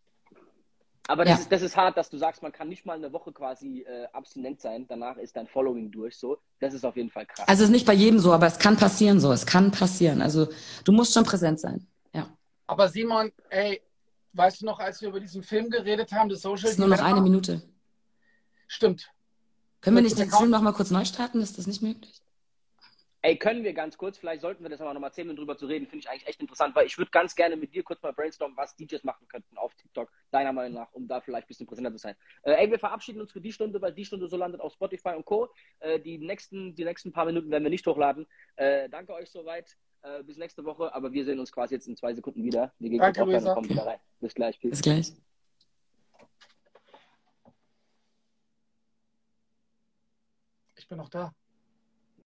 Aber 1.12 1.26
das, 1.26 1.34
Ja. 1.36 1.42
ist, 1.42 1.52
das 1.52 1.60
ist 1.60 1.76
hart, 1.76 1.98
dass 1.98 2.08
du 2.08 2.16
sagst, 2.16 2.42
man 2.42 2.52
kann 2.52 2.70
nicht 2.70 2.86
mal 2.86 2.94
eine 2.94 3.12
Woche 3.12 3.32
quasi 3.32 3.82
äh, 3.82 4.06
abstinent 4.14 4.62
sein, 4.62 4.86
danach 4.88 5.18
ist 5.18 5.36
dein 5.36 5.46
Following 5.46 5.90
durch. 5.90 6.16
So, 6.16 6.38
das 6.58 6.72
ist 6.72 6.86
auf 6.86 6.96
jeden 6.96 7.10
Fall 7.10 7.26
krass. 7.26 7.46
Also 7.46 7.64
es 7.64 7.68
ist 7.68 7.72
nicht 7.72 7.84
bei 7.84 7.92
jedem 7.92 8.18
so, 8.18 8.32
aber 8.32 8.46
es 8.46 8.58
kann 8.58 8.78
passieren 8.78 9.20
so. 9.20 9.30
Es 9.30 9.44
kann 9.44 9.70
passieren. 9.72 10.22
Also 10.22 10.48
du 10.84 10.92
musst 10.92 11.12
schon 11.12 11.24
präsent 11.24 11.60
sein. 11.60 11.86
Ja. 12.14 12.34
Aber 12.66 12.88
Simon, 12.88 13.30
ey, 13.50 13.82
weißt 14.32 14.62
du 14.62 14.64
noch, 14.64 14.78
als 14.78 15.02
wir 15.02 15.10
über 15.10 15.20
diesen 15.20 15.42
Film 15.42 15.68
geredet 15.68 16.12
haben, 16.12 16.30
das 16.30 16.40
Social 16.40 16.64
Es 16.64 16.72
ist 16.72 16.78
nur 16.78 16.88
noch 16.88 17.02
eine 17.02 17.20
Minute. 17.20 17.60
Stimmt. 18.66 19.10
Können 19.82 19.96
wir 19.96 20.02
nicht 20.02 20.18
den 20.18 20.30
Stream 20.30 20.48
noch 20.48 20.62
mal 20.62 20.72
kurz 20.72 20.90
neu 20.90 21.04
starten? 21.04 21.42
Ist 21.42 21.58
das 21.58 21.66
nicht 21.66 21.82
möglich? 21.82 22.21
Ey, 23.24 23.36
können 23.36 23.62
wir 23.62 23.72
ganz 23.72 23.96
kurz, 23.96 24.18
vielleicht 24.18 24.40
sollten 24.40 24.64
wir 24.64 24.70
das 24.70 24.80
aber 24.80 24.92
nochmal 24.92 25.12
zehn 25.12 25.28
Minuten 25.28 25.38
drüber 25.38 25.56
zu 25.56 25.66
reden, 25.66 25.86
finde 25.86 25.98
ich 26.00 26.10
eigentlich 26.10 26.26
echt 26.26 26.40
interessant, 26.40 26.74
weil 26.74 26.86
ich 26.86 26.98
würde 26.98 27.12
ganz 27.12 27.36
gerne 27.36 27.54
mit 27.54 27.72
dir 27.72 27.84
kurz 27.84 28.02
mal 28.02 28.12
brainstormen, 28.12 28.56
was 28.56 28.74
DJs 28.74 29.04
machen 29.04 29.28
könnten 29.28 29.56
auf 29.56 29.72
TikTok, 29.76 30.10
deiner 30.32 30.52
Meinung 30.52 30.74
nach, 30.74 30.92
um 30.92 31.06
da 31.06 31.20
vielleicht 31.20 31.46
ein 31.46 31.48
bisschen 31.48 31.66
präsenter 31.68 31.92
zu 31.92 31.98
sein. 31.98 32.16
Äh, 32.42 32.54
ey, 32.54 32.70
wir 32.70 32.80
verabschieden 32.80 33.20
uns 33.20 33.30
für 33.30 33.40
die 33.40 33.52
Stunde, 33.52 33.80
weil 33.80 33.92
die 33.92 34.04
Stunde 34.04 34.26
so 34.26 34.36
landet 34.36 34.60
auf 34.60 34.72
Spotify 34.72 35.10
und 35.10 35.24
Co. 35.24 35.48
Äh, 35.78 36.00
die, 36.00 36.18
nächsten, 36.18 36.74
die 36.74 36.84
nächsten 36.84 37.12
paar 37.12 37.24
Minuten 37.24 37.48
werden 37.48 37.62
wir 37.62 37.70
nicht 37.70 37.86
hochladen. 37.86 38.26
Äh, 38.56 38.88
danke 38.88 39.14
euch 39.14 39.30
soweit. 39.30 39.76
Äh, 40.02 40.24
bis 40.24 40.36
nächste 40.36 40.64
Woche, 40.64 40.92
aber 40.92 41.12
wir 41.12 41.24
sehen 41.24 41.38
uns 41.38 41.52
quasi 41.52 41.76
jetzt 41.76 41.86
in 41.86 41.96
zwei 41.96 42.12
Sekunden 42.12 42.42
wieder. 42.42 42.74
Wir 42.80 42.90
gehen 42.90 42.98
Danke, 42.98 43.22
Luisa. 43.22 43.50
und 43.50 43.54
kommen 43.54 43.68
wieder 43.68 43.86
rein. 43.86 44.00
Bis 44.18 44.34
gleich. 44.34 44.58
Peace. 44.58 44.70
Bis 44.70 44.82
gleich. 44.82 45.12
Ich 50.74 50.88
bin 50.88 50.98
noch 50.98 51.08
da. 51.08 51.32